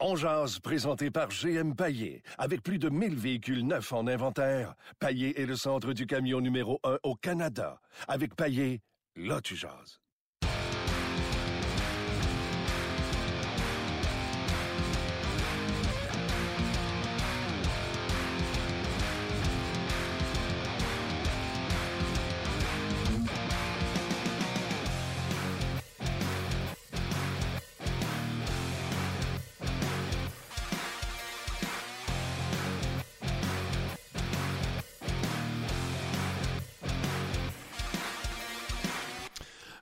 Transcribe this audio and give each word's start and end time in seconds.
On 0.00 0.14
jase, 0.14 0.60
présenté 0.60 1.10
par 1.10 1.28
GM 1.30 1.74
Paillé. 1.74 2.22
Avec 2.38 2.62
plus 2.62 2.78
de 2.78 2.88
1000 2.88 3.16
véhicules 3.16 3.66
neufs 3.66 3.92
en 3.92 4.06
inventaire, 4.06 4.76
Paillé 5.00 5.40
est 5.40 5.46
le 5.46 5.56
centre 5.56 5.92
du 5.92 6.06
camion 6.06 6.40
numéro 6.40 6.78
1 6.84 6.98
au 7.02 7.16
Canada. 7.16 7.80
Avec 8.06 8.36
Paillé, 8.36 8.80
là 9.16 9.40
tu. 9.40 9.56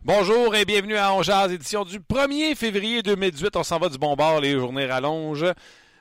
Bonjour 0.06 0.55
et 0.55 0.65
bienvenue 0.65 0.95
à 0.95 1.12
Ongeaz, 1.12 1.51
édition 1.52 1.84
du 1.84 1.98
1er 1.98 2.55
février 2.55 3.02
2018. 3.02 3.56
On 3.56 3.65
s'en 3.65 3.80
va 3.80 3.88
du 3.88 3.98
bon 3.98 4.15
bord, 4.15 4.41
les 4.41 4.52
journées 4.52 4.87
rallongent. 4.87 5.52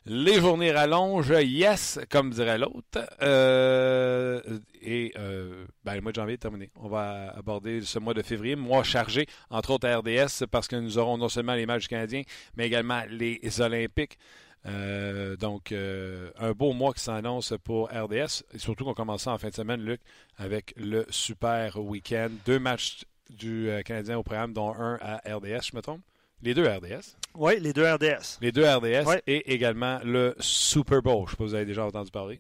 Les 0.06 0.36
journées 0.36 0.72
rallongent, 0.72 1.42
yes, 1.42 2.00
comme 2.12 2.30
dirait 2.30 2.60
l'autre. 2.60 3.00
Euh, 3.24 4.40
et 4.84 5.12
euh, 5.18 5.66
ben, 5.84 5.96
le 5.96 6.02
mois 6.02 6.12
de 6.12 6.18
janvier 6.18 6.36
est 6.36 6.38
terminé. 6.38 6.70
On 6.76 6.88
va 6.88 7.34
aborder 7.36 7.82
ce 7.82 7.98
mois 7.98 8.14
de 8.14 8.22
février, 8.22 8.56
mois 8.56 8.84
chargé, 8.84 9.26
entre 9.50 9.72
autres 9.72 9.88
à 9.88 9.98
RDS, 9.98 10.46
parce 10.52 10.68
que 10.68 10.76
nous 10.76 11.00
aurons 11.00 11.18
non 11.18 11.28
seulement 11.28 11.56
les 11.56 11.66
matchs 11.66 11.88
canadiens, 11.88 12.22
mais 12.58 12.68
également 12.68 13.02
les 13.10 13.40
Olympiques. 13.60 14.20
Euh, 14.68 15.36
donc, 15.36 15.72
un 15.72 16.52
beau 16.52 16.74
mois 16.74 16.94
qui 16.94 17.02
s'annonce 17.02 17.56
pour 17.64 17.90
RDS. 17.90 18.44
Et 18.54 18.60
surtout 18.60 18.86
qu'on 18.86 18.94
commence 18.94 19.26
en 19.26 19.40
fin 19.40 19.50
de 19.50 19.56
semaine, 19.56 19.82
Luc, 19.82 20.00
avec 20.38 20.76
le 20.78 21.08
super 21.10 21.78
week-end. 21.78 22.30
Deux 22.46 22.60
matchs 22.60 23.04
du 23.30 23.70
euh, 23.70 23.82
Canadien 23.82 24.18
au 24.18 24.24
programme, 24.24 24.54
dont 24.54 24.74
un 24.74 24.98
à 25.02 25.18
RDS, 25.36 25.64
je 25.72 25.76
me 25.76 25.82
trompe? 25.82 26.02
Les 26.42 26.54
deux 26.54 26.68
RDS. 26.68 27.16
Oui, 27.34 27.60
les 27.60 27.74
deux 27.74 27.86
RDS. 27.92 28.38
Les 28.42 28.52
deux 28.52 28.66
RDS 28.68 29.06
Ouais. 29.08 29.24
et 29.26 29.54
également 29.54 30.00
le 30.04 30.36
Super 30.40 31.02
Bowl. 31.02 31.20
Je 31.20 31.22
ne 31.24 31.30
sais 31.32 31.36
pas 31.38 31.44
si 31.46 31.50
vous 31.50 31.56
avez 31.56 31.66
déjà 31.66 31.86
entendu 31.86 32.12
parler. 32.12 32.40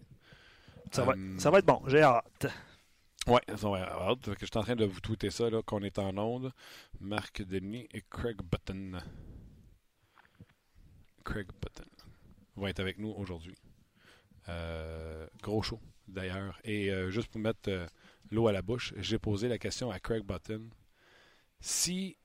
Ça, 0.91 1.03
va, 1.03 1.13
Euh, 1.13 1.39
ça 1.39 1.49
va 1.49 1.59
être 1.59 1.65
bon, 1.65 1.81
j'ai 1.87 2.01
hâte. 2.01 2.47
Oui, 3.27 3.39
ça 3.47 3.69
va 3.69 3.83
avoir 3.83 4.09
hâte. 4.11 4.29
Je 4.39 4.45
suis 4.45 4.57
en 4.57 4.61
train 4.63 4.75
de 4.75 4.85
vous 4.85 4.99
tweeter 4.99 5.31
ça, 5.31 5.49
là, 5.49 5.61
qu'on 5.63 5.81
est 5.81 5.97
en 5.97 6.15
onde. 6.17 6.51
Marc 6.99 7.41
Denis 7.41 7.87
et 7.93 8.03
Craig 8.09 8.37
Button. 8.43 8.99
Craig 11.23 11.47
Button 11.61 11.89
vont 12.55 12.67
être 12.67 12.79
avec 12.79 12.99
nous 12.99 13.09
aujourd'hui. 13.17 13.55
Euh, 14.49 15.25
gros 15.41 15.63
show, 15.63 15.79
d'ailleurs. 16.07 16.59
Et 16.63 16.91
euh, 16.91 17.09
juste 17.09 17.29
pour 17.29 17.41
mettre 17.41 17.87
l'eau 18.31 18.47
à 18.47 18.51
la 18.51 18.61
bouche, 18.61 18.93
j'ai 18.97 19.19
posé 19.19 19.47
la 19.47 19.57
question 19.57 19.91
à 19.91 19.99
Craig 19.99 20.23
Button. 20.23 20.69
Si 21.59 22.17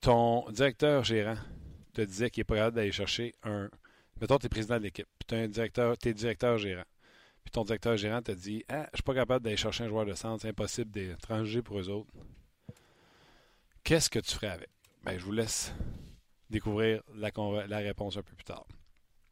ton 0.00 0.48
directeur 0.50 1.04
gérant 1.04 1.38
te 1.92 2.02
disait 2.02 2.30
qu'il 2.30 2.40
n'est 2.40 2.46
pas 2.46 2.56
capable 2.56 2.76
d'aller 2.76 2.92
chercher 2.92 3.34
un... 3.42 3.70
Mettons, 4.20 4.38
tu 4.38 4.46
es 4.46 4.48
président 4.48 4.78
de 4.78 4.82
l'équipe, 4.82 5.08
puis 5.18 5.26
tu 5.26 5.34
es 5.34 5.48
directeur, 5.48 5.96
t'es 5.96 6.12
directeur 6.12 6.58
gérant. 6.58 6.84
Puis 7.44 7.52
ton 7.52 7.64
directeur 7.64 7.96
gérant 7.96 8.20
te 8.20 8.32
dit 8.32 8.64
Ah, 8.68 8.88
je 8.92 8.98
suis 8.98 9.02
pas 9.02 9.14
capable 9.14 9.44
d'aller 9.44 9.56
chercher 9.56 9.84
un 9.84 9.88
joueur 9.88 10.06
de 10.06 10.14
centre, 10.14 10.42
c'est 10.42 10.48
impossible 10.48 10.90
d'étranger 10.90 11.62
pour 11.62 11.78
eux 11.78 11.88
autres. 11.88 12.12
Qu'est-ce 13.84 14.10
que 14.10 14.18
tu 14.18 14.34
ferais 14.34 14.48
avec? 14.48 14.68
Ben, 15.02 15.18
Je 15.18 15.24
vous 15.24 15.32
laisse 15.32 15.72
découvrir 16.50 17.02
la 17.14 17.78
réponse 17.78 18.16
un 18.16 18.22
peu 18.22 18.34
plus 18.34 18.44
tard. 18.44 18.66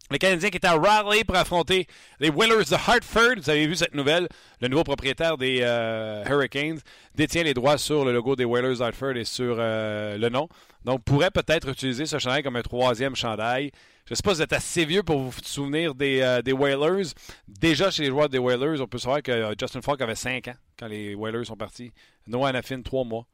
Le 0.09 0.19
Canadien 0.19 0.51
qui 0.51 0.57
est 0.57 0.65
à 0.65 0.75
Raleigh 0.75 1.25
pour 1.25 1.35
affronter 1.35 1.89
les 2.21 2.31
Whalers 2.31 2.71
de 2.71 2.75
Hartford. 2.75 3.37
Vous 3.39 3.51
avez 3.51 3.67
vu 3.67 3.75
cette 3.75 3.95
nouvelle. 3.95 4.29
Le 4.61 4.69
nouveau 4.69 4.85
propriétaire 4.85 5.37
des 5.37 5.59
euh, 5.63 6.25
Hurricanes 6.29 6.79
détient 7.17 7.43
les 7.43 7.55
droits 7.55 7.77
sur 7.77 8.05
le 8.05 8.13
logo 8.13 8.37
des 8.37 8.45
Whalers 8.45 8.77
de 8.77 8.83
Hartford 8.83 9.17
et 9.17 9.25
sur 9.25 9.57
euh, 9.59 10.17
le 10.17 10.29
nom. 10.29 10.49
Donc, 10.85 11.03
pourrait 11.03 11.33
peut-être 11.33 11.69
utiliser 11.69 12.07
ce 12.07 12.21
chandail 12.21 12.45
comme 12.45 12.55
un 12.55 12.63
troisième 12.63 13.17
chandail. 13.17 13.73
Je 14.05 14.13
ne 14.13 14.17
sais 14.17 14.23
pas 14.23 14.31
si 14.31 14.37
vous 14.37 14.43
êtes 14.43 14.53
assez 14.53 14.85
vieux 14.85 15.03
pour 15.03 15.19
vous 15.19 15.33
souvenir 15.43 15.97
des, 15.97 16.21
euh, 16.21 16.41
des 16.41 16.53
Whalers. 16.53 17.07
Déjà, 17.49 17.91
chez 17.91 18.05
les 18.05 18.11
joueurs 18.11 18.29
des 18.29 18.39
Whalers, 18.39 18.81
on 18.81 18.87
peut 18.87 18.99
savoir 18.99 19.23
que 19.23 19.55
Justin 19.59 19.83
Falk 19.83 20.01
avait 20.01 20.15
5 20.15 20.47
ans 20.47 20.55
quand 20.79 20.87
les 20.87 21.17
Whalers 21.17 21.47
sont 21.47 21.57
partis. 21.57 21.93
Noah 22.29 22.51
Anafin, 22.51 22.81
3 22.81 23.05
mois. 23.05 23.27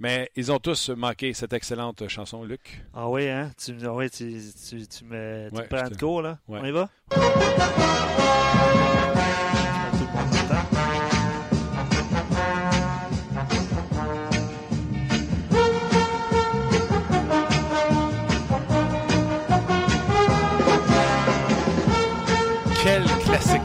Mais 0.00 0.30
ils 0.34 0.50
ont 0.50 0.58
tous 0.58 0.88
manqué 0.88 1.34
cette 1.34 1.52
excellente 1.52 2.08
chanson, 2.08 2.42
Luc. 2.42 2.82
Ah 2.94 3.10
oui, 3.10 3.28
hein? 3.28 3.52
Tu, 3.62 3.76
ah 3.84 3.92
oui, 3.92 4.08
tu, 4.08 4.40
tu, 4.66 4.86
tu 4.88 5.04
me, 5.04 5.50
tu 5.50 5.56
Ouais, 5.56 5.62
me 5.62 5.68
prends 5.68 5.88
de 5.90 5.96
cours, 5.96 6.22
là? 6.22 6.38
Ouais. 6.48 6.60
On 6.62 6.64
y 6.64 6.70
va? 6.70 6.88
Quel 22.82 23.04
classique! 23.04 23.60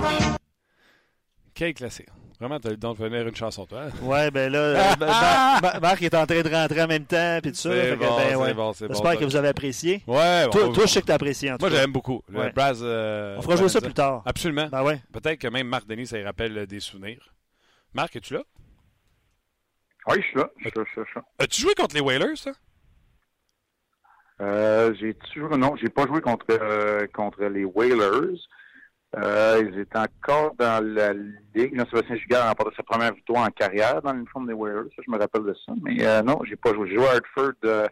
Quel 1.54 1.74
classique! 1.74 2.10
Vraiment, 2.46 2.60
t'as 2.60 2.70
eu 2.70 2.74
le 2.74 2.78
don 2.78 2.94
de 2.94 3.00
venir 3.00 3.28
une 3.28 3.36
chanson, 3.36 3.66
toi. 3.66 3.86
hein? 3.86 3.90
Ouais, 4.04 4.30
ben 4.30 4.52
là, 4.52 4.96
Mar- 5.00 5.62
Mar- 5.64 5.82
Marc 5.82 6.02
est 6.04 6.14
en 6.14 6.28
train 6.28 6.44
de 6.44 6.48
rentrer 6.50 6.84
en 6.84 6.88
même 6.88 7.06
temps, 7.06 7.40
puis 7.42 7.52
tout 7.52 7.58
ça. 7.58 7.72
C'est 7.72 7.82
fait 7.90 7.98
que, 7.98 8.04
bon, 8.04 8.16
ben, 8.18 8.24
c'est 8.30 8.36
ouais. 8.36 8.54
bon, 8.54 8.74
c'est 8.74 8.88
bon. 8.88 8.94
J'espère 8.94 9.18
que 9.18 9.26
vous 9.26 9.36
avez 9.36 9.48
apprécié. 9.48 10.04
Ouais, 10.06 10.48
Toi, 10.52 10.72
je 10.76 10.86
sais 10.86 11.02
que 11.02 11.08
tu 11.08 11.12
as 11.12 11.16
apprécié, 11.16 11.52
en 11.52 11.58
tout 11.58 11.66
Moi, 11.66 11.76
j'aime 11.76 11.92
beaucoup. 11.92 12.22
Le 12.30 12.40
Ouais. 12.40 12.52
Braz, 12.52 12.80
euh, 12.84 13.36
On 13.40 13.42
fera 13.42 13.56
jouer 13.56 13.70
ça 13.70 13.82
plus 13.82 13.94
tard. 13.96 14.22
Absolument. 14.26 14.68
Ben 14.72 14.84
ouais. 14.84 15.02
Peut-être 15.12 15.40
que 15.40 15.48
même 15.48 15.68
Marc 15.68 15.88
Denis, 15.88 16.06
ça 16.06 16.18
lui 16.18 16.24
rappelle 16.24 16.56
euh, 16.56 16.66
des 16.68 16.80
souvenirs. 16.80 17.34
Marc, 17.96 18.16
es-tu 18.16 18.36
là? 18.36 18.44
Oui, 20.08 20.18
je 20.22 20.28
suis 20.28 20.38
là. 20.38 20.50
Je 20.58 20.70
suis 20.70 20.78
là, 20.78 20.84
je 20.86 20.92
suis 20.92 21.00
là, 21.00 21.06
je 21.06 21.10
suis 21.12 21.20
là. 21.20 21.26
As-tu 21.40 21.62
joué 21.62 21.74
contre 21.74 21.96
les 21.96 22.02
Whalers, 22.02 22.38
ça? 22.38 22.52
Euh, 24.42 24.94
j'ai 25.00 25.14
toujours 25.16 25.58
non, 25.58 25.76
j'ai 25.82 25.90
pas 25.90 26.06
joué 26.06 26.22
contre 26.22 26.46
euh, 26.52 27.08
contre 27.14 27.44
les 27.46 27.66
Whalers. 27.66 28.38
Euh, 29.18 29.64
ils 29.72 29.80
étaient 29.80 29.98
encore 29.98 30.56
dans 30.56 30.84
la 30.86 31.14
ligue. 31.14 31.76
Là, 31.76 31.86
Sébastien 31.90 32.16
Giguère 32.18 32.44
a 32.44 32.50
remporté 32.50 32.76
sa 32.76 32.84
première 32.84 33.14
victoire 33.14 33.44
en 33.48 33.50
carrière 33.52 34.02
dans 34.02 34.12
l'uniforme 34.14 34.48
des 34.48 34.54
Whalers. 34.54 34.90
Ça, 34.96 35.02
je 35.06 35.12
me 35.12 35.18
rappelle 35.18 35.44
de 35.44 35.54
ça. 35.66 35.74
Mais 35.84 36.06
euh, 36.06 36.22
non, 36.22 36.40
j'ai 36.44 36.56
pas 36.58 36.74
joué. 36.74 36.90
J'ai 36.90 36.96
joué 36.96 37.08
à 37.08 37.12
Hartford 37.12 37.54
euh, 37.64 37.88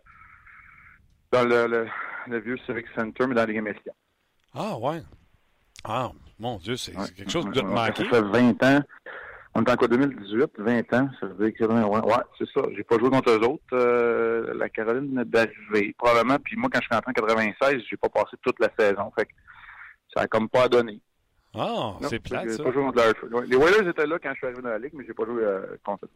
dans 1.31 1.44
le, 1.45 1.67
le, 1.67 1.88
le 2.28 2.39
vieux 2.39 2.57
Civic 2.66 2.85
Center, 2.95 3.25
mais 3.28 3.35
dans 3.35 3.41
la 3.41 3.45
Ligue 3.47 3.59
américaine. 3.59 3.94
Ah, 4.53 4.78
ouais. 4.78 5.01
Ah, 5.85 6.11
mon 6.39 6.57
Dieu, 6.57 6.75
c'est 6.75 6.95
Ouais. 6.97 7.06
quelque 7.16 7.31
chose 7.31 7.45
te 7.53 7.59
manquer. 7.61 8.03
Ça 8.03 8.09
fait 8.09 8.22
20 8.22 8.63
ans. 8.63 8.81
On 9.55 9.63
est 9.63 9.69
en 9.72 9.75
quoi, 9.75 9.88
2018, 9.88 10.51
20 10.57 10.94
ans. 10.94 11.09
Ça 11.19 11.28
veut 11.28 11.50
dire 11.51 11.57
que, 11.57 11.72
ouais, 11.72 12.00
ouais 12.01 12.23
c'est 12.38 12.50
ça. 12.53 12.61
J'ai 12.75 12.84
pas 12.84 12.97
joué 12.97 13.09
contre 13.09 13.29
eux 13.31 13.40
autres. 13.47 13.63
Euh, 13.73 14.53
la 14.55 14.67
Caroline 14.67 15.23
d'arriver, 15.25 15.94
probablement. 15.97 16.38
Puis 16.44 16.55
moi, 16.57 16.69
quand 16.73 16.79
je 16.81 16.85
suis 16.88 16.95
rentré 16.95 17.11
en 17.11 17.13
96, 17.13 17.81
j'ai 17.90 17.97
pas 17.97 18.09
passé 18.09 18.35
toute 18.41 18.59
la 18.59 18.69
saison. 18.78 19.11
Fait 19.17 19.25
que 19.25 19.31
ça 20.16 20.23
a 20.23 20.28
comme 20.28 20.50
pas 20.50 20.67
donné. 20.67 21.00
Ah, 21.56 21.97
Non, 22.02 22.09
c'est 22.09 22.19
plate, 22.19 22.50
ça. 22.50 22.64
pas 22.64 22.72
joué 22.72 22.84
contre 22.84 23.44
Les 23.47 23.56
Whalers 23.56 23.88
étaient 23.88 24.08
là 24.08 24.18
quand 24.22 24.31
je 24.31 24.38
suis 24.38 24.47
arrivé 24.47 24.62
dans 24.62 24.69
la 24.69 24.80
Ligue, 24.80 24.94
mais 24.94 25.03
j'ai 25.06 25.14
pas 25.14 25.25
joué 25.25 25.44
euh, 25.44 25.62
contre 25.86 26.06
eux. 26.06 26.09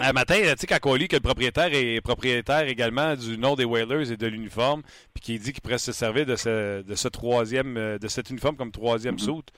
Un 0.00 0.12
matin, 0.12 0.34
tu 0.38 0.48
sais, 0.58 0.66
quand 0.66 0.78
on 0.90 0.94
lit 0.94 1.08
que 1.08 1.16
le 1.16 1.20
propriétaire 1.20 1.70
est 1.72 2.00
propriétaire 2.02 2.68
également 2.68 3.14
du 3.16 3.38
nom 3.38 3.54
des 3.54 3.64
Whalers 3.64 4.12
et 4.12 4.16
de 4.18 4.26
l'uniforme, 4.26 4.82
puis 5.14 5.22
qu'il 5.22 5.38
dit 5.40 5.52
qu'il 5.52 5.62
pourrait 5.62 5.78
se 5.78 5.92
servir 5.92 6.26
de 6.26 6.36
ce, 6.36 6.82
de 6.82 6.94
ce 6.94 7.08
troisième, 7.08 7.76
euh, 7.78 7.98
de 7.98 8.06
cet 8.08 8.28
uniforme 8.30 8.56
comme 8.56 8.70
troisième 8.70 9.14
Mhm. 9.14 9.18
soute. 9.20 9.48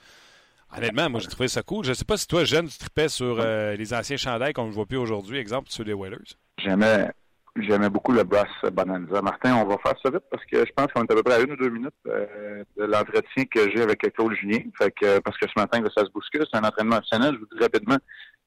Honnêtement, 0.75 1.09
moi, 1.09 1.19
j'ai 1.19 1.27
trouvé 1.27 1.49
ça 1.49 1.61
cool. 1.63 1.83
Je 1.83 1.91
sais 1.91 2.05
pas 2.05 2.15
si 2.15 2.27
toi, 2.27 2.45
jeune, 2.45 2.69
tu 2.69 2.77
tripais 2.77 3.09
sur 3.09 3.37
euh, 3.41 3.75
les 3.75 3.93
anciens 3.93 4.15
chandails 4.15 4.53
qu'on 4.53 4.67
ne 4.67 4.71
voit 4.71 4.85
plus 4.85 4.95
aujourd'hui, 4.97 5.37
exemple, 5.37 5.69
sur 5.69 5.83
les 5.83 5.91
Whalers. 5.93 6.37
J'aimais, 6.59 7.09
j'aimais 7.57 7.89
beaucoup 7.89 8.11
le 8.11 8.23
Brass 8.23 8.49
Bonanza. 8.71 9.21
Martin, 9.21 9.55
on 9.55 9.65
va 9.65 9.77
faire 9.77 9.95
ça 10.01 10.09
vite 10.09 10.23
parce 10.29 10.43
que 10.45 10.65
je 10.65 10.71
pense 10.75 10.87
qu'on 10.87 11.01
est 11.01 11.11
à 11.11 11.15
peu 11.15 11.23
près 11.23 11.35
à 11.35 11.39
une 11.41 11.51
ou 11.51 11.55
deux 11.55 11.69
minutes 11.69 11.93
euh, 12.07 12.63
de 12.77 12.85
l'entretien 12.85 13.45
que 13.45 13.69
j'ai 13.69 13.81
avec 13.81 13.99
Claude 14.13 14.33
Julien. 14.33 14.59
Fait 14.77 14.91
que, 14.91 15.19
parce 15.19 15.37
que 15.37 15.47
ce 15.47 15.59
matin, 15.59 15.81
ça 15.95 16.05
se 16.05 16.11
bouscule. 16.11 16.45
C'est 16.51 16.57
un 16.57 16.63
entraînement 16.63 16.97
optionnel. 16.97 17.33
Je 17.35 17.39
vous 17.39 17.47
dis 17.57 17.63
rapidement 17.63 17.97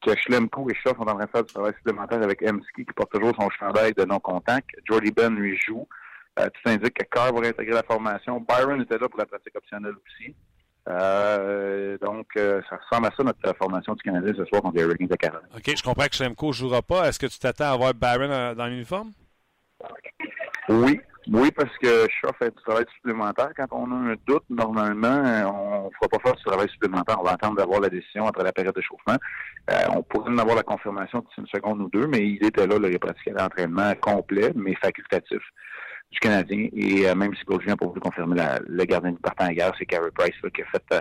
que 0.04 0.16
Schlemko 0.16 0.68
et 0.70 0.74
Schaff 0.74 0.96
sont 0.96 1.02
en 1.02 1.16
train 1.16 1.24
de 1.24 1.30
faire 1.30 1.44
du 1.44 1.52
travail 1.52 1.74
supplémentaire 1.74 2.22
avec 2.22 2.42
Emski 2.42 2.84
qui 2.84 2.92
porte 2.94 3.12
toujours 3.12 3.34
son 3.38 3.50
chandail 3.50 3.92
de 3.94 4.04
non-contact. 4.04 4.70
Jordy 4.88 5.10
Ben 5.10 5.34
lui 5.34 5.56
joue. 5.56 5.86
Euh, 6.38 6.46
tout 6.46 6.68
indique 6.68 6.94
que 6.94 7.04
Carr 7.04 7.32
va 7.32 7.40
réintégrer 7.40 7.74
la 7.74 7.84
formation. 7.84 8.40
Byron 8.40 8.80
était 8.82 8.98
là 8.98 9.08
pour 9.08 9.18
la 9.18 9.26
pratique 9.26 9.54
optionnelle 9.56 9.94
aussi. 9.94 10.34
Euh, 10.88 11.96
donc, 11.98 12.26
euh, 12.36 12.60
ça 12.68 12.76
ressemble 12.76 13.06
à 13.06 13.10
ça 13.16 13.22
notre 13.22 13.38
euh, 13.46 13.54
formation 13.54 13.94
du 13.94 14.02
Canadien 14.02 14.34
ce 14.36 14.44
soir 14.44 14.60
contre 14.62 14.76
les 14.76 14.82
Hurricanes 14.82 15.08
de 15.08 15.16
Caroline. 15.16 15.48
OK, 15.54 15.76
je 15.76 15.82
comprends 15.82 16.06
que 16.06 16.14
Schlemko 16.14 16.48
ne 16.48 16.52
jouera 16.52 16.82
pas. 16.82 17.08
Est-ce 17.08 17.18
que 17.18 17.26
tu 17.26 17.38
t'attends 17.38 17.72
à 17.72 17.76
voir 17.76 17.94
Barron 17.94 18.54
dans 18.54 18.66
l'uniforme? 18.66 19.12
Oui, 20.68 21.00
oui, 21.32 21.50
parce 21.52 21.74
que 21.78 22.06
Shaw 22.10 22.32
fait 22.38 22.54
du 22.54 22.62
travail 22.62 22.84
supplémentaire. 22.96 23.50
Quand 23.56 23.66
on 23.70 23.90
a 23.90 23.94
un 23.94 24.14
doute, 24.26 24.44
normalement, 24.50 25.22
on 25.54 25.84
ne 25.86 25.90
fera 25.94 26.08
pas 26.10 26.18
faire 26.22 26.34
du 26.34 26.44
travail 26.44 26.68
supplémentaire. 26.68 27.16
On 27.18 27.24
va 27.24 27.32
attendre 27.32 27.56
d'avoir 27.56 27.80
la 27.80 27.88
décision 27.88 28.26
après 28.26 28.44
la 28.44 28.52
période 28.52 28.74
d'échauffement. 28.74 29.16
Euh, 29.70 29.74
on 29.94 30.02
pourrait 30.02 30.30
en 30.30 30.38
avoir 30.38 30.56
la 30.56 30.62
confirmation 30.62 31.20
d'ici 31.20 31.40
une 31.40 31.46
seconde 31.46 31.80
ou 31.80 31.88
deux, 31.88 32.06
mais 32.06 32.18
il 32.18 32.44
était 32.44 32.66
là, 32.66 32.78
là 32.78 32.88
il 32.88 32.96
a 32.96 32.98
pratiqué 32.98 33.30
l'entraînement 33.30 33.94
complet, 34.00 34.52
mais 34.54 34.74
facultatif. 34.74 35.40
Du 36.14 36.20
Canadien. 36.20 36.68
Et 36.72 37.06
euh, 37.06 37.14
même 37.14 37.34
si 37.34 37.44
Claude 37.44 37.60
Julien 37.60 37.72
n'a 37.72 37.76
pas 37.76 37.86
voulu 37.86 38.00
confirmer 38.00 38.40
le 38.66 38.84
gardien 38.84 39.12
du 39.12 39.18
partant 39.18 39.48
guerre, 39.48 39.72
c'est 39.78 39.86
Carey 39.86 40.10
Price 40.14 40.34
qui 40.54 40.62
a 40.62 40.66
fait 40.66 40.84
euh, 40.92 41.00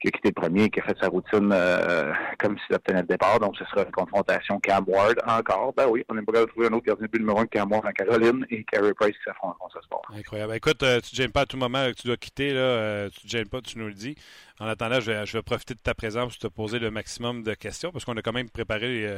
qui 0.00 0.08
a 0.08 0.10
quitté 0.12 0.28
le 0.28 0.40
premier, 0.40 0.70
qui 0.70 0.78
a 0.80 0.84
fait 0.84 0.96
sa 1.00 1.08
routine 1.08 1.50
euh, 1.52 2.12
comme 2.38 2.56
s'il 2.58 2.76
obtenait 2.76 3.00
le 3.00 3.06
départ. 3.06 3.40
Donc, 3.40 3.56
ce 3.56 3.64
sera 3.64 3.82
une 3.82 3.90
confrontation 3.90 4.60
Cam 4.60 4.84
Ward 4.86 5.16
encore. 5.26 5.72
Ben 5.76 5.88
oui, 5.88 6.04
on 6.08 6.14
n'est 6.14 6.22
pas 6.22 6.32
capable 6.32 6.46
de 6.46 6.52
trouver 6.52 6.66
un 6.68 6.72
autre 6.72 6.86
gardien 6.86 7.06
de 7.12 7.18
numéro 7.18 7.40
un 7.40 7.46
que 7.46 7.58
Cam 7.58 7.70
Ward 7.70 7.84
en 7.84 7.90
Caroline 7.90 8.46
et 8.50 8.62
Carey 8.64 8.94
Price 8.94 9.16
qui 9.16 9.24
s'affronteront 9.24 9.68
ce 9.74 9.80
soir. 9.88 10.02
Incroyable. 10.16 10.54
Écoute, 10.54 10.82
euh, 10.84 11.00
tu 11.00 11.14
ne 11.14 11.16
gênes 11.16 11.32
pas 11.32 11.40
à 11.40 11.46
tout 11.46 11.56
moment 11.56 11.84
que 11.88 12.00
tu 12.00 12.06
dois 12.06 12.16
quitter. 12.16 12.52
Là, 12.52 13.10
tu 13.10 13.26
ne 13.26 13.30
gênes 13.30 13.48
pas, 13.48 13.60
tu 13.60 13.78
nous 13.78 13.88
le 13.88 13.94
dis. 13.94 14.14
En 14.60 14.66
attendant, 14.66 15.00
je 15.00 15.10
vais, 15.10 15.42
profiter 15.42 15.74
de 15.74 15.80
ta 15.80 15.94
présence 15.94 16.36
pour 16.36 16.50
te 16.50 16.54
poser 16.54 16.78
le 16.78 16.90
maximum 16.90 17.42
de 17.42 17.54
questions 17.54 17.90
parce 17.90 18.04
qu'on 18.04 18.16
a 18.16 18.22
quand 18.22 18.32
même 18.32 18.50
préparé 18.50 19.08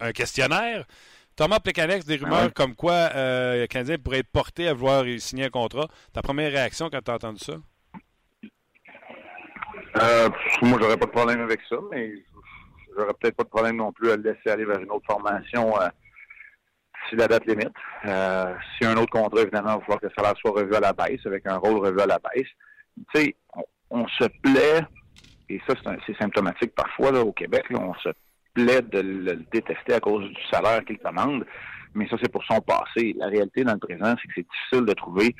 un, 0.00 0.12
questionnaire. 0.12 0.84
Thomas 1.36 1.60
Plecanex, 1.60 2.06
des 2.06 2.16
rumeurs 2.16 2.38
Ah 2.40 2.44
ouais. 2.46 2.52
comme 2.52 2.74
quoi 2.74 3.10
euh, 3.14 3.60
le 3.60 3.66
Canadien 3.66 3.98
pourrait 3.98 4.20
être 4.20 4.32
porté 4.32 4.68
à 4.68 4.74
vouloir 4.74 5.04
signer 5.18 5.44
un 5.44 5.50
contrat. 5.50 5.86
Ta 6.14 6.22
première 6.22 6.50
réaction 6.50 6.88
quand 6.90 7.02
tu 7.04 7.10
as 7.10 7.14
entendu 7.14 7.38
ça? 7.44 7.54
Euh, 10.00 10.28
moi, 10.62 10.78
j'aurais 10.80 10.96
pas 10.96 11.06
de 11.06 11.10
problème 11.10 11.40
avec 11.40 11.60
ça, 11.68 11.76
mais 11.90 12.12
j'aurais 12.96 13.12
peut-être 13.20 13.36
pas 13.36 13.44
de 13.44 13.48
problème 13.48 13.76
non 13.76 13.92
plus 13.92 14.10
à 14.10 14.16
le 14.16 14.22
laisser 14.22 14.48
aller 14.50 14.64
vers 14.64 14.80
une 14.80 14.90
autre 14.90 15.06
formation 15.06 15.78
euh, 15.80 15.88
si 17.08 17.16
la 17.16 17.28
date 17.28 17.46
limite. 17.46 17.68
Euh, 18.06 18.54
si 18.76 18.86
un 18.86 18.96
autre 18.96 19.10
contrat, 19.10 19.42
évidemment, 19.42 19.74
il 19.74 19.74
va 19.74 19.80
falloir 19.80 20.00
que 20.00 20.06
le 20.06 20.12
salaire 20.16 20.34
soit 20.38 20.50
revu 20.52 20.74
à 20.74 20.80
la 20.80 20.92
baisse, 20.94 21.20
avec 21.26 21.46
un 21.46 21.56
rôle 21.56 21.84
revu 21.84 22.00
à 22.00 22.06
la 22.06 22.18
baisse. 22.18 22.48
Tu 23.14 23.20
sais, 23.20 23.36
on, 23.54 23.64
on 23.90 24.08
se 24.08 24.24
plaît, 24.42 24.86
et 25.50 25.60
ça, 25.66 25.74
c'est 26.06 26.16
symptomatique 26.18 26.74
parfois 26.74 27.12
là, 27.12 27.20
au 27.20 27.32
Québec, 27.32 27.64
là, 27.70 27.78
on 27.80 27.94
se 27.94 28.08
plaît 28.56 28.82
de 28.82 29.00
le 29.00 29.36
détester 29.52 29.94
à 29.94 30.00
cause 30.00 30.24
du 30.28 30.42
salaire 30.50 30.84
qu'il 30.84 30.98
demande, 31.04 31.44
mais 31.94 32.08
ça, 32.08 32.16
c'est 32.22 32.32
pour 32.32 32.44
son 32.44 32.60
passé. 32.60 33.14
La 33.18 33.26
réalité 33.26 33.64
dans 33.64 33.74
le 33.74 33.78
présent, 33.78 34.14
c'est 34.20 34.28
que 34.28 34.34
c'est 34.36 34.46
difficile 34.50 34.84
de 34.86 34.92
trouver 34.94 35.34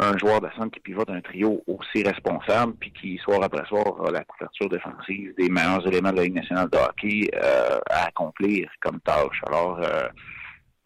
un 0.00 0.16
joueur 0.16 0.40
de 0.40 0.48
centre 0.56 0.70
qui 0.70 0.80
pivote 0.80 1.10
un 1.10 1.20
trio 1.20 1.60
aussi 1.66 2.04
responsable, 2.04 2.74
puis 2.80 2.92
qui, 2.92 3.18
soir 3.18 3.42
après 3.42 3.66
soir, 3.66 3.84
a 4.06 4.10
la 4.10 4.24
couverture 4.24 4.68
défensive 4.68 5.34
des 5.36 5.48
meilleurs 5.48 5.84
éléments 5.86 6.12
de 6.12 6.18
la 6.18 6.22
Ligue 6.24 6.36
nationale 6.36 6.68
de 6.70 6.78
hockey 6.78 7.28
euh, 7.34 7.78
à 7.90 8.06
accomplir 8.06 8.70
comme 8.80 9.00
tâche. 9.00 9.40
Alors, 9.48 9.80
euh, 9.82 10.08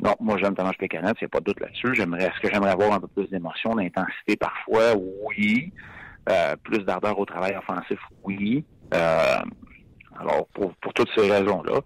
non, 0.02 0.14
moi, 0.18 0.38
j'aime 0.40 0.54
Thomas 0.54 0.72
Pécanet, 0.78 1.12
il 1.20 1.24
n'y 1.24 1.26
a 1.26 1.28
pas 1.28 1.40
de 1.40 1.44
doute 1.44 1.60
là-dessus. 1.60 1.94
J'aimerais, 1.94 2.24
est-ce 2.24 2.40
que 2.40 2.52
j'aimerais 2.52 2.72
avoir 2.72 2.92
un 2.92 3.00
peu 3.00 3.08
plus 3.08 3.28
d'émotion, 3.28 3.74
d'intensité 3.74 4.36
parfois? 4.36 4.94
Oui. 4.96 5.72
Euh, 6.30 6.56
plus 6.62 6.84
d'ardeur 6.84 7.18
au 7.18 7.26
travail 7.26 7.54
offensif? 7.56 7.98
Oui. 8.24 8.64
Euh, 8.94 9.38
alors, 10.19 10.47
pour, 10.55 10.75
pour 10.75 10.93
toutes 10.94 11.11
ces 11.17 11.31
raisons-là, 11.31 11.81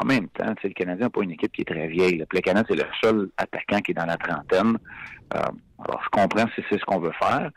en 0.00 0.04
même 0.04 0.28
temps, 0.28 0.54
le 0.62 0.70
Canadien 0.70 1.06
n'a 1.06 1.10
pas 1.10 1.22
une 1.22 1.30
équipe 1.30 1.52
qui 1.52 1.62
est 1.62 1.64
très 1.64 1.86
vieille. 1.88 2.18
Le 2.18 2.26
Plecanet, 2.26 2.64
c'est 2.68 2.76
le 2.76 2.84
seul 3.02 3.30
attaquant 3.36 3.80
qui 3.80 3.92
est 3.92 3.94
dans 3.94 4.06
la 4.06 4.16
trentaine. 4.16 4.76
Euh, 5.34 5.38
alors, 5.84 6.02
je 6.04 6.08
comprends 6.10 6.46
si 6.54 6.62
c'est 6.68 6.78
ce 6.78 6.84
qu'on 6.84 6.98
veut 7.00 7.12
faire, 7.18 7.50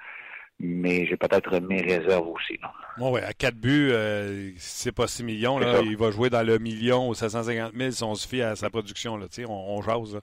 mais 0.61 1.05
j'ai 1.05 1.17
peut-être 1.17 1.59
mes 1.59 1.81
réserves 1.81 2.27
aussi. 2.27 2.59
Bon, 2.97 3.11
ouais, 3.11 3.23
à 3.23 3.33
4 3.33 3.55
buts, 3.55 3.89
euh, 3.91 4.51
c'est 4.57 4.91
pas 4.91 5.07
6 5.07 5.23
millions, 5.23 5.57
là, 5.57 5.79
il 5.81 5.95
va 5.97 6.11
jouer 6.11 6.29
dans 6.29 6.43
le 6.45 6.57
million 6.59 7.07
ou 7.07 7.13
750 7.13 7.71
000 7.75 7.91
si 7.91 8.03
on 8.03 8.15
se 8.15 8.27
fie 8.27 8.41
à 8.41 8.55
sa 8.57 8.69
production. 8.69 9.15
Là, 9.15 9.27
on, 9.47 9.77
on 9.77 9.81
jase. 9.81 10.15
Là. 10.15 10.19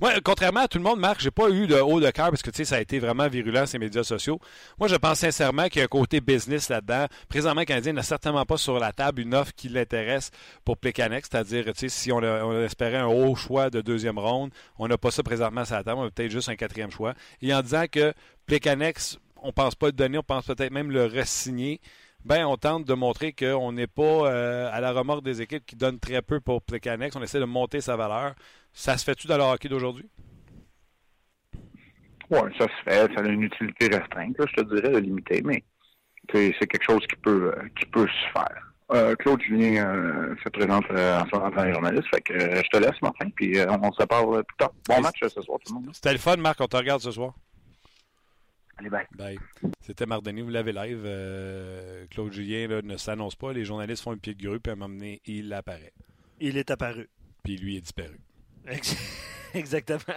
Moi, 0.00 0.12
contrairement 0.24 0.60
à 0.60 0.68
tout 0.68 0.78
le 0.78 0.84
monde, 0.84 0.98
Marc, 0.98 1.20
j'ai 1.20 1.30
pas 1.30 1.48
eu 1.48 1.66
de 1.68 1.76
haut 1.76 2.00
de 2.00 2.10
cœur 2.10 2.30
parce 2.30 2.42
que 2.42 2.64
ça 2.64 2.76
a 2.76 2.80
été 2.80 2.98
vraiment 2.98 3.28
virulent 3.28 3.66
ces 3.66 3.78
médias 3.78 4.02
sociaux. 4.02 4.40
Moi, 4.80 4.88
je 4.88 4.96
pense 4.96 5.20
sincèrement 5.20 5.68
qu'il 5.68 5.78
y 5.78 5.82
a 5.82 5.84
un 5.84 5.88
côté 5.88 6.20
business 6.20 6.68
là-dedans. 6.68 7.06
Présentement, 7.28 7.60
le 7.60 7.66
Canadien 7.66 7.92
n'a 7.92 8.02
certainement 8.02 8.44
pas 8.44 8.56
sur 8.56 8.78
la 8.80 8.92
table 8.92 9.22
une 9.22 9.34
offre 9.34 9.52
qui 9.56 9.68
l'intéresse 9.68 10.30
pour 10.64 10.76
Plekanec, 10.76 11.24
c'est-à-dire, 11.30 11.64
si 11.76 12.10
on, 12.12 12.18
a- 12.18 12.42
on 12.44 12.62
espérait 12.64 12.96
un 12.98 13.06
haut 13.06 13.36
choix 13.36 13.70
de 13.70 13.80
deuxième 13.80 14.18
ronde, 14.18 14.50
on 14.78 14.88
n'a 14.88 14.98
pas 14.98 15.12
ça 15.12 15.22
présentement 15.22 15.64
sur 15.64 15.76
la 15.76 15.84
table, 15.84 16.00
on 16.00 16.06
a 16.06 16.10
peut-être 16.10 16.32
juste 16.32 16.48
un 16.48 16.56
quatrième 16.56 16.90
choix. 16.90 17.14
Et 17.42 17.54
en 17.54 17.62
disant 17.62 17.84
que 17.90 18.12
Plekanec, 18.46 18.96
on 19.42 19.52
pense 19.52 19.74
pas 19.74 19.86
le 19.86 19.92
donner, 19.92 20.18
on 20.18 20.22
pense 20.22 20.46
peut-être 20.46 20.72
même 20.72 20.90
le 20.90 21.06
re-signer 21.06 21.80
ben, 22.24 22.44
on 22.46 22.56
tente 22.56 22.84
de 22.84 22.94
montrer 22.94 23.32
qu'on 23.32 23.72
n'est 23.72 23.86
pas 23.86 24.02
euh, 24.02 24.68
à 24.72 24.80
la 24.80 24.92
remorque 24.92 25.24
des 25.24 25.40
équipes 25.40 25.64
qui 25.64 25.76
donnent 25.76 26.00
très 26.00 26.22
peu 26.22 26.40
pour 26.40 26.62
Plecanex. 26.62 27.14
On 27.16 27.22
essaie 27.22 27.40
de 27.40 27.44
monter 27.44 27.80
sa 27.80 27.96
valeur. 27.96 28.34
Ça 28.72 28.96
se 28.98 29.04
fait-tu 29.04 29.26
dans 29.26 29.36
le 29.36 29.44
hockey 29.44 29.68
d'aujourd'hui? 29.68 30.08
Oui, 32.30 32.40
ça 32.58 32.66
se 32.66 32.82
fait. 32.84 33.14
Ça 33.14 33.22
a 33.22 33.26
une 33.26 33.42
utilité 33.42 33.86
restreinte, 33.86 34.38
là, 34.38 34.44
je 34.48 34.62
te 34.62 34.74
dirais, 34.74 34.90
de 34.90 34.98
limiter, 34.98 35.40
mais 35.42 35.64
c'est 36.30 36.52
quelque 36.66 36.84
chose 36.84 37.06
qui 37.06 37.16
peut 37.16 37.54
euh, 37.56 37.68
qui 37.78 37.86
peut 37.86 38.06
se 38.06 38.32
faire. 38.32 38.62
Euh, 38.90 39.14
Claude 39.16 39.40
Julien 39.42 39.86
euh, 39.86 40.34
se 40.42 40.48
présente 40.48 40.84
euh, 40.90 41.20
en 41.32 41.50
dans 41.50 41.64
les 41.64 41.72
journalistes, 41.72 42.08
fait 42.12 42.20
que 42.22 42.38
je 42.38 42.68
te 42.70 42.76
laisse, 42.78 43.00
Martin, 43.02 43.28
puis 43.34 43.58
on 43.60 43.92
se 43.92 44.02
reparle 44.02 44.44
plus 44.44 44.56
tard. 44.58 44.72
Bon 44.88 45.00
match 45.00 45.18
ce 45.22 45.40
soir, 45.42 45.58
tout 45.64 45.74
le 45.74 45.80
monde. 45.80 45.90
C'était 45.94 46.12
le 46.12 46.18
fun, 46.18 46.36
Marc. 46.36 46.60
On 46.60 46.66
te 46.66 46.76
regarde 46.76 47.00
ce 47.00 47.10
soir. 47.10 47.34
Allez, 48.78 48.90
bye. 48.90 49.06
Bye. 49.16 49.38
C'était 49.80 50.06
Marc 50.06 50.22
Denis, 50.22 50.42
vous 50.42 50.50
l'avez 50.50 50.72
live. 50.72 51.02
Euh, 51.04 52.06
Claude 52.10 52.32
Julien 52.32 52.68
là, 52.68 52.82
ne 52.82 52.96
s'annonce 52.96 53.34
pas. 53.34 53.52
Les 53.52 53.64
journalistes 53.64 54.02
font 54.02 54.12
le 54.12 54.18
pied 54.18 54.34
de 54.34 54.42
grue, 54.42 54.60
puis 54.60 54.70
à 54.70 54.74
un 54.74 54.76
moment 54.76 54.94
donné, 54.94 55.20
il 55.26 55.52
apparaît. 55.52 55.92
Il 56.40 56.56
est 56.56 56.70
apparu. 56.70 57.08
Puis 57.42 57.56
lui 57.56 57.76
est 57.76 57.80
disparu. 57.80 58.18
Ex- 58.66 58.96
Exactement. 59.54 60.14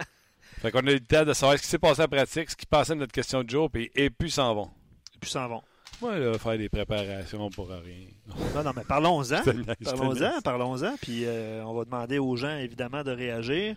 Fait 0.60 0.70
qu'on 0.70 0.86
a 0.86 0.90
eu 0.90 0.94
le 0.94 1.00
temps 1.00 1.24
de 1.24 1.32
savoir 1.32 1.58
ce 1.58 1.62
qui 1.62 1.68
s'est 1.68 1.78
passé 1.78 2.02
en 2.02 2.08
pratique, 2.08 2.50
ce 2.50 2.56
qui 2.56 2.66
passait 2.66 2.94
de 2.94 3.00
notre 3.00 3.12
question 3.12 3.42
de 3.42 3.50
jour, 3.50 3.68
puis 3.70 3.90
et 3.96 4.10
puis 4.10 4.30
s'en 4.30 4.54
vont. 4.54 4.70
Puis 5.20 5.30
s'en 5.30 5.48
vont. 5.48 5.62
Moi, 6.00 6.18
là, 6.18 6.38
faire 6.38 6.58
des 6.58 6.68
préparations 6.68 7.48
pour 7.50 7.68
rien. 7.68 8.06
Non, 8.54 8.62
non, 8.64 8.72
mais 8.76 8.82
parlons-en. 8.84 9.42
Parlons-en, 9.84 10.40
parlons-en. 10.42 10.96
Puis 11.00 11.24
euh, 11.24 11.64
on 11.64 11.74
va 11.74 11.84
demander 11.84 12.18
aux 12.18 12.36
gens, 12.36 12.56
évidemment, 12.58 13.02
de 13.04 13.12
réagir. 13.12 13.76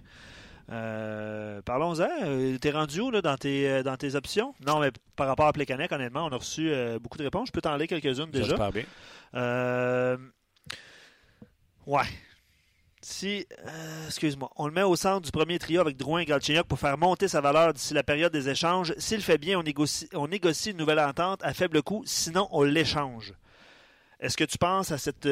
Euh, 0.72 1.62
parlons-en. 1.62 2.08
Euh, 2.24 2.58
T'es 2.58 2.72
rendu 2.72 3.00
où 3.02 3.12
là, 3.12 3.22
dans, 3.22 3.38
tes, 3.38 3.70
euh, 3.70 3.84
dans 3.84 3.98
tes 3.98 4.16
options? 4.16 4.56
Non, 4.66 4.80
mais 4.80 4.92
par 5.16 5.28
rapport 5.28 5.46
à 5.48 5.54
Plekanec, 5.54 5.92
honnêtement, 5.92 6.26
on 6.26 6.32
a 6.32 6.38
reçu 6.38 6.72
euh, 6.72 6.98
beaucoup 7.00 7.18
de 7.18 7.24
réponses. 7.24 7.50
Je 7.50 7.52
peux 7.52 7.62
t'en 7.62 7.76
lire 7.78 7.88
quelques-unes 7.88 8.32
déjà. 8.32 8.48
J'espère 8.48 8.72
bien. 8.72 8.86
Ouais. 11.86 12.06
Si, 13.02 13.46
excuse-moi, 14.08 14.50
on 14.56 14.66
le 14.66 14.74
met 14.74 14.82
au 14.82 14.96
centre 14.96 15.22
du 15.22 15.32
premier 15.32 15.60
trio 15.60 15.80
avec 15.80 15.96
Drouin 15.96 16.22
et 16.22 16.26
Galchenyuk 16.26 16.66
pour 16.66 16.80
faire 16.80 16.98
monter 16.98 17.28
sa 17.28 17.40
valeur 17.40 17.72
d'ici 17.72 17.94
la 17.94 18.02
période 18.02 18.34
des 18.34 18.50
échanges. 18.50 18.96
S'il 18.98 19.22
fait 19.22 19.38
bien, 19.38 19.60
on 19.60 19.64
négocie, 19.64 20.10
on 20.16 20.28
négocie 20.28 20.72
une 20.72 20.78
nouvelle 20.78 21.00
entente 21.00 21.44
à 21.44 21.54
faible 21.54 21.84
coût, 21.84 22.02
sinon 22.08 22.48
on 22.50 22.64
l'échange. 22.64 23.36
Est-ce 24.20 24.36
que 24.36 24.44
tu 24.44 24.58
penses 24.58 24.92
à 24.92 24.98
cette 24.98 25.28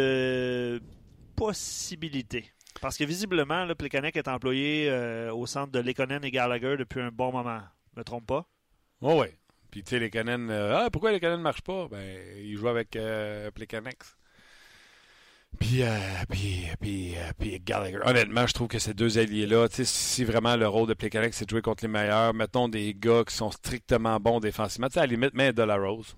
possibilité? 1.36 2.46
Parce 2.82 2.98
que 2.98 3.04
visiblement, 3.04 3.66
le 3.66 3.76
Plekanec 3.76 4.16
est 4.16 4.28
employé 4.28 4.90
euh, 4.90 5.34
au 5.34 5.46
centre 5.46 5.72
de 5.72 5.80
Lekonen 5.80 6.24
et 6.24 6.32
Gallagher 6.32 6.76
depuis 6.78 7.02
un 7.02 7.12
bon 7.12 7.32
moment. 7.32 7.62
Je 7.94 8.00
me 8.00 8.04
trompe 8.04 8.28
pas? 8.28 8.46
Oui, 9.02 9.14
oui. 9.20 9.28
Puis, 9.72 9.84
tu 9.84 9.92
sais, 9.92 10.00
les 10.00 10.10
Canadiens. 10.10 10.50
ah, 10.50 10.90
pourquoi 10.92 11.12
Canadiens 11.12 11.38
ne 11.38 11.44
marchent 11.44 11.62
pas? 11.62 11.88
Ben, 11.90 12.20
ils 12.38 12.56
jouent 12.58 12.68
avec 12.68 12.96
euh, 12.96 13.50
Plecanex. 13.52 14.16
Puis, 15.60 15.84
euh, 15.84 15.98
puis, 16.30 16.68
puis, 16.80 17.16
euh, 17.16 17.32
puis 17.38 17.60
Gallagher. 17.60 18.00
Honnêtement, 18.06 18.48
je 18.48 18.54
trouve 18.54 18.68
que 18.68 18.80
ces 18.80 18.94
deux 18.94 19.18
alliés-là, 19.18 19.68
si 19.72 20.24
vraiment 20.24 20.56
le 20.56 20.68
rôle 20.68 20.88
de 20.88 20.94
Plecanex, 20.94 21.38
c'est 21.38 21.46
de 21.46 21.50
jouer 21.50 21.62
contre 21.62 21.84
les 21.84 21.90
meilleurs, 21.90 22.34
mettons 22.34 22.68
des 22.68 22.94
gars 22.94 23.24
qui 23.28 23.36
sont 23.36 23.52
strictement 23.52 24.20
bons 24.20 24.40
défensivement. 24.40 24.88
Tu 24.88 24.94
sais, 24.94 25.00
à 25.00 25.04
la 25.04 25.08
limite, 25.08 25.34
mets 25.34 25.54
De 25.54 25.64
La 25.64 25.78
Rose. 25.78 26.16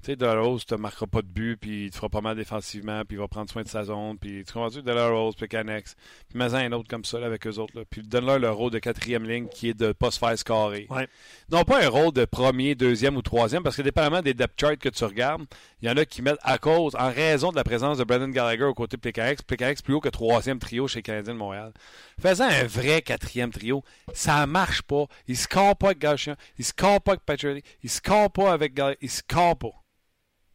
Tu 0.00 0.12
sais, 0.12 0.16
De 0.16 0.24
La 0.24 0.38
Rose, 0.40 0.64
tu 0.64 0.74
ne 0.74 0.78
marquera 0.78 1.08
pas 1.08 1.22
de 1.22 1.26
but, 1.26 1.56
puis 1.56 1.86
il 1.86 1.90
te 1.90 1.96
fera 1.96 2.08
pas 2.08 2.20
mal 2.20 2.36
défensivement, 2.36 3.02
puis 3.04 3.16
il 3.16 3.20
va 3.20 3.26
prendre 3.26 3.50
soin 3.50 3.62
de 3.62 3.68
sa 3.68 3.82
zone, 3.82 4.16
puis 4.16 4.44
tu 4.44 4.52
comprends-tu? 4.52 4.80
De 4.82 4.92
La 4.92 5.08
Rose, 5.08 5.34
Plecanex. 5.34 5.96
Puis 6.28 6.38
mets-en 6.38 6.54
un 6.54 6.70
autre 6.72 6.88
comme 6.88 7.04
ça, 7.04 7.18
là, 7.18 7.26
avec 7.26 7.44
eux 7.48 7.58
autres, 7.58 7.76
là. 7.76 7.82
Puis 7.88 8.02
donne-leur 8.02 8.38
le 8.38 8.48
rôle 8.48 8.70
de 8.70 8.78
quatrième 8.78 9.28
ligne 9.28 9.48
qui 9.48 9.70
est 9.70 9.74
de 9.74 9.88
ne 9.88 9.92
pas 9.92 10.12
se 10.12 10.18
faire 10.20 10.38
scorer. 10.38 10.86
Ouais. 10.88 11.08
Non, 11.50 11.64
pas 11.64 11.84
un 11.84 11.88
rôle 11.88 12.12
de 12.12 12.24
premier, 12.24 12.76
deuxième 12.76 13.16
ou 13.16 13.22
troisième, 13.22 13.64
parce 13.64 13.76
que 13.76 13.82
dépendamment 13.82 14.22
des 14.22 14.34
depth 14.34 14.60
charts 14.60 14.78
que 14.78 14.88
tu 14.88 15.04
regardes, 15.04 15.46
il 15.82 15.88
y 15.88 15.90
en 15.90 15.96
a 15.96 16.04
qui 16.04 16.22
mettent 16.22 16.38
à 16.42 16.58
cause, 16.58 16.94
en 16.94 17.10
raison 17.10 17.50
de 17.50 17.56
la 17.56 17.64
présence 17.64 17.98
de 17.98 18.04
Brendan 18.04 18.30
Gallagher 18.30 18.64
au 18.64 18.74
côté 18.74 18.96
de 18.96 19.00
Plecanex, 19.00 19.42
Plecanex 19.42 19.82
plus 19.82 19.94
haut 19.94 20.00
que 20.00 20.08
troisième 20.08 20.60
trio 20.60 20.86
chez 20.86 21.00
les 21.00 21.02
Canadiens 21.02 21.34
de 21.34 21.38
Montréal. 21.38 21.72
Faisant 22.20 22.48
un 22.48 22.64
vrai 22.64 23.02
quatrième 23.02 23.50
trio, 23.50 23.82
ça 24.12 24.46
marche 24.46 24.82
pas. 24.82 25.06
Il 25.26 25.36
se 25.36 25.44
score 25.44 25.76
pas 25.76 25.88
avec 25.88 26.00
Gauchian, 26.00 26.36
il 26.56 26.64
se 26.64 26.70
score 26.70 27.00
pas 27.00 27.12
avec 27.12 27.24
Patrick, 27.24 27.64
il 27.82 27.90
se 27.90 27.96
score 27.96 28.30
pas 28.30 28.52
avec 28.52 28.74
Gallagher, 28.74 28.98
il 29.02 29.10
se 29.10 29.18
score 29.18 29.58
pas. 29.58 29.70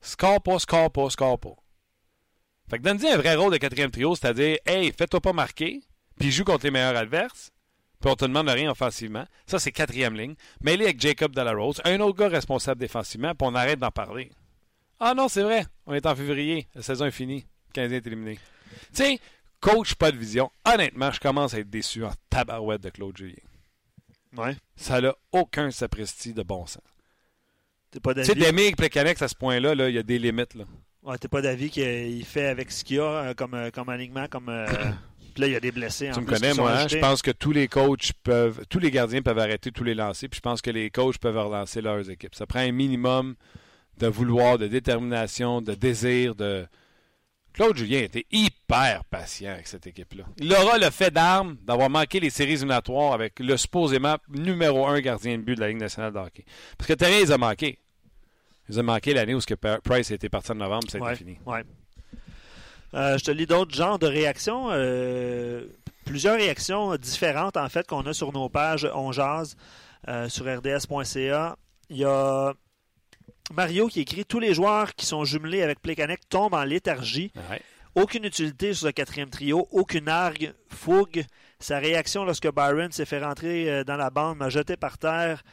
Score 0.04 0.42
pas, 0.42 0.60
score 0.60 0.92
pas, 0.92 1.10
score 1.10 1.40
pas. 1.40 1.56
Fait 2.70 2.78
que 2.78 2.84
donne-y 2.84 3.08
un 3.08 3.18
vrai 3.18 3.36
rôle 3.36 3.54
de 3.54 3.58
quatrième 3.58 3.90
trio, 3.90 4.16
c'est-à-dire, 4.16 4.58
hey, 4.66 4.92
fais-toi 4.92 5.22
pas 5.22 5.32
marquer, 5.32 5.82
puis 6.20 6.30
joue 6.30 6.44
contre 6.44 6.66
les 6.66 6.72
meilleurs 6.72 6.98
adverses, 6.98 7.52
puis 8.02 8.12
on 8.12 8.16
te 8.16 8.26
demande 8.26 8.50
rien 8.50 8.70
offensivement. 8.70 9.26
Ça, 9.48 9.60
c'est 9.60 9.72
quatrième 9.72 10.16
ligne. 10.16 10.36
Mais 10.62 10.74
avec 10.74 11.00
Jacob 11.00 11.34
Delarose, 11.34 11.82
un 11.86 12.02
autre 12.02 12.18
gars 12.18 12.28
responsable 12.28 12.82
défensivement, 12.82 13.34
puis 13.34 13.48
on 13.50 13.56
arrête 13.56 13.80
d'en 13.80 13.92
parler. 13.92 14.30
Ah 15.00 15.14
non, 15.14 15.30
c'est 15.30 15.44
vrai, 15.44 15.66
on 15.86 15.94
est 15.94 16.06
en 16.06 16.16
février, 16.16 16.68
la 16.76 16.82
saison 16.82 17.06
est 17.06 17.12
finie, 17.12 17.46
le 17.70 17.74
Canadien 17.74 17.98
est 17.98 18.08
éliminé. 18.08 18.40
Tu 18.94 19.04
sais, 19.04 19.20
coach, 19.62 19.96
pas 19.96 20.12
de 20.12 20.18
vision. 20.18 20.52
Honnêtement, 20.66 21.12
je 21.12 21.22
commence 21.22 21.54
à 21.54 21.60
être 21.60 21.70
déçu 21.70 22.04
en 22.04 22.12
tabarouette 22.30 22.82
de 22.82 22.90
Claude 22.90 23.16
Julien. 23.16 23.36
Ouais. 24.36 24.58
Ça 24.76 25.00
n'a 25.00 25.16
aucun 25.32 25.72
sapristi 25.72 26.34
de 26.34 26.44
bon 26.44 26.66
sens. 26.66 26.84
T'es 27.94 28.00
pas 28.00 28.16
Tu 28.16 28.24
sais, 28.24 28.34
d'avis? 28.34 28.42
d'aimer 28.48 28.72
Plecanex 28.72 29.22
à 29.22 29.28
ce 29.28 29.36
point-là, 29.36 29.76
là, 29.76 29.88
il 29.88 29.96
y 29.96 30.00
a 30.00 30.04
des 30.04 30.18
limites. 30.18 30.56
Là. 30.56 30.66
Ouais, 31.04 31.18
t'es 31.20 31.28
pas 31.28 31.42
d'avis 31.42 31.70
qu'il 31.70 32.26
fait 32.26 32.48
avec 32.48 32.72
ce 32.72 32.84
qu'il 32.84 33.00
a 33.00 33.04
euh, 33.04 33.34
comme, 33.36 33.54
euh, 33.54 33.70
comme 33.70 33.90
alignement, 33.90 34.26
comme, 34.28 34.50
euh, 34.50 34.66
Puis 35.34 35.42
là, 35.42 35.48
il 35.48 35.54
y 35.54 35.56
a 35.56 35.60
des 35.60 35.72
blessés. 35.72 36.10
Tu 36.14 36.22
me 36.22 36.26
connais, 36.26 36.54
moi. 36.54 36.72
Hein? 36.72 36.88
Je 36.88 36.98
pense 36.98 37.22
que 37.22 37.32
tous 37.32 37.52
les 37.52 37.68
coachs 37.68 38.12
peuvent, 38.24 38.66
tous 38.70 38.80
les 38.80 38.92
gardiens 38.92 39.22
peuvent 39.22 39.40
arrêter 39.40 39.72
tous 39.72 39.84
les 39.84 39.96
lancers. 39.96 40.30
Puis 40.30 40.38
je 40.38 40.42
pense 40.42 40.62
que 40.62 40.70
les 40.72 40.90
coachs 40.90 41.18
peuvent 41.18 41.38
relancer 41.38 41.82
leurs 41.82 42.10
équipes. 42.10 42.36
Ça 42.36 42.46
prend 42.46 42.60
un 42.60 42.72
minimum 42.72 43.36
de 44.00 44.08
vouloir, 44.08 44.58
de 44.58 44.68
détermination, 44.68 45.62
de 45.62 45.74
désir, 45.74 46.36
de. 46.36 46.66
Claude 47.54 47.78
Julien 47.78 48.00
était 48.00 48.26
hyper 48.32 49.04
patient 49.06 49.52
avec 49.52 49.68
cette 49.68 49.86
équipe-là. 49.86 50.24
Il 50.40 50.52
aura 50.54 50.80
le 50.80 50.90
fait 50.90 51.12
d'armes 51.12 51.56
d'avoir 51.62 51.88
manqué 51.88 52.20
les 52.20 52.32
séries 52.32 52.54
éliminatoires 52.54 53.14
avec 53.14 53.40
le 53.40 53.58
supposément 53.58 54.18
numéro 54.30 54.88
un 54.88 55.00
gardien 55.02 55.38
de 55.38 55.44
but 55.44 55.54
de 55.56 55.60
la 55.62 55.68
Ligue 55.68 55.80
nationale 55.80 56.14
de 56.14 56.18
hockey. 56.18 56.46
Parce 56.80 56.88
que 56.88 56.94
Thérèse 56.94 57.32
a 57.32 57.38
manqué. 57.38 57.78
Ils 58.70 58.80
ont 58.80 58.84
manqué 58.84 59.14
l'année 59.14 59.34
où 59.34 59.40
Price 59.84 60.12
a 60.12 60.16
été 60.16 60.30
parti 60.30 60.52
en 60.52 60.56
novembre, 60.56 60.90
ça 60.90 60.98
a 60.98 61.12
été 61.12 61.18
fini. 61.18 61.38
Ouais. 61.46 61.64
Euh, 62.94 63.18
je 63.18 63.24
te 63.24 63.32
lis 63.32 63.46
d'autres 63.46 63.74
genres 63.74 64.00
de 64.00 64.08
réactions. 64.08 64.68
Euh, 64.70 65.66
plusieurs 66.06 66.36
réactions 66.36 66.96
différentes, 66.96 67.58
en 67.58 67.68
fait, 67.70 67.88
qu'on 67.88 68.06
a 68.06 68.14
sur 68.14 68.32
nos 68.34 68.50
pages 68.50 68.90
On 68.94 69.12
Jazz 69.12 69.56
euh, 70.08 70.30
sur 70.30 70.46
rds.ca. 70.46 71.56
Il 71.90 71.98
y 71.98 72.06
a 72.06 72.54
Mario 73.54 73.88
qui 73.88 74.02
écrit 74.02 74.26
Tous 74.26 74.40
les 74.40 74.54
joueurs 74.54 74.94
qui 74.96 75.06
sont 75.06 75.26
jumelés 75.26 75.64
avec 75.64 75.82
Plekanec 75.82 76.22
tombent 76.30 76.54
en 76.54 76.64
léthargie. 76.64 77.32
Aucune 77.96 78.26
utilité 78.26 78.74
sur 78.74 78.88
le 78.88 78.92
quatrième 78.92 79.30
trio, 79.30 79.68
aucune 79.72 80.10
argue, 80.10 80.52
fougue. 80.70 81.26
Sa 81.60 81.78
réaction 81.78 82.26
lorsque 82.26 82.52
Byron 82.52 82.92
s'est 82.92 83.06
fait 83.06 83.24
rentrer 83.24 83.84
dans 83.84 83.98
la 83.98 84.10
bande 84.10 84.38
m'a 84.38 84.50
jeté 84.50 84.78
par 84.78 84.98
terre. 84.98 85.44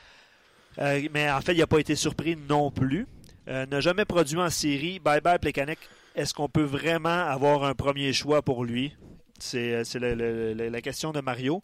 Mais 0.79 1.31
en 1.31 1.41
fait, 1.41 1.53
il 1.53 1.59
n'a 1.59 1.67
pas 1.67 1.81
été 1.81 1.95
surpris 1.95 2.37
non 2.49 2.71
plus. 2.71 3.07
n'a 3.47 3.81
jamais 3.81 4.05
produit 4.05 4.39
en 4.39 4.51
série. 4.51 4.99
Bye 4.99 5.21
bye 5.21 5.39
Plekanec 5.39 5.79
est-ce 6.15 6.35
qu'on 6.35 6.49
peut 6.49 6.63
vraiment 6.63 7.09
avoir 7.09 7.65
un 7.65 7.75
premier 7.75 8.13
choix 8.13 8.43
pour 8.43 8.65
lui? 8.65 8.97
C'est 9.39 9.83
euh, 9.95 10.71
la 10.71 10.81
question 10.83 11.13
de 11.13 11.21
Mario. 11.21 11.63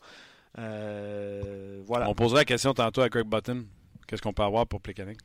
Euh, 0.58 1.82
voilà. 1.84 2.08
On 2.08 2.14
posera 2.14 2.40
la 2.40 2.44
question 2.44 2.72
tantôt 2.72 3.02
à 3.02 3.08
Craig 3.08 3.26
Button. 3.26 3.66
Qu'est-ce 4.06 4.22
qu'on 4.22 4.32
peut 4.32 4.44
avoir 4.44 4.66
pour 4.66 4.80
Plekanec? 4.80 5.18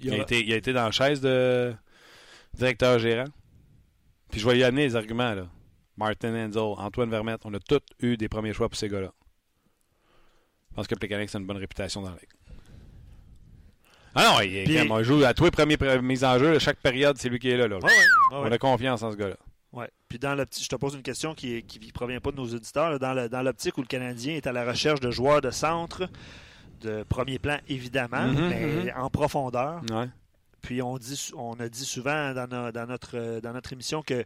Il, 0.00 0.12
a 0.12 0.18
été, 0.18 0.44
il 0.44 0.52
a 0.52 0.56
été 0.56 0.72
dans 0.72 0.84
la 0.84 0.90
chaise 0.90 1.20
de 1.20 1.72
directeur 2.52 2.98
gérant. 2.98 3.30
Puis 4.30 4.40
je 4.40 4.48
vais 4.48 4.58
y 4.58 4.64
amener 4.64 4.82
les 4.82 4.96
arguments. 4.96 5.34
Là. 5.34 5.46
Martin 5.96 6.34
Enzel, 6.34 6.62
Antoine 6.76 7.08
Vermette, 7.08 7.42
on 7.44 7.54
a 7.54 7.60
tous 7.60 7.80
eu 8.00 8.16
des 8.16 8.28
premiers 8.28 8.52
choix 8.52 8.68
pour 8.68 8.76
ces 8.76 8.88
gars-là. 8.88 9.12
Je 10.70 10.74
pense 10.74 10.88
que 10.88 10.96
Plekanec, 10.96 11.30
c'est 11.30 11.38
une 11.38 11.46
bonne 11.46 11.58
réputation 11.58 12.02
dans 12.02 12.10
la 12.10 12.16
ligue. 12.16 12.28
Ah 14.14 14.34
non, 14.34 14.40
il, 14.40 15.04
joue 15.04 15.24
à 15.24 15.34
tous 15.34 15.44
les 15.44 15.50
premiers 15.50 15.76
mises 16.02 16.24
en 16.24 16.38
jeu, 16.38 16.58
chaque 16.58 16.78
période, 16.78 17.16
c'est 17.18 17.28
lui 17.28 17.38
qui 17.38 17.50
est 17.50 17.56
là. 17.56 17.66
là. 17.66 17.78
on 18.30 18.50
a 18.50 18.58
confiance 18.58 19.02
en 19.02 19.10
ce 19.10 19.16
gars-là. 19.16 19.36
Ouais. 19.72 19.90
Puis 20.08 20.20
dans 20.20 20.36
je 20.36 20.68
te 20.68 20.76
pose 20.76 20.94
une 20.94 21.02
question 21.02 21.34
qui 21.34 21.64
ne 21.64 21.90
provient 21.90 22.20
pas 22.20 22.30
de 22.30 22.36
nos 22.36 22.46
auditeurs. 22.46 22.98
Dans 23.00 23.42
l'optique 23.42 23.76
où 23.76 23.80
le 23.80 23.88
Canadien 23.88 24.36
est 24.36 24.46
à 24.46 24.52
la 24.52 24.64
recherche 24.64 25.00
de 25.00 25.10
joueurs 25.10 25.40
de 25.40 25.50
centre, 25.50 26.08
de 26.80 27.02
premier 27.02 27.40
plan 27.40 27.58
évidemment, 27.68 28.26
mm-hmm, 28.28 28.48
mais 28.48 28.66
mm-hmm. 28.66 28.98
en 28.98 29.10
profondeur. 29.10 29.82
Puis 30.62 30.80
on, 30.80 30.96
dit, 30.96 31.30
on 31.36 31.54
a 31.60 31.68
dit 31.68 31.84
souvent 31.84 32.32
dans, 32.32 32.86
notre, 32.86 33.40
dans 33.40 33.52
notre 33.52 33.72
émission 33.72 34.02
que 34.02 34.24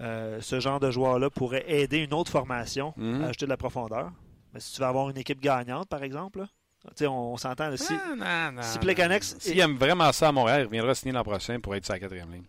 euh, 0.00 0.40
ce 0.40 0.58
genre 0.58 0.80
de 0.80 0.90
joueur-là 0.90 1.30
pourrait 1.30 1.64
aider 1.68 1.98
une 1.98 2.14
autre 2.14 2.30
formation 2.30 2.94
à 2.98 3.26
ajouter 3.26 3.44
de 3.44 3.50
la 3.50 3.56
profondeur. 3.56 4.10
Mais 4.54 4.60
si 4.60 4.74
tu 4.74 4.80
veux 4.80 4.86
avoir 4.86 5.10
une 5.10 5.18
équipe 5.18 5.40
gagnante, 5.40 5.88
par 5.88 6.02
exemple, 6.02 6.46
on, 7.02 7.06
on 7.06 7.36
s'entend. 7.36 7.76
Si, 7.76 7.92
non, 7.92 8.52
non, 8.52 8.62
si 8.62 9.40
S'il 9.40 9.60
aime 9.60 9.76
vraiment 9.76 10.12
ça 10.12 10.28
à 10.28 10.32
Montréal, 10.32 10.62
il 10.62 10.64
reviendra 10.66 10.94
signer 10.94 11.12
l'an 11.12 11.24
prochain 11.24 11.60
pour 11.60 11.74
être 11.74 11.86
sa 11.86 11.98
quatrième 11.98 12.32
ligne. 12.32 12.44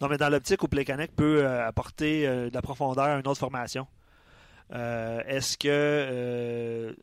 Non, 0.00 0.08
mais 0.08 0.16
dans 0.16 0.30
l'optique 0.30 0.62
où 0.62 0.68
Plekanec 0.68 1.14
peut 1.14 1.44
euh, 1.44 1.66
apporter 1.66 2.26
euh, 2.26 2.48
de 2.48 2.54
la 2.54 2.62
profondeur 2.62 3.04
à 3.04 3.18
une 3.18 3.26
autre 3.26 3.38
formation, 3.38 3.86
euh, 4.72 5.20
est-ce 5.26 5.58
que, 5.58 6.96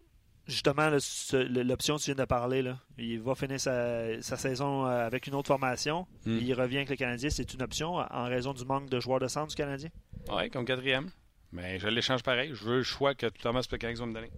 justement, 0.47 0.89
l'option 0.89 1.97
que 1.97 2.01
tu 2.01 2.05
viens 2.07 2.15
de 2.15 2.25
parler, 2.25 2.63
là, 2.63 2.79
il 2.97 3.21
va 3.21 3.35
finir 3.35 3.59
sa, 3.59 4.21
saison 4.21 4.85
avec 4.85 5.27
une 5.27 5.35
autre 5.35 5.47
formation, 5.47 6.07
hmm. 6.25 6.39
il 6.41 6.53
revient 6.53 6.77
avec 6.77 6.89
le 6.89 6.95
Canadien, 6.95 7.29
c'est 7.29 7.53
une 7.53 7.61
option 7.61 7.95
en 7.97 8.23
raison 8.23 8.53
du 8.53 8.65
manque 8.65 8.89
de 8.89 8.99
joueurs 8.99 9.19
de 9.19 9.27
centre 9.27 9.49
du 9.49 9.55
Canadien? 9.55 9.89
Oui, 10.29 10.49
comme 10.49 10.65
quatrième. 10.65 11.09
Mais 11.51 11.79
je 11.79 11.87
l'échange 11.87 12.23
pareil. 12.23 12.51
Je 12.53 12.65
veux 12.65 12.77
le 12.77 12.83
choix 12.83 13.15
que 13.15 13.27
Thomas 13.27 13.65
Plekanec 13.67 13.97
va 13.97 14.05
me 14.05 14.13
donner. 14.13 14.31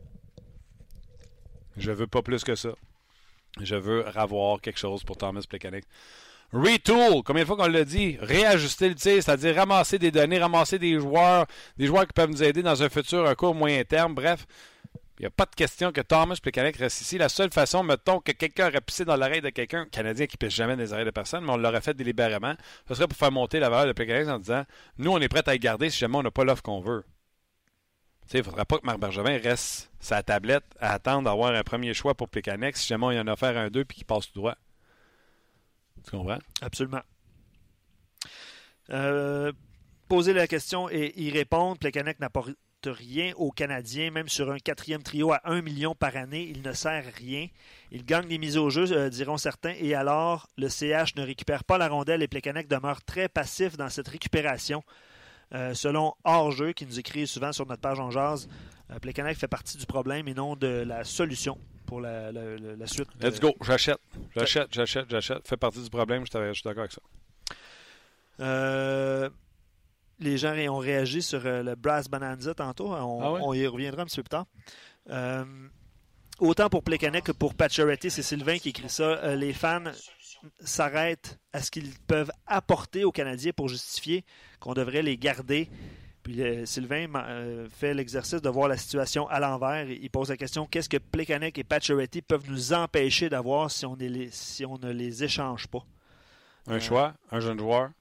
Je 1.80 1.92
veux 1.92 2.08
pas 2.08 2.22
plus 2.22 2.44
que 2.44 2.56
ça. 2.56 2.70
Je 3.62 3.76
veux 3.76 4.06
avoir 4.18 4.60
quelque 4.60 4.78
chose 4.78 5.04
pour 5.04 5.18
Thomas 5.18 5.44
Plekanec. 5.48 5.86
Retool, 6.52 7.24
combien 7.24 7.44
de 7.44 7.48
fois 7.48 7.56
qu'on 7.56 7.68
l'a 7.68 7.86
dit, 7.86 8.18
réajuster 8.20 8.90
le 8.90 8.96
tir, 8.96 9.24
c'est-à-dire 9.24 9.56
ramasser 9.56 9.98
des 9.98 10.12
données, 10.12 10.40
ramasser 10.40 10.78
des 10.78 11.00
joueurs, 11.00 11.46
des 11.78 11.86
joueurs 11.86 12.06
qui 12.06 12.14
peuvent 12.14 12.30
nous 12.30 12.44
aider 12.44 12.64
dans 12.64 12.82
un 12.84 12.90
futur, 12.90 13.26
un 13.28 13.36
court, 13.36 13.56
moyen 13.56 13.84
terme, 13.84 14.14
bref. 14.14 14.46
Il 15.20 15.24
n'y 15.24 15.28
a 15.28 15.32
pas 15.32 15.46
de 15.46 15.56
question 15.56 15.92
que 15.92 16.02
Thomas 16.02 16.38
Plekanec 16.42 16.78
reste 16.78 17.02
ici. 17.02 17.18
La 17.18 17.30
seule 17.30 17.52
façon, 17.52 17.84
mettons, 17.84 18.20
que 18.20 18.32
quelqu'un 18.32 18.70
aurait 18.70 18.82
pissé 18.82 19.06
dans 19.06 19.16
l'oreille 19.16 19.42
de 19.42 19.50
quelqu'un, 19.50 19.86
Canadien 19.86 20.28
qui 20.28 20.38
pisse 20.38 20.54
jamais 20.54 20.76
dans 20.76 20.82
les 20.82 20.94
oreilles 20.94 21.06
de 21.06 21.12
personne, 21.12 21.44
mais 21.44 21.52
on 21.52 21.58
l'aurait 21.58 21.82
fait 21.82 21.94
délibérément, 21.94 22.56
ce 22.88 22.96
serait 22.96 23.08
pour 23.08 23.18
faire 23.18 23.32
monter 23.32 23.60
la 23.60 23.70
valeur 23.70 23.88
de 23.88 23.94
Plekanec 23.94 24.28
en 24.28 24.40
disant 24.40 24.64
Nous, 24.98 25.12
on 25.12 25.20
est 25.20 25.28
prêt 25.28 25.44
à 25.46 25.56
y 25.56 25.60
garder 25.60 25.90
si 25.90 26.00
jamais 26.00 26.18
on 26.18 26.24
n'a 26.24 26.32
pas 26.32 26.44
l'offre 26.44 26.64
qu'on 26.64 26.80
veut. 26.80 27.04
Il 28.34 28.38
ne 28.38 28.44
faudra 28.44 28.66
pas 28.66 28.78
que 28.78 28.86
Marc 28.86 29.00
Bergevin 29.00 29.40
reste 29.40 29.90
sa 30.00 30.22
tablette 30.22 30.66
à 30.80 30.94
attendre 30.94 31.24
d'avoir 31.24 31.54
un 31.54 31.64
premier 31.64 31.94
choix 31.94 32.14
pour 32.14 32.30
Pécanex 32.30 32.82
si 32.82 32.88
jamais 32.88 33.14
il 33.14 33.18
y 33.18 33.20
en 33.20 33.28
a 33.28 33.34
offert 33.34 33.58
un 33.58 33.70
deux 33.70 33.86
puis 33.86 33.98
qu'il 33.98 34.06
passe 34.06 34.28
tout 34.28 34.40
droit. 34.40 34.56
Tu 36.06 36.12
comprends? 36.12 36.38
Absolument. 36.62 37.02
Euh, 38.92 39.52
poser 40.08 40.34
la 40.34 40.48
question 40.48 40.90
et 40.90 41.14
y 41.18 41.32
répondre, 41.32 41.78
Plekanec 41.78 42.20
n'apporte 42.20 42.56
rien 42.86 43.34
aux 43.36 43.52
Canadiens, 43.52 44.12
même 44.12 44.30
sur 44.30 44.52
un 44.52 44.58
quatrième 44.58 45.04
trio 45.04 45.32
à 45.32 45.42
1 45.44 45.62
million 45.62 45.96
par 45.96 46.16
année, 46.16 46.48
il 46.50 46.62
ne 46.62 46.74
sert 46.74 47.06
rien. 47.18 47.48
Il 47.92 48.06
gagne 48.06 48.28
les 48.28 48.38
mises 48.38 48.58
au 48.58 48.70
jeu, 48.70 48.92
euh, 48.92 49.10
diront 49.10 49.38
certains, 49.38 49.74
et 49.80 49.94
alors 49.96 50.48
le 50.58 50.70
CH 50.70 51.16
ne 51.16 51.24
récupère 51.24 51.64
pas 51.64 51.78
la 51.78 51.88
rondelle 51.88 52.24
et 52.24 52.28
Plekanec 52.28 52.68
demeure 52.68 53.04
très 53.04 53.28
passif 53.28 53.76
dans 53.76 53.90
cette 53.90 54.08
récupération. 54.08 54.84
Euh, 55.54 55.74
selon 55.74 56.14
Hors-jeu, 56.24 56.74
qui 56.74 56.86
nous 56.86 57.00
écrit 57.00 57.26
souvent 57.26 57.52
sur 57.52 57.66
notre 57.66 57.82
page 57.82 58.00
en 58.00 58.12
jazz, 58.12 58.48
euh, 58.92 59.34
fait 59.36 59.48
partie 59.48 59.78
du 59.78 59.86
problème 59.86 60.28
et 60.28 60.34
non 60.34 60.56
de 60.56 60.68
la 60.68 61.04
solution 61.04 61.58
pour 61.86 62.02
la, 62.02 62.32
suite. 62.86 63.08
Let's 63.22 63.40
go, 63.40 63.54
j'achète. 63.62 64.00
J'achète, 64.36 64.68
j'achète, 64.72 65.10
j'achète. 65.10 65.48
Fait 65.48 65.58
partie 65.58 65.82
du 65.82 65.90
problème, 65.90 66.24
je 66.26 66.54
suis 66.54 66.64
d'accord 66.64 66.82
avec 66.82 66.92
ça. 66.92 67.02
Euh, 68.40 69.30
les 70.20 70.38
gens 70.38 70.56
ont 70.70 70.78
réagi 70.78 71.22
sur 71.22 71.46
euh, 71.46 71.62
le 71.62 71.76
Brass 71.76 72.08
Bonanza 72.08 72.54
tantôt. 72.54 72.94
On, 72.94 73.22
ah 73.22 73.42
on, 73.42 73.54
y 73.54 73.66
reviendra 73.68 74.04
un 74.04 74.06
petit 74.06 74.22
peu 74.22 74.24
plus 74.24 74.30
tard. 74.30 75.46
autant 76.40 76.70
pour 76.70 76.84
Plekanec 76.84 77.26
que 77.26 77.32
pour 77.32 77.54
Pacioretty, 77.54 78.10
c'est 78.10 78.24
Sylvain 78.24 78.58
qui 78.58 78.70
écrit 78.70 78.90
ça. 78.90 79.36
les 79.36 79.54
fans 79.54 79.84
s'arrêtent 80.60 81.40
à 81.54 81.62
ce 81.62 81.72
qu'ils 81.72 81.92
peuvent 82.08 82.32
apporter 82.48 83.04
aux 83.04 83.12
Canadiens 83.12 83.52
pour 83.56 83.68
justifier 83.68 84.24
qu'on 84.60 84.74
devrait 84.74 85.02
les 85.02 85.18
garder. 85.18 85.70
Puis 86.24 86.42
euh, 86.42 86.66
Sylvain 86.66 87.08
euh, 87.16 87.68
fait 87.70 87.94
l'exercice 87.94 88.42
de 88.42 88.50
voir 88.50 88.68
la 88.68 88.78
situation 88.78 89.28
à 89.30 89.40
l'envers. 89.40 89.90
Il 89.90 90.10
pose 90.10 90.30
la 90.30 90.38
question 90.38 90.66
qu'est-ce 90.66 90.90
que 90.90 90.98
Plekanec 90.98 91.58
et 91.58 91.64
Pacioretty 91.64 92.22
peuvent 92.22 92.50
nous 92.50 92.74
empêcher 92.74 93.30
d'avoir 93.30 93.72
si, 93.72 93.86
on 93.86 93.98
si 94.32 94.66
on 94.66 94.78
ne 94.78 94.92
les 94.92 95.24
échange 95.24 95.68
pas? 95.68 95.86
Un 96.68 96.76
euh, 96.76 96.80
choix, 96.80 97.14
un 97.32 97.40
jeune 97.40 97.60
joueur? 97.60 97.92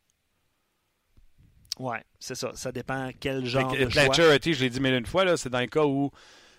Ouais, 1.79 2.03
c'est 2.19 2.35
ça. 2.35 2.51
Ça 2.55 2.73
dépend 2.73 3.11
quel 3.21 3.47
genre 3.47 3.73
de 3.73 3.89
choix. 3.89 4.07
Pacioretty, 4.07 4.55
je 4.55 4.65
l'ai 4.65 4.71
dit 4.71 4.81
mille 4.81 4.95
une 4.95 5.07
fois, 5.07 5.37
c'est 5.37 5.51
dans 5.51 5.61
le 5.61 5.67
cas 5.67 5.85
où 5.85 6.11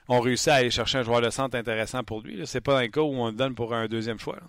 on 0.08 0.22
réussit 0.22 0.48
à 0.48 0.56
aller 0.56 0.72
chercher 0.72 1.00
un 1.00 1.04
joueur 1.04 1.22
de 1.22 1.30
centre 1.30 1.58
intéressant 1.58 2.04
pour 2.04 2.22
lui. 2.22 2.48
C'est 2.48 2.62
pas 2.62 2.74
dans 2.74 2.82
le 2.82 2.88
cas 2.88 3.02
où 3.02 3.14
on 3.14 3.28
le 3.28 3.34
donne 3.34 3.54
pour 3.54 3.74
un 3.74 3.88
deuxième 3.88 4.18
choix. 4.18 4.40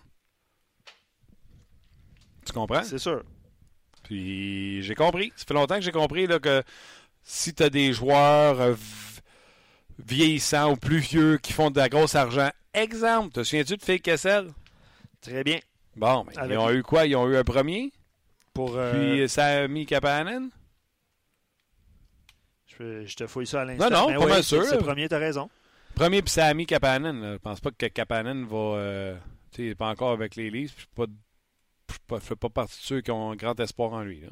Tu 2.51 2.59
comprends? 2.59 2.83
C'est 2.83 2.99
sûr. 2.99 3.23
Puis 4.03 4.83
j'ai 4.83 4.97
compris. 4.97 5.33
Ça 5.37 5.45
fait 5.47 5.55
longtemps 5.55 5.77
que 5.77 5.83
j'ai 5.83 5.93
compris 5.93 6.27
là, 6.27 6.41
que 6.41 6.65
si 7.23 7.55
tu 7.55 7.63
as 7.63 7.71
des 7.71 7.93
joueurs 7.93 8.61
euh, 8.61 8.75
vieillissants 10.05 10.73
ou 10.73 10.77
plus 10.77 10.99
vieux 10.99 11.39
qui 11.39 11.53
font 11.53 11.71
de 11.71 11.79
la 11.79 11.89
grosse 11.89 12.17
argent, 12.17 12.51
exemple, 12.75 13.35
te 13.35 13.45
souviens-tu 13.45 13.77
de 13.77 13.83
Phil 13.83 14.01
Kessel? 14.01 14.49
Très 15.21 15.45
bien. 15.45 15.61
Bon, 15.95 16.27
mais 16.27 16.33
ils 16.49 16.59
ont 16.59 16.71
eu 16.71 16.83
quoi? 16.83 17.07
Ils 17.07 17.15
ont 17.15 17.29
eu 17.29 17.37
un 17.37 17.45
premier? 17.45 17.93
Pour, 18.53 18.77
euh... 18.77 18.93
Puis 18.93 19.29
Sammy 19.29 19.87
Kapanen? 19.87 20.51
Je, 22.67 23.05
je, 23.05 23.15
te 23.15 23.29
fouille 23.29 23.47
ça 23.47 23.61
à 23.61 23.65
l'instant. 23.65 23.91
Non, 23.91 24.11
non, 24.11 24.21
pas 24.23 24.27
mal 24.27 24.43
sûr. 24.43 24.65
C'est 24.65 24.77
le 24.77 24.83
premier, 24.83 25.09
t'as 25.09 25.19
raison. 25.19 25.49
Premier, 25.95 26.21
puis 26.23 26.33
Sammy 26.33 26.67
Kapanen. 26.67 27.35
Je 27.35 27.39
pense 27.39 27.61
pas 27.61 27.71
que 27.71 27.87
Kapanen 27.87 28.45
va... 28.45 28.57
Euh, 28.57 29.17
tu 29.53 29.69
sais, 29.69 29.75
pas 29.77 29.89
encore 29.89 30.11
avec 30.11 30.35
les 30.35 30.51
Leafs. 30.51 30.75
Je 30.79 30.87
pas 30.97 31.07
ne 32.11 32.19
fais 32.19 32.37
pas 32.37 32.49
partie 32.49 32.79
de 32.81 32.85
ceux 32.85 33.01
qui 33.01 33.11
ont 33.11 33.31
un 33.31 33.37
grand 33.37 33.59
espoir 33.61 33.93
en 33.93 34.03
lui. 34.03 34.23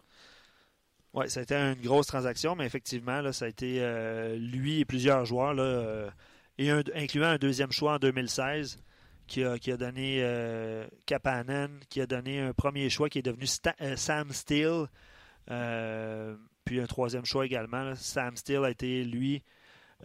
Oui, 1.15 1.29
ça 1.31 1.41
a 1.41 1.43
été 1.43 1.55
une 1.55 1.81
grosse 1.81 2.07
transaction, 2.07 2.55
mais 2.55 2.67
effectivement, 2.67 3.21
là, 3.21 3.33
ça 3.33 3.47
a 3.47 3.49
été 3.49 3.79
euh, 3.81 4.37
lui 4.37 4.81
et 4.81 4.85
plusieurs 4.85 5.25
joueurs, 5.25 5.55
là, 5.55 5.63
euh, 5.63 6.11
et 6.59 6.71
incluant 6.71 7.29
un 7.29 7.39
deuxième 7.39 7.73
choix 7.73 7.95
en 7.95 7.99
2016, 7.99 8.79
qui 9.27 9.45
a, 9.45 9.59
qui 9.59 9.73
a 9.73 9.77
donné 9.77 10.19
euh, 10.23 10.87
Kapanen, 11.07 11.81
qui 11.89 12.01
a 12.01 12.07
donné 12.07 12.41
un 12.41 12.53
premier 12.53 12.89
choix 12.91 13.09
qui 13.09 13.19
est 13.19 13.23
devenu 13.23 13.47
Sam 13.47 14.33
Steele. 14.33 14.87
puis 16.65 16.81
un 16.81 16.87
troisième 16.87 17.25
choix 17.25 17.47
également. 17.47 17.95
Sam 17.95 18.37
Steele 18.37 18.65
a 18.65 18.71
été, 18.71 19.05
lui, 19.05 19.43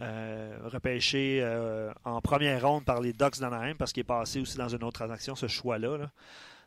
euh, 0.00 0.58
repêché 0.64 1.38
euh, 1.40 1.92
en 2.04 2.20
première 2.20 2.66
ronde 2.66 2.84
par 2.84 3.00
les 3.00 3.12
Ducks 3.12 3.38
d'Anaheim 3.38 3.76
parce 3.78 3.92
qu'il 3.92 4.00
est 4.00 4.04
passé 4.04 4.40
aussi 4.40 4.58
dans 4.58 4.68
une 4.68 4.82
autre 4.82 4.98
transaction, 4.98 5.36
ce 5.36 5.46
choix-là. 5.46 6.10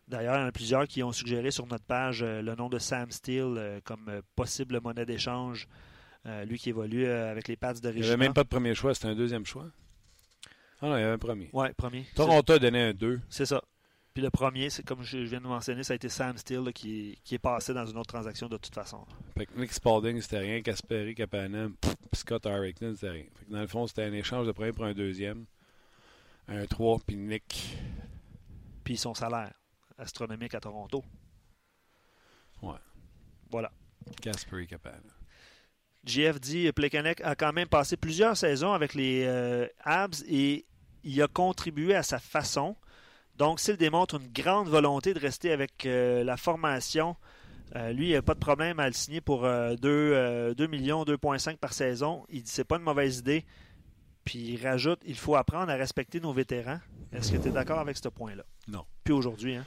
D'ailleurs, 0.08 0.36
il 0.38 0.42
y 0.42 0.44
en 0.44 0.48
a 0.48 0.52
plusieurs 0.52 0.88
qui 0.88 1.04
ont 1.04 1.12
suggéré 1.12 1.52
sur 1.52 1.68
notre 1.68 1.84
page 1.84 2.24
le 2.24 2.56
nom 2.56 2.70
de 2.70 2.80
Sam 2.80 3.12
Steele 3.12 3.82
comme 3.84 4.22
possible 4.36 4.80
monnaie 4.82 5.06
d'échange. 5.06 5.68
lui 6.46 6.58
qui 6.58 6.70
évolue 6.70 7.06
avec 7.08 7.48
les 7.48 7.58
Pats 7.58 7.74
de 7.74 7.92
Il 7.92 8.02
n'y 8.02 8.08
avait 8.08 8.18
même 8.18 8.34
pas 8.34 8.44
de 8.44 8.50
premier 8.50 8.74
choix, 8.74 8.94
c'était 8.94 9.08
un 9.08 9.16
deuxième 9.16 9.46
choix. 9.46 9.66
Ah 10.82 10.88
non, 10.88 10.98
il 10.98 11.02
y 11.02 11.04
avait 11.04 11.14
un 11.14 11.18
premier. 11.18 11.50
Oui, 11.54 11.68
premier. 11.76 12.06
Toronto 12.16 12.54
a 12.54 12.60
donné 12.60 12.82
un 12.84 12.94
2. 12.94 13.20
C'est 13.30 13.46
ça. 13.46 13.62
Puis 14.14 14.24
le 14.24 14.30
premier, 14.30 14.70
c'est 14.70 14.84
comme 14.84 15.04
je 15.04 15.20
viens 15.20 15.40
de 15.40 15.48
mentionner, 15.48 15.84
ça 15.84 15.94
a 15.94 15.96
été 15.96 16.10
Sam 16.10 16.38
Steele 16.38 16.72
qui, 16.74 17.20
qui, 17.24 17.36
est 17.36 17.40
passé 17.40 17.74
dans 17.74 17.86
une 17.86 17.98
autre 17.98 18.14
transaction 18.14 18.48
de 18.48 18.58
toute 18.58 18.74
façon. 18.74 19.06
Fait 19.38 19.46
que 19.46 19.60
Nick 19.60 19.72
Spalding, 19.72 20.20
c'était 20.22 20.40
rien. 20.40 20.62
Kasperi, 20.62 21.14
Kapanen, 21.14 21.74
Scott 22.14 22.46
Harrington, 22.46 22.94
c'était 22.96 23.12
rien. 23.12 23.26
Fait 23.36 23.46
que 23.46 23.52
dans 23.52 23.62
le 23.62 23.68
fond, 23.68 23.86
c'était 23.86 24.04
un 24.04 24.14
échange 24.14 24.48
de 24.48 24.52
premier 24.52 24.72
pour 24.72 24.86
un 24.86 24.94
deuxième. 24.94 25.46
Un 26.48 26.66
3, 26.66 27.00
puis 27.06 27.16
Nick. 27.16 27.78
Puis 28.84 28.98
son 28.98 29.14
salaire 29.14 29.54
astronomique 29.98 30.56
à 30.56 30.60
Toronto. 30.60 31.04
Ouais. 32.62 32.76
Voilà. 33.50 33.72
Kasperi, 34.22 34.68
Kapanen. 34.68 35.02
JF 36.06 36.40
dit 36.40 36.72
Plekanec 36.72 37.22
a 37.22 37.36
quand 37.36 37.52
même 37.54 37.68
passé 37.68 37.98
plusieurs 37.98 38.38
saisons 38.38 38.74
avec 38.74 38.94
les 38.94 39.26
euh, 39.26 39.68
Abs 39.84 40.24
et 40.28 40.66
il 41.04 41.22
a 41.22 41.28
contribué 41.28 41.96
à 41.96 42.04
sa 42.04 42.20
façon. 42.20 42.76
Donc, 43.36 43.60
s'il 43.60 43.78
démontre 43.78 44.16
une 44.16 44.32
grande 44.32 44.68
volonté 44.68 45.14
de 45.14 45.20
rester 45.20 45.52
avec 45.52 45.86
euh, 45.86 46.24
la 46.24 46.38
formation, 46.38 47.16
euh, 47.76 47.92
lui, 47.92 48.10
il 48.10 48.14
n'a 48.14 48.22
pas 48.22 48.34
de 48.34 48.40
problème 48.40 48.80
à 48.80 48.88
le 48.88 48.94
signer 48.94 49.22
pour 49.22 49.42
2, 49.42 50.56
2 50.56 50.68
millions, 50.68 51.04
2,5 51.04 51.58
par 51.58 51.74
saison. 51.74 52.26
Il 52.30 52.44
dit 52.44 52.52
c'est 52.52 52.64
pas 52.64 52.78
une 52.78 52.84
mauvaise 52.84 53.20
idée. 53.20 53.46
Puis 54.24 54.40
il 54.40 54.66
rajoute 54.66 55.00
il 55.06 55.16
faut 55.16 55.36
apprendre 55.36 55.72
à 55.72 55.76
respecter 55.76 56.20
nos 56.20 56.34
vétérans. 56.34 56.80
Est-ce 57.12 57.32
que 57.32 57.38
tu 57.38 57.50
es 57.50 57.52
d'accord 57.52 57.80
avec 57.80 57.98
ce 57.98 58.10
point-là? 58.10 58.44
Non. 58.68 58.86
Puis 59.04 59.14
aujourd'hui, 59.14 59.56
hein? 59.56 59.66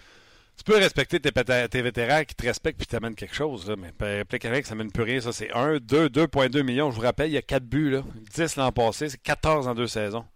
Tu 0.61 0.65
peux 0.65 0.77
respecter 0.77 1.19
tes, 1.19 1.33
tes, 1.33 1.83
vétérans 1.83 2.23
qui 2.23 2.35
te 2.35 2.45
respectent 2.45 2.83
et 2.83 2.85
t'amènent 2.85 3.15
quelque 3.15 3.35
chose, 3.35 3.67
là, 3.67 3.77
mais 3.77 4.25
Plekanec, 4.25 4.67
ça 4.67 4.75
mène 4.75 4.93
plus 4.93 5.05
rien. 5.05 5.19
Ça, 5.19 5.33
c'est 5.33 5.51
1, 5.53 5.79
2, 5.79 6.09
2,2 6.09 6.63
millions. 6.63 6.91
Je 6.91 6.97
vous 6.97 7.03
rappelle, 7.03 7.31
il 7.31 7.33
y 7.33 7.39
a 7.39 7.43
4 7.43 7.65
buts. 7.65 7.89
Là. 7.89 8.03
10 8.35 8.57
l'an 8.57 8.71
passé, 8.71 9.09
c'est 9.09 9.23
14 9.23 9.69
en 9.69 9.75
deux 9.75 9.87
saisons. 9.87 10.27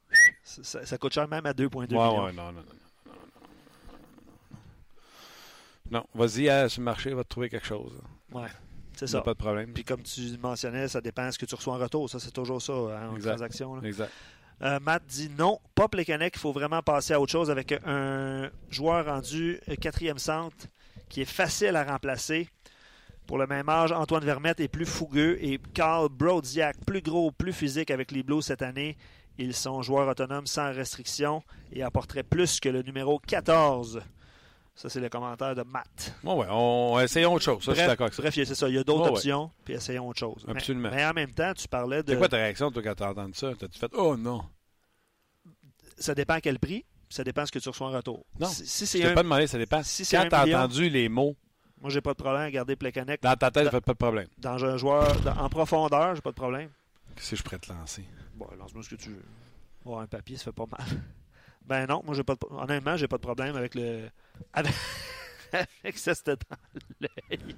Ça, 0.43 0.87
ça 0.87 0.97
coûte 0.97 1.12
cher 1.12 1.28
même 1.28 1.45
à 1.45 1.52
2,2 1.52 1.76
ouais, 1.76 1.87
millions. 1.87 2.25
Ouais, 2.25 2.33
non, 2.33 2.52
non, 2.52 2.52
non. 2.52 2.62
Non, 5.90 6.07
vas-y 6.14 6.71
sur 6.71 6.81
le 6.81 6.85
marché, 6.85 7.12
va 7.12 7.23
te 7.23 7.28
trouver 7.28 7.50
quelque 7.50 7.66
chose. 7.66 7.93
Ouais, 8.33 8.49
c'est 8.95 9.07
ça. 9.07 9.21
Pas 9.21 9.35
de 9.35 9.38
problème. 9.38 9.75
Puis 9.75 9.85
comme 9.85 10.02
tu 10.02 10.38
mentionnais, 10.38 10.88
ça 10.88 11.02
dépend 11.02 11.26
de 11.26 11.33
ce 11.33 11.38
que 11.38 11.45
tu 11.45 11.54
reçois 11.54 11.75
en 11.75 11.78
retour. 11.78 12.09
Ça, 12.09 12.19
c'est 12.19 12.33
toujours 12.33 12.62
ça 12.62 12.73
hein, 12.73 13.11
en 13.14 13.19
transaction. 13.19 13.76
Là. 13.76 13.87
Exact. 13.87 14.11
Euh, 14.62 14.78
Matt 14.80 15.04
dit 15.06 15.30
non, 15.37 15.61
pas 15.75 15.88
Plekanec, 15.88 16.34
il 16.37 16.38
faut 16.38 16.52
vraiment 16.52 16.82
passer 16.82 17.12
à 17.12 17.20
autre 17.20 17.32
chose 17.32 17.50
avec 17.50 17.75
un 17.84 18.50
joueur 18.70 19.06
rendu 19.06 19.61
quatrième 19.80 20.18
centre 20.18 20.66
qui 21.08 21.23
est 21.23 21.26
facile 21.26 21.76
à 21.76 21.84
remplacer. 21.84 22.49
Pour 23.26 23.38
le 23.38 23.46
même 23.46 23.68
âge, 23.68 23.90
Antoine 23.90 24.25
Vermette 24.25 24.61
est 24.61 24.68
plus 24.68 24.87
fougueux 24.87 25.38
et 25.42 25.58
Carl 25.73 26.08
Brodziak, 26.08 26.76
plus 26.84 27.00
gros, 27.00 27.30
plus 27.30 27.52
physique 27.52 27.90
avec 27.90 28.12
les 28.12 28.23
Blues 28.23 28.44
cette 28.44 28.62
année. 28.62 28.96
Ils 29.38 29.54
sont 29.54 29.82
joueurs 29.82 30.08
autonomes 30.08 30.46
sans 30.46 30.73
restriction 30.73 31.42
et 31.73 31.82
apporteraient 31.82 32.23
plus 32.23 32.61
que 32.61 32.68
le 32.68 32.82
numéro 32.82 33.18
14 33.18 34.02
ça, 34.75 34.88
c'est 34.88 35.00
le 35.00 35.09
commentaire 35.09 35.54
de 35.54 35.62
Matt. 35.62 36.14
Oui, 36.25 36.35
ouais, 36.35 36.47
on, 36.50 36.99
essayons 37.00 37.35
autre 37.35 37.45
chose. 37.45 37.62
Ça, 37.62 37.73
bref, 37.73 37.76
je 37.76 37.81
suis 37.83 37.88
d'accord 37.88 38.04
avec 38.07 38.14
ça. 38.14 38.23
Bref, 38.23 38.35
c'est 38.35 38.54
ça. 38.54 38.69
Il 38.69 38.75
y 38.75 38.78
a 38.78 38.85
d'autres 38.85 39.11
options, 39.11 39.50
puis 39.64 39.75
essayons 39.75 40.09
autre 40.09 40.19
chose. 40.19 40.45
Absolument. 40.49 40.90
Mais, 40.93 41.04
en 41.04 41.12
même 41.12 41.31
temps, 41.31 41.52
tu 41.54 41.69
parlais 41.69 42.02
de. 42.02 42.12
C'est 42.12 42.19
quoi 42.19 42.28
ta 42.28 42.38
réaction, 42.38 42.71
toi, 42.71 42.83
quand 42.83 42.95
tu 42.95 43.02
as 43.02 43.11
entendu 43.11 43.35
ça? 43.35 43.52
T'as-tu 43.59 43.78
fait 43.78 43.90
Oh 43.95 44.16
non? 44.16 44.43
Ça 45.97 46.14
dépend 46.14 46.35
à 46.35 46.40
quel 46.40 46.59
prix, 46.59 46.85
ça 47.09 47.23
dépend 47.23 47.43
de 47.43 47.47
ce 47.47 47.52
que 47.52 47.61
tu 47.61 47.69
reçois 47.69 47.87
en 47.87 47.93
retour. 47.93 48.25
Non. 48.40 48.49
Si, 48.49 48.66
si 48.66 48.87
c'est 48.87 49.04
un... 49.04 49.12
un... 49.12 49.14
pas 49.14 49.23
demandé, 49.23 49.47
ça 49.47 49.59
dépend. 49.59 49.83
Si 49.85 50.04
quand 50.04 50.28
tu 50.28 50.35
as 50.35 50.45
entendu 50.45 50.88
les 50.88 51.09
mots. 51.09 51.37
Moi, 51.81 51.90
j'ai 51.90 52.00
pas 52.00 52.12
de 52.12 52.16
problème 52.16 52.43
à 52.43 52.50
garder 52.50 52.75
Plekanec. 52.75 53.23
Dans 53.23 53.37
ta 53.37 53.50
tête, 53.50 53.67
dans... 53.67 53.71
fait 53.71 53.80
pas 53.80 53.93
de 53.93 53.99
problème. 53.99 54.26
Dans 54.39 54.65
un 54.65 54.76
joueur 54.76 55.21
dans... 55.21 55.37
en 55.37 55.49
profondeur, 55.49 56.17
j'ai 56.17 56.23
pas 56.23 56.30
de 56.30 56.37
problème. 56.37 56.71
Si 57.17 57.37
je 57.37 57.43
pourrais 57.45 57.58
te 57.58 57.73
lancer? 57.73 58.04
Bon, 58.34 58.49
lance-moi 58.58 58.82
ce 58.82 58.89
que 58.89 58.97
tu 58.97 59.10
veux. 59.10 59.23
Oh, 59.84 59.99
un 59.99 60.06
papier, 60.06 60.37
ça 60.37 60.45
fait 60.45 60.52
pas 60.52 60.67
mal. 60.67 60.84
Ben 61.64 61.86
non, 61.86 62.02
moi, 62.04 62.14
j'ai 62.14 62.24
pas 62.24 62.34
de... 62.34 62.40
honnêtement, 62.50 62.96
j'ai 62.96 63.08
pas 63.08 63.16
de 63.16 63.22
problème 63.22 63.56
avec 63.56 63.74
le. 63.74 64.08
Avec 64.52 64.74
avec 65.84 65.98
ça, 65.98 66.14
c'était 66.14 66.36
dans 66.36 66.56
l'œil. 67.00 67.56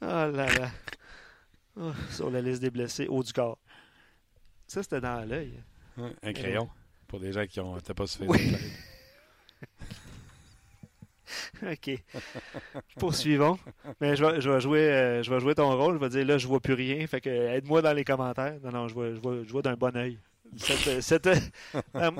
Oh 0.00 0.06
là 0.06 0.30
là. 0.30 0.70
Oh, 1.76 1.92
sur 2.10 2.30
la 2.30 2.40
liste 2.40 2.60
des 2.60 2.70
blessés, 2.70 3.06
haut 3.08 3.22
du 3.22 3.32
corps. 3.32 3.58
Ça, 4.66 4.82
c'était 4.82 5.00
dans 5.00 5.26
l'œil. 5.26 5.62
Un 6.22 6.32
crayon. 6.32 6.68
Pour 7.06 7.20
des 7.20 7.32
gens 7.32 7.46
qui 7.46 7.60
n'étaient 7.60 7.94
pas 7.94 8.04
oui. 8.20 8.56
OK. 11.62 11.90
Poursuivons. 12.98 13.58
Mais 14.00 14.16
je 14.16 14.24
vais, 14.24 14.40
je 14.40 14.50
vais 14.50 14.60
jouer, 14.60 14.80
euh, 14.90 15.22
je 15.22 15.30
vais 15.32 15.40
jouer 15.40 15.54
ton 15.54 15.76
rôle. 15.76 15.94
Je 15.94 16.00
vais 16.00 16.08
dire 16.08 16.26
là, 16.26 16.38
je 16.38 16.46
vois 16.46 16.60
plus 16.60 16.74
rien. 16.74 17.06
Fait 17.06 17.20
que 17.20 17.28
aide-moi 17.30 17.82
dans 17.82 17.92
les 17.92 18.04
commentaires. 18.04 18.56
Non, 18.62 18.70
non, 18.70 18.88
je 18.88 18.94
vois, 18.94 19.08
je 19.14 19.20
vois, 19.20 19.36
je 19.46 19.52
vois 19.52 19.62
d'un 19.62 19.74
bon 19.74 19.96
œil. 19.96 20.18
Cette, 20.56 21.00
cette, 21.00 21.26
euh, 21.96 22.10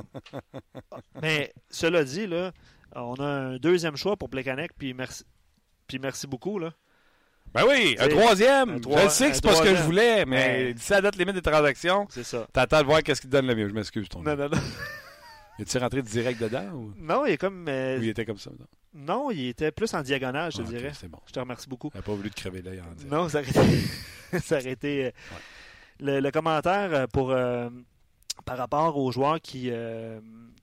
mais 1.20 1.53
cela 1.70 2.03
dit, 2.05 2.27
là, 2.27 2.53
on 2.96 3.14
a 3.16 3.25
un 3.25 3.57
deuxième 3.59 3.96
choix 3.96 4.16
pour 4.16 4.31
Plekanec, 4.31 4.70
puis 4.79 4.94
merci, 4.94 5.25
puis 5.87 5.98
merci 5.98 6.27
beaucoup. 6.27 6.59
Là. 6.59 6.72
Ben 7.53 7.64
oui, 7.68 7.94
un 7.98 8.09
troisième. 8.09 8.70
Un 8.90 9.03
je 9.05 9.09
sais 9.11 9.29
que 9.29 9.35
c'est 9.35 9.42
pas 9.44 9.55
ce 9.55 9.62
que 9.62 9.75
je 9.75 9.83
voulais, 9.83 10.25
mais 10.25 10.37
Ouais. 10.66 10.75
d'ici 10.75 10.92
la 10.92 11.03
date 11.03 11.16
limite 11.16 11.35
des 11.35 11.42
transactions, 11.42 12.07
C'est 12.09 12.25
ça. 12.25 12.46
t'attends 12.55 12.81
de 12.81 12.87
voir 12.87 13.03
qu'est-ce 13.03 13.20
qui 13.20 13.27
te 13.27 13.33
donne 13.33 13.46
le 13.46 13.55
mieux. 13.55 13.68
Je 13.68 13.75
m'excuse, 13.75 14.09
ton 14.09 14.22
Non, 14.22 14.35
non, 14.35 14.48
non. 14.48 14.59
Es-tu 15.59 15.79
rentré 15.79 16.03
direct 16.03 16.41
dedans 16.41 16.71
ou, 16.73 16.93
Non, 16.97 17.27
il 17.27 17.33
est 17.33 17.38
comme. 17.38 17.67
euh, 17.69 17.99
ou 17.99 18.03
il 18.03 18.09
était 18.09 18.25
comme 18.25 18.38
ça? 18.38 18.51
Non, 18.51 18.67
Non, 18.95 19.31
il 19.31 19.49
était 19.49 19.71
plus 19.71 19.93
en 19.95 20.03
diagonale, 20.03 20.51
je 20.53 20.59
te 20.59 20.62
Ah, 20.62 20.65
dirais. 20.71 20.93
c'est 20.95 21.09
bon. 21.09 21.19
Je 21.27 21.33
te 21.33 21.41
remercie 21.41 21.69
beaucoup. 21.69 21.91
Il 21.95 21.97
n'a 21.99 22.03
pas 22.03 22.15
voulu 22.15 22.31
te 22.31 22.37
crever 22.37 22.62
l'œil 22.62 22.81
en 22.81 22.93
direct. 22.95 23.11
Non, 23.12 23.29
ça 23.29 23.41
aurait 23.41 23.51
été. 23.51 24.38
ça 24.41 24.57
aurait 24.59 24.71
été, 24.73 25.07
euh, 25.07 25.11
le, 26.01 26.21
le 26.21 26.31
commentaire 26.31 26.93
euh, 26.93 27.07
pour, 27.07 27.31
euh, 27.31 27.69
par 28.45 28.57
rapport 28.59 28.97
aux 28.97 29.12
joueurs 29.12 29.41
qui, 29.41 29.69
euh, 29.71 30.21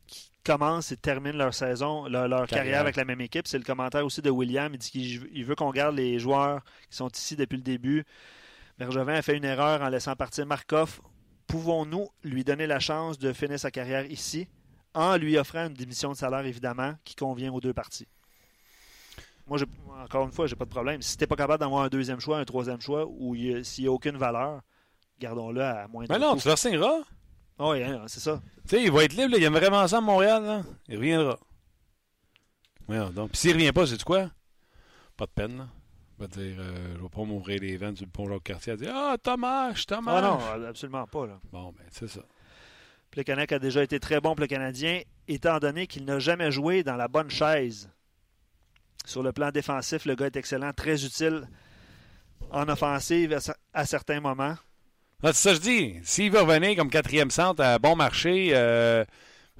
qui 0.07 0.31
commencent 0.43 0.91
et 0.91 0.97
terminent 0.97 1.37
leur 1.37 1.53
saison, 1.53 2.07
leur, 2.07 2.27
leur 2.27 2.47
carrière. 2.47 2.63
Carrière. 2.65 2.81
avec 2.81 2.95
la 2.95 3.05
même 3.05 3.21
équipe, 3.21 3.47
c'est 3.47 3.57
le 3.59 3.63
commentaire 3.63 4.03
aussi 4.05 4.21
de 4.21 4.29
William. 4.31 4.73
Il 4.73 4.79
dit 4.79 4.89
qu'il 4.91 5.29
il 5.33 5.45
veut 5.45 5.55
qu'on 5.55 5.71
garde 5.71 5.95
les 5.95 6.17
joueurs 6.19 6.63
qui 6.89 6.97
sont 6.97 7.09
ici 7.09 7.35
depuis 7.35 7.57
le 7.57 7.63
début. 7.63 8.03
Bergevin 8.79 9.13
a 9.13 9.21
fait 9.21 9.37
une 9.37 9.45
erreur 9.45 9.81
en 9.81 9.89
laissant 9.89 10.15
partir 10.15 10.45
Markov. 10.45 10.99
Pouvons-nous 11.47 12.07
lui 12.23 12.43
donner 12.43 12.65
la 12.67 12.79
chance 12.79 13.17
de 13.19 13.33
finir 13.33 13.59
sa 13.59 13.71
carrière 13.71 14.05
ici? 14.09 14.47
En 14.93 15.17
lui 15.17 15.37
offrant 15.37 15.67
une 15.67 15.73
démission 15.73 16.11
de 16.11 16.17
salaire, 16.17 16.45
évidemment, 16.45 16.95
qui 17.03 17.15
convient 17.15 17.51
aux 17.53 17.59
deux 17.59 17.73
parties? 17.73 18.07
Moi, 19.47 19.59
encore 20.03 20.25
une 20.25 20.31
fois, 20.31 20.47
j'ai 20.47 20.55
pas 20.55 20.65
de 20.65 20.69
problème. 20.69 21.01
Si 21.01 21.17
t'es 21.17 21.25
pas 21.25 21.35
capable 21.35 21.59
d'avoir 21.59 21.83
un 21.83 21.89
deuxième 21.89 22.19
choix, 22.19 22.37
un 22.37 22.45
troisième 22.45 22.79
choix, 22.81 23.05
ou 23.07 23.35
s'il 23.63 23.83
n'y 23.83 23.87
a 23.87 23.91
aucune 23.91 24.17
valeur, 24.17 24.61
gardons-le 25.19 25.61
à 25.61 25.87
moins 25.87 26.05
de. 26.05 26.13
Mais 26.13 26.19
non, 26.19 26.35
tu 26.37 26.47
le 26.47 26.55
signeras. 26.55 27.01
Oh, 27.57 27.71
oui, 27.71 27.83
hein, 27.83 28.03
c'est 28.07 28.21
ça. 28.21 28.41
Tu 28.63 28.77
sais, 28.77 28.83
il 28.83 28.91
va 28.91 29.03
être 29.03 29.13
libre. 29.13 29.31
là. 29.31 29.37
Il 29.37 29.43
aime 29.43 29.53
vraiment 29.53 29.85
ça 29.87 29.97
à 29.97 30.01
Montréal. 30.01 30.43
Là. 30.43 30.61
Il 30.87 30.95
reviendra. 30.97 31.37
Voyons 32.87 33.09
donc. 33.09 33.31
Puis 33.31 33.39
s'il 33.39 33.53
revient 33.53 33.73
pas, 33.73 33.85
c'est 33.85 34.01
quoi? 34.03 34.29
Pas 35.17 35.25
de 35.25 35.31
peine. 35.31 35.57
Là. 35.57 35.67
Il 36.17 36.21
va 36.21 36.27
dire, 36.27 36.57
euh, 36.59 36.95
je 36.97 37.01
vais 37.01 37.09
pas 37.09 37.23
m'ouvrir 37.23 37.59
les 37.61 37.77
sur 37.77 38.05
le 38.05 38.11
pont 38.11 38.29
Jacques-Cartier. 38.29 38.73
Il 38.73 38.79
va 38.79 38.85
dire, 38.85 38.93
ah, 38.95 39.17
Thomas, 39.21 39.73
Thomas. 39.87 40.15
Ah 40.17 40.21
non, 40.57 40.65
absolument 40.67 41.05
pas. 41.07 41.27
Là. 41.27 41.39
Bon, 41.51 41.73
ben, 41.77 41.85
c'est 41.91 42.07
ça. 42.07 42.21
Plekanec 43.11 43.51
a 43.51 43.59
déjà 43.59 43.83
été 43.83 43.99
très 43.99 44.19
bon 44.21 44.35
pour 44.35 44.41
le 44.41 44.47
Canadien, 44.47 45.01
étant 45.27 45.59
donné 45.59 45.87
qu'il 45.87 46.05
n'a 46.05 46.19
jamais 46.19 46.51
joué 46.51 46.83
dans 46.83 46.95
la 46.95 47.07
bonne 47.07 47.29
chaise. 47.29 47.89
Sur 49.05 49.23
le 49.23 49.31
plan 49.31 49.49
défensif, 49.51 50.05
le 50.05 50.15
gars 50.15 50.27
est 50.27 50.35
excellent, 50.35 50.71
très 50.73 51.03
utile 51.03 51.47
en 52.51 52.67
offensive 52.69 53.37
à, 53.73 53.85
certains 53.85 54.19
moments. 54.19 54.55
Ah, 55.23 55.33
c'est 55.33 55.49
ça 55.49 55.49
que 55.49 55.55
je 55.55 55.61
dis. 55.61 55.95
S'il 56.03 56.31
veut 56.31 56.41
revenir 56.41 56.75
comme 56.75 56.89
quatrième 56.89 57.31
centre 57.31 57.61
à 57.63 57.79
bon 57.79 57.95
marché, 57.95 58.51
euh, 58.53 59.03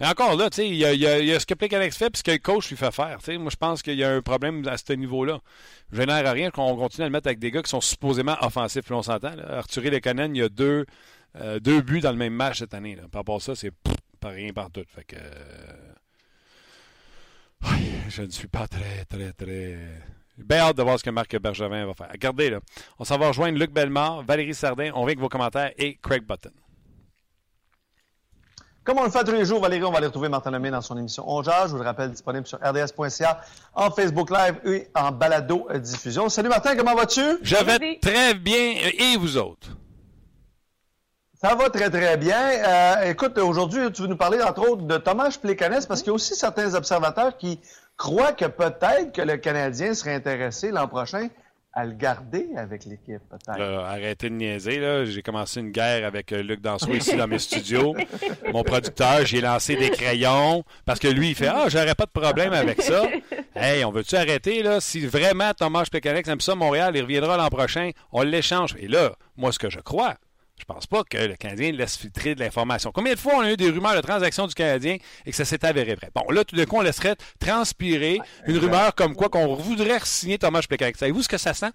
encore 0.01 0.35
là, 0.38 0.49
il 0.59 0.75
y 0.75 0.85
y 0.85 0.97
y 0.97 1.33
a 1.33 1.39
ce 1.39 1.45
que 1.45 1.53
Plekanec 1.55 1.93
fait 1.93 2.05
et 2.13 2.17
ce 2.17 2.23
que 2.23 2.31
le 2.31 2.38
coach 2.38 2.69
lui 2.69 2.77
fait 2.77 2.91
faire. 2.91 3.17
Moi, 3.39 3.49
je 3.51 3.57
pense 3.57 3.81
qu'il 3.81 3.95
y 3.95 4.03
a 4.03 4.12
un 4.12 4.21
problème 4.21 4.65
à 4.67 4.77
ce 4.77 4.93
niveau-là. 4.93 5.39
Je 5.91 5.97
génère 5.97 6.25
à 6.25 6.31
rien 6.31 6.51
qu'on 6.51 6.75
continue 6.77 7.03
à 7.03 7.07
le 7.07 7.12
mettre 7.12 7.27
avec 7.27 7.39
des 7.39 7.51
gars 7.51 7.62
qui 7.62 7.69
sont 7.69 7.81
supposément 7.81 8.38
offensifs. 8.41 8.85
Puis 8.85 8.93
on 8.93 9.03
s'entend. 9.03 9.33
Arthur 9.49 9.83
Lekonen, 9.83 10.35
il 10.35 10.39
y 10.39 10.43
a 10.43 10.49
deux, 10.49 10.85
euh, 11.36 11.60
deux 11.60 11.82
buts 11.82 12.02
dans 12.02 12.12
le 12.12 12.18
même 12.18 12.34
match 12.34 12.60
cette 12.60 12.74
année. 12.74 12.96
Là. 12.96 13.04
Par 13.12 13.20
rapport 13.22 13.38
à 13.38 13.39
ça, 13.39 13.56
c'est 13.56 13.72
pas 14.20 14.30
rien 14.30 14.52
par 14.54 14.70
tout. 14.72 14.84
Fait 14.88 15.04
que. 15.04 15.15
euh, 15.15 15.89
je 18.10 18.22
ne 18.24 18.30
suis 18.30 18.48
pas 18.48 18.68
très, 18.68 19.06
très, 19.06 19.32
très. 19.34 19.78
J'ai 20.38 20.44
Bien 20.46 20.60
hâte 20.60 20.78
de 20.78 20.84
voir 20.84 20.98
ce 20.98 21.04
que 21.04 21.10
Marc 21.10 21.38
Bergevin 21.38 21.86
va 21.86 21.94
faire. 21.94 22.10
Regardez, 22.12 22.50
là. 22.50 22.60
On 22.98 23.04
s'en 23.04 23.18
va 23.18 23.28
rejoindre 23.28 23.60
Luc 23.60 23.72
Bellemare, 23.72 24.24
Valérie 24.24 24.54
Sardin, 24.56 24.92
on 24.94 25.00
vient 25.00 25.08
avec 25.08 25.20
vos 25.20 25.28
commentaires 25.28 25.72
et 25.78 25.98
Craig 26.02 26.24
Button. 26.26 26.52
Comme 28.86 28.98
on 28.98 29.04
le 29.04 29.12
fait 29.12 29.24
tous 29.24 29.34
les 29.34 29.46
jours, 29.46 29.62
Valérie, 29.62 29.84
on 29.84 29.92
va 29.92 29.98
aller 29.98 30.08
retrouver 30.08 30.30
Martin 30.30 30.50
Lemay 30.52 30.72
dans 30.72 30.82
son 30.82 30.98
émission 30.98 31.24
On 31.28 31.44
Jage. 31.44 31.68
Je 31.68 31.72
vous 31.74 31.78
le 31.78 31.84
rappelle, 31.84 32.10
disponible 32.12 32.48
sur 32.48 32.58
rds.ca, 32.60 33.42
en 33.76 33.92
Facebook 33.92 34.32
Live 34.32 34.62
et 34.65 34.88
en 34.96 35.12
balado 35.12 35.68
diffusion. 35.76 36.30
Salut 36.30 36.50
Martin, 36.50 36.76
comment 36.76 36.96
vas-tu? 36.96 37.22
Je 37.44 37.56
vais 37.58 38.00
très 38.00 38.34
bien. 38.34 38.76
Et 38.98 39.18
vous 39.18 39.38
autres? 39.38 39.78
Ça 41.41 41.56
va 41.56 41.69
très, 41.69 41.89
très 41.89 42.17
bien. 42.17 42.36
Euh, 42.38 43.12
écoute, 43.12 43.38
aujourd'hui, 43.38 43.89
tu 43.93 44.02
veux 44.02 44.10
nous 44.10 44.17
parler, 44.17 44.41
entre 44.41 44.67
autres, 44.69 44.82
de 44.82 44.97
Thomas 44.97 45.38
Plécanès, 45.41 45.86
parce 45.86 46.02
qu'il 46.02 46.10
y 46.10 46.12
a 46.12 46.13
aussi 46.15 46.36
certains 46.36 46.73
observateurs 46.75 47.38
qui 47.38 47.62
croient 47.95 48.34
que 48.34 48.43
peut-être 48.45 49.13
que 49.13 49.21
le 49.21 49.38
Canadien 49.38 49.93
serait 49.93 50.15
intéressé 50.15 50.69
l'an 50.69 50.89
prochain 50.89 51.30
à 51.71 51.86
le 51.86 51.93
garder 51.93 52.49
avec 52.58 52.84
l'équipe, 52.84 53.21
peut-être. 53.30 53.62
arrêtez 53.86 54.30
de 54.30 54.36
niaiser. 54.36 55.06
J'ai 55.06 55.21
commencé 55.21 55.62
une 55.62 55.71
guerre 55.71 56.06
avec 56.06 56.34
euh, 56.34 56.41
Luc 56.41 56.60
Danseau 56.60 56.91
ici 56.93 57.15
dans 57.15 57.28
mes 57.28 57.39
studios. 57.39 57.95
Mon 58.52 58.63
producteur, 58.63 59.25
j'ai 59.25 59.39
lancé 59.39 59.78
des 59.78 59.91
crayons 59.91 60.65
parce 60.86 60.99
que 60.99 61.08
lui, 61.08 61.30
il 61.30 61.36
fait 61.36 61.47
Ah, 61.47 61.69
j'aurais 61.69 61.95
pas 61.95 62.06
de 62.06 62.12
problème 62.19 62.52
avec 62.52 62.82
ça. 62.82 63.04
Hey, 63.56 63.86
on 63.86 63.91
veut-tu 63.91 64.15
arrêter? 64.17 64.62
là? 64.62 64.82
Si 64.82 65.06
vraiment 65.06 65.52
Thomas 65.54 65.86
Pécanec 65.89 66.28
aime 66.28 66.41
ça, 66.41 66.54
Montréal, 66.56 66.97
il 66.97 67.02
reviendra 67.04 67.38
l'an 67.38 67.47
prochain, 67.49 67.91
on 68.12 68.23
l'échange. 68.23 68.75
Et 68.80 68.89
là, 68.89 69.13
moi, 69.38 69.54
ce 69.54 69.60
que 69.60 69.69
je 69.69 69.80
crois, 69.80 70.15
je 70.60 70.65
pense 70.65 70.88
pas 70.88 71.04
que 71.04 71.17
le 71.17 71.36
Canadien 71.36 71.72
laisse 71.72 71.98
filtrer 71.98 72.36
de 72.36 72.41
l'information. 72.41 72.91
Combien 72.93 73.13
de 73.13 73.19
fois 73.19 73.36
on 73.38 73.41
a 73.41 73.52
eu 73.52 73.58
des 73.58 73.69
rumeurs 73.69 73.95
de 73.95 74.02
transaction 74.02 74.48
du 74.48 74.54
Canadien 74.54 74.98
et 75.26 75.32
que 75.32 75.36
ça 75.36 75.45
s'est 75.45 75.65
avéré 75.65 75.95
vrai? 75.95 76.10
Bon, 76.13 76.30
là, 76.32 76.43
tout 76.43 76.56
d'un 76.56 76.65
coup, 76.65 76.78
on 76.78 76.82
laisserait 76.82 77.15
transpirer 77.39 78.19
une 78.45 78.58
rumeur 78.58 78.93
comme 78.95 79.15
quoi 79.15 79.30
qu'on 79.30 79.56
voudrait 79.56 80.00
signer 80.04 80.38
Thomas 80.38 80.62
Pékin. 80.67 80.91
Savez-vous 80.95 81.24
ce 81.24 81.30
que 81.30 81.38
ça 81.38 81.54
sent? 81.54 81.72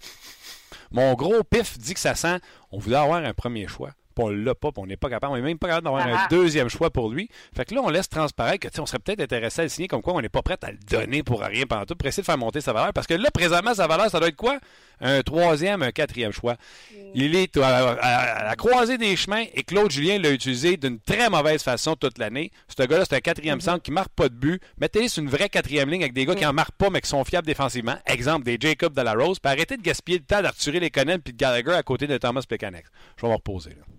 Mon 0.91 1.15
gros 1.15 1.43
pif 1.43 1.79
dit 1.79 1.95
que 1.95 2.01
ça 2.01 2.15
sent 2.15 2.39
on 2.71 2.79
voulait 2.79 2.97
avoir 2.97 3.25
un 3.25 3.35
premier 3.35 3.67
choix 3.69 3.91
on 4.23 4.29
l'a 4.29 4.55
pas, 4.55 4.71
on 4.77 4.87
n'est 4.87 4.97
pas 4.97 5.11
capable, 5.11 5.33
on 5.33 5.37
n'est 5.37 5.43
même 5.43 5.59
pas 5.59 5.69
capable 5.69 5.85
d'avoir 5.85 6.07
un 6.07 6.15
ah. 6.17 6.27
deuxième 6.31 6.69
choix 6.69 6.91
pour 6.91 7.11
lui. 7.11 7.29
Fait 7.55 7.65
que 7.65 7.75
là, 7.75 7.81
on 7.83 7.89
laisse 7.89 8.09
transparaître 8.09 8.69
que 8.69 8.81
on 8.81 8.87
serait 8.87 8.99
peut-être 8.99 9.21
intéressé 9.21 9.61
à 9.61 9.65
le 9.65 9.69
signer, 9.69 9.89
comme 9.89 10.03
quoi 10.03 10.15
on 10.15 10.21
n'est 10.21 10.29
pas 10.29 10.43
prêt 10.43 10.59
à 10.63 10.71
le 10.71 10.79
donner 10.89 11.23
pour 11.23 11.41
rien 11.41 11.65
pendant 11.67 11.85
tout, 11.85 11.95
pour 11.95 12.07
essayer 12.07 12.23
de 12.23 12.27
faire 12.27 12.39
monter 12.39 12.61
sa 12.61 12.73
valeur. 12.73 12.93
Parce 12.93 13.07
que 13.07 13.15
là, 13.15 13.31
présentement, 13.31 13.75
sa 13.75 13.87
valeur, 13.87 14.11
ça 14.11 14.19
doit 14.19 14.29
être 14.29 14.37
quoi? 14.37 14.59
Un 15.01 15.23
troisième, 15.23 15.83
un 15.83 15.91
quatrième 15.91 16.33
choix. 16.33 16.55
Mm. 16.55 16.97
Il 17.15 17.37
est 17.37 17.57
à, 17.57 18.45
la 18.45 18.57
croisée 18.57 18.99
des 18.99 19.17
chemins 19.17 19.45
et 19.55 19.63
Claude 19.63 19.91
Julien 19.91 20.19
l'a 20.19 20.31
utilisé 20.31 20.77
d'une 20.77 21.01
très 21.01 21.29
mauvaise 21.31 21.63
façon 21.63 21.97
toute 21.97 22.19
l'année. 22.19 22.51
Ce 22.69 22.83
gars-là, 22.83 23.05
c'est 23.09 23.17
un 23.17 23.21
quatrième 23.21 23.59
mm-hmm. 23.59 23.63
centre 23.63 23.83
qui 23.83 23.91
marque 23.91 24.11
pas 24.11 24.29
de 24.29 24.35
but. 24.35 24.63
Mettez-le 24.79 25.09
sur 25.09 25.23
une 25.23 25.31
vraie 25.31 25.49
quatrième 25.49 25.91
ligne 25.91 26.03
avec 26.03 26.15
des 26.15 26.27
gars 26.27 26.35
qui 26.35 26.47
en 26.47 26.53
marquent 26.53 26.77
pas, 26.77 26.91
mais 26.91 27.01
qui 27.01 27.09
sont 27.09 27.25
fiables 27.25 27.47
défensivement. 27.47 27.97
Exemple, 28.07 28.45
des 28.45 28.59
Jacob 28.61 28.95
de 28.95 29.03
la 29.03 29.15
Rose. 29.15 29.39
Puis 29.39 29.53
arrêtez 29.53 29.77
de 29.77 29.83
gaspiller 29.83 30.19
le 30.19 30.25
temps 30.25 30.43
d'Arthurie 30.43 30.81
Lekonen 30.81 31.21
puis 31.21 31.33
de 31.33 31.39
Gallagher 31.39 31.73
à 31.73 31.83
côté 31.83 32.07
de 32.07 32.17
Thomas 32.19 32.43
Plekanec. 32.47 32.85
Je 33.17 33.23
vais 33.23 33.29
me 33.29 33.35
reposer, 33.35 33.71
là. 33.71 33.94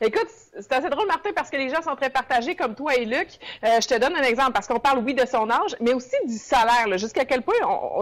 Écoute, 0.00 0.28
c'est 0.28 0.72
assez 0.72 0.88
drôle, 0.88 1.06
Martin, 1.06 1.30
parce 1.34 1.50
que 1.50 1.56
les 1.56 1.68
gens 1.68 1.82
sont 1.82 1.96
très 1.96 2.10
partagés, 2.10 2.54
comme 2.54 2.74
toi 2.74 2.94
et 2.94 3.04
Luc. 3.04 3.28
Euh, 3.64 3.80
je 3.80 3.88
te 3.88 3.98
donne 3.98 4.14
un 4.16 4.22
exemple, 4.22 4.52
parce 4.52 4.66
qu'on 4.66 4.78
parle, 4.78 4.98
oui, 5.04 5.14
de 5.14 5.26
son 5.26 5.48
âge, 5.50 5.76
mais 5.80 5.92
aussi 5.92 6.16
du 6.26 6.36
salaire. 6.36 6.96
Jusqu'à 6.96 7.24
quel 7.24 7.42
point, 7.42 7.54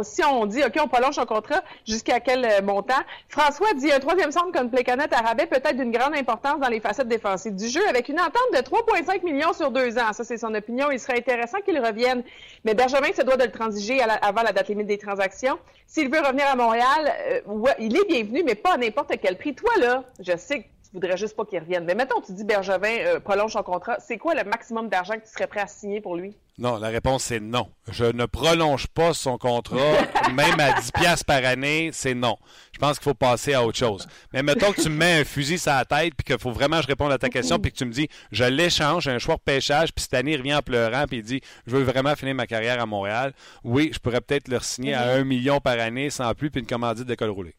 si 0.02 0.24
on 0.24 0.46
dit, 0.46 0.62
OK, 0.64 0.78
on 0.82 0.88
prolonge 0.88 1.14
son 1.14 1.26
contrat, 1.26 1.62
jusqu'à 1.86 2.20
quel 2.20 2.44
euh, 2.44 2.62
montant? 2.62 2.94
François 3.28 3.72
dit, 3.74 3.92
un 3.92 4.00
troisième 4.00 4.32
centre 4.32 4.52
comme 4.52 4.70
Plécanet 4.70 5.12
à 5.12 5.20
rabais 5.20 5.46
peut 5.46 5.56
être 5.56 5.76
d'une 5.76 5.90
grande 5.90 6.14
importance 6.14 6.60
dans 6.60 6.68
les 6.68 6.80
facettes 6.80 7.08
défensives 7.08 7.54
du 7.54 7.68
jeu, 7.68 7.86
avec 7.88 8.08
une 8.08 8.20
entente 8.20 8.52
de 8.52 8.58
3,5 8.58 9.24
millions 9.24 9.52
sur 9.52 9.70
deux 9.70 9.98
ans. 9.98 10.12
Ça, 10.12 10.24
c'est 10.24 10.38
son 10.38 10.54
opinion. 10.54 10.90
Il 10.90 11.00
serait 11.00 11.18
intéressant 11.18 11.58
qu'il 11.60 11.78
revienne. 11.78 12.22
Mais 12.64 12.74
Bergevin 12.74 13.12
se 13.14 13.22
doit 13.22 13.36
de 13.36 13.44
le 13.44 13.50
transiger 13.50 14.00
avant 14.02 14.42
la 14.42 14.52
date 14.52 14.68
limite 14.68 14.86
des 14.86 14.98
transactions. 14.98 15.58
S'il 15.86 16.10
veut 16.10 16.20
revenir 16.20 16.46
à 16.46 16.56
Montréal, 16.56 17.12
euh, 17.28 17.40
il 17.78 17.96
est 17.96 18.06
bienvenu, 18.08 18.42
mais 18.44 18.54
pas 18.54 18.74
à 18.74 18.76
n'importe 18.76 19.12
quel 19.20 19.36
prix. 19.36 19.54
Toi, 19.54 19.70
là, 19.78 20.04
je 20.20 20.36
sais 20.36 20.62
que 20.62 20.73
voudrais 20.94 21.16
juste 21.16 21.37
pas 21.37 21.44
qu'il 21.44 21.59
revienne. 21.59 21.85
Mais 21.85 21.94
mettons, 21.94 22.20
tu 22.20 22.33
dis 22.33 22.44
Bergevin 22.44 22.98
euh, 23.00 23.20
prolonge 23.20 23.52
son 23.52 23.62
contrat. 23.62 23.96
C'est 23.98 24.16
quoi 24.16 24.35
le 24.35 24.44
maximum 24.44 24.88
d'argent 24.88 25.14
que 25.14 25.24
tu 25.24 25.33
serais 25.33 25.48
prêt 25.48 25.61
à 25.61 25.66
signer 25.66 26.00
pour 26.00 26.16
lui? 26.16 26.37
Non, 26.57 26.78
la 26.78 26.88
réponse 26.88 27.24
c'est 27.24 27.40
non. 27.40 27.68
Je 27.90 28.04
ne 28.04 28.26
prolonge 28.26 28.87
pas 28.87 29.12
son 29.12 29.38
contrat, 29.38 29.92
même 30.33 30.61
à 30.61 30.80
10 30.80 30.92
pièces 30.92 31.24
par 31.24 31.44
année, 31.44 31.90
c'est 31.92 32.14
non. 32.14 32.37
Je 32.72 32.78
pense 32.78 32.98
qu'il 32.98 33.04
faut 33.04 33.14
passer 33.14 33.54
à 33.54 33.64
autre 33.64 33.76
chose. 33.76 34.07
Mais 34.33 34.44
mettons 34.44 34.70
que 34.72 34.80
tu 34.80 34.88
me 34.88 34.96
mets 34.96 35.20
un 35.20 35.24
fusil 35.24 35.59
sur 35.59 35.72
la 35.72 35.85
tête, 35.85 36.14
puis 36.14 36.24
qu'il 36.24 36.38
faut 36.38 36.52
vraiment 36.52 36.76
que 36.76 36.85
je 36.85 36.88
réponde 36.88 37.11
à 37.11 37.18
ta 37.18 37.28
question, 37.28 37.59
puis 37.59 37.72
que 37.72 37.76
tu 37.76 37.85
me 37.85 37.92
dis, 37.92 38.09
je 38.30 38.44
l'échange, 38.44 39.09
un 39.09 39.18
choix 39.18 39.35
de 39.35 39.40
pêchage, 39.40 39.92
puis 39.92 40.04
cette 40.04 40.14
année, 40.14 40.33
il 40.33 40.38
revient 40.38 40.54
en 40.54 40.62
pleurant, 40.62 41.07
puis 41.09 41.18
il 41.18 41.24
dit, 41.24 41.40
je 41.66 41.76
veux 41.76 41.83
vraiment 41.83 42.14
finir 42.14 42.37
ma 42.37 42.46
carrière 42.46 42.80
à 42.80 42.87
Montréal. 42.87 43.33
Oui, 43.64 43.90
je 43.92 43.98
pourrais 43.98 44.20
peut-être 44.20 44.46
le 44.46 44.61
signer 44.61 44.94
à 44.94 45.11
un 45.11 45.24
million 45.24 45.59
par 45.59 45.80
année 45.80 46.09
sans 46.09 46.33
plus, 46.35 46.52
puis 46.52 46.61
une 46.61 46.68
commandite 46.68 47.07
d'école 47.07 47.30
roulée. 47.30 47.57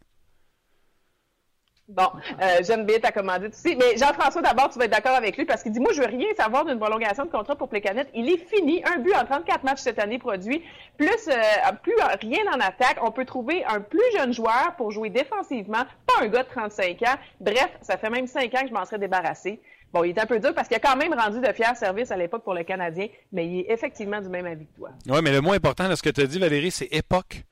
Bon, 1.88 2.08
euh, 2.42 2.64
j'aime 2.66 2.86
bien 2.86 3.00
ta 3.00 3.12
commandite 3.12 3.54
aussi. 3.54 3.76
Mais 3.76 3.96
Jean-François, 3.96 4.42
d'abord, 4.42 4.72
tu 4.72 4.80
vas 4.80 4.86
être 4.86 4.92
d'accord 4.92 5.16
avec 5.16 5.38
lui 5.38 5.46
parce 5.46 5.62
qu'il 5.62 5.72
dit 5.72 5.80
Moi, 5.80 5.92
je 5.94 6.02
veux 6.02 6.08
rien 6.08 6.28
savoir 6.36 6.66
d'une 6.66 6.80
prolongation 6.80 7.26
de 7.26 7.30
contrat 7.30 7.56
pour 7.56 7.70
Plécanet. 7.70 8.08
Il 8.16 8.28
est 8.28 8.38
fini. 8.38 8.82
Un 8.86 9.00
but 9.00 9.14
en 9.14 9.24
34 9.24 9.64
matchs 9.64 9.82
cette 9.82 10.00
année 10.00 10.18
produit. 10.18 10.64
Plus, 10.98 11.28
euh, 11.28 11.72
plus 11.84 11.96
rien 12.22 12.44
en 12.52 12.60
attaque. 12.60 12.98
On 13.04 13.12
peut 13.12 13.26
trouver 13.26 13.64
un 13.66 13.82
plus 13.82 14.02
jeune 14.18 14.34
joueur 14.34 14.74
pour 14.78 14.92
jouer 14.92 15.12
défensivement, 15.12 15.84
pas 16.08 16.24
un 16.24 16.28
gars 16.28 16.44
de 16.44 16.50
35 16.50 17.02
ans. 17.04 17.16
Bref, 17.40 17.70
ça 17.82 17.98
fait 17.98 18.10
même 18.10 18.26
5 18.26 18.54
ans 18.56 18.62
que 18.62 18.70
je 18.70 18.74
m'en 18.74 18.86
serais 18.86 19.00
débarrassé. 19.00 19.60
Bon, 19.94 20.04
il 20.04 20.10
est 20.10 20.20
un 20.20 20.26
peu 20.26 20.40
dur 20.40 20.54
parce 20.56 20.68
qu'il 20.68 20.76
a 20.78 20.80
quand 20.80 20.98
même 20.98 21.14
rendu 21.14 21.40
de 21.40 21.54
fiers 21.54 21.76
services 21.76 22.12
à 22.12 22.18
l'époque 22.18 22.44
pour 22.44 22.56
le 22.56 22.64
Canadien, 22.64 23.08
mais 23.32 23.48
il 23.48 23.60
est 23.60 23.72
effectivement 23.72 24.20
du 24.20 24.28
même 24.28 24.46
avis 24.46 24.66
que 24.66 24.76
toi. 24.78 24.90
Oui, 25.08 25.20
mais 25.24 25.32
le 25.32 25.42
moins 25.42 25.56
important 25.56 25.88
de 25.88 25.96
ce 25.96 26.02
que 26.02 26.10
tu 26.10 26.22
as 26.22 26.28
dit, 26.28 26.40
Valérie, 26.40 26.72
c'est 26.72 26.90
époque. 26.92 27.44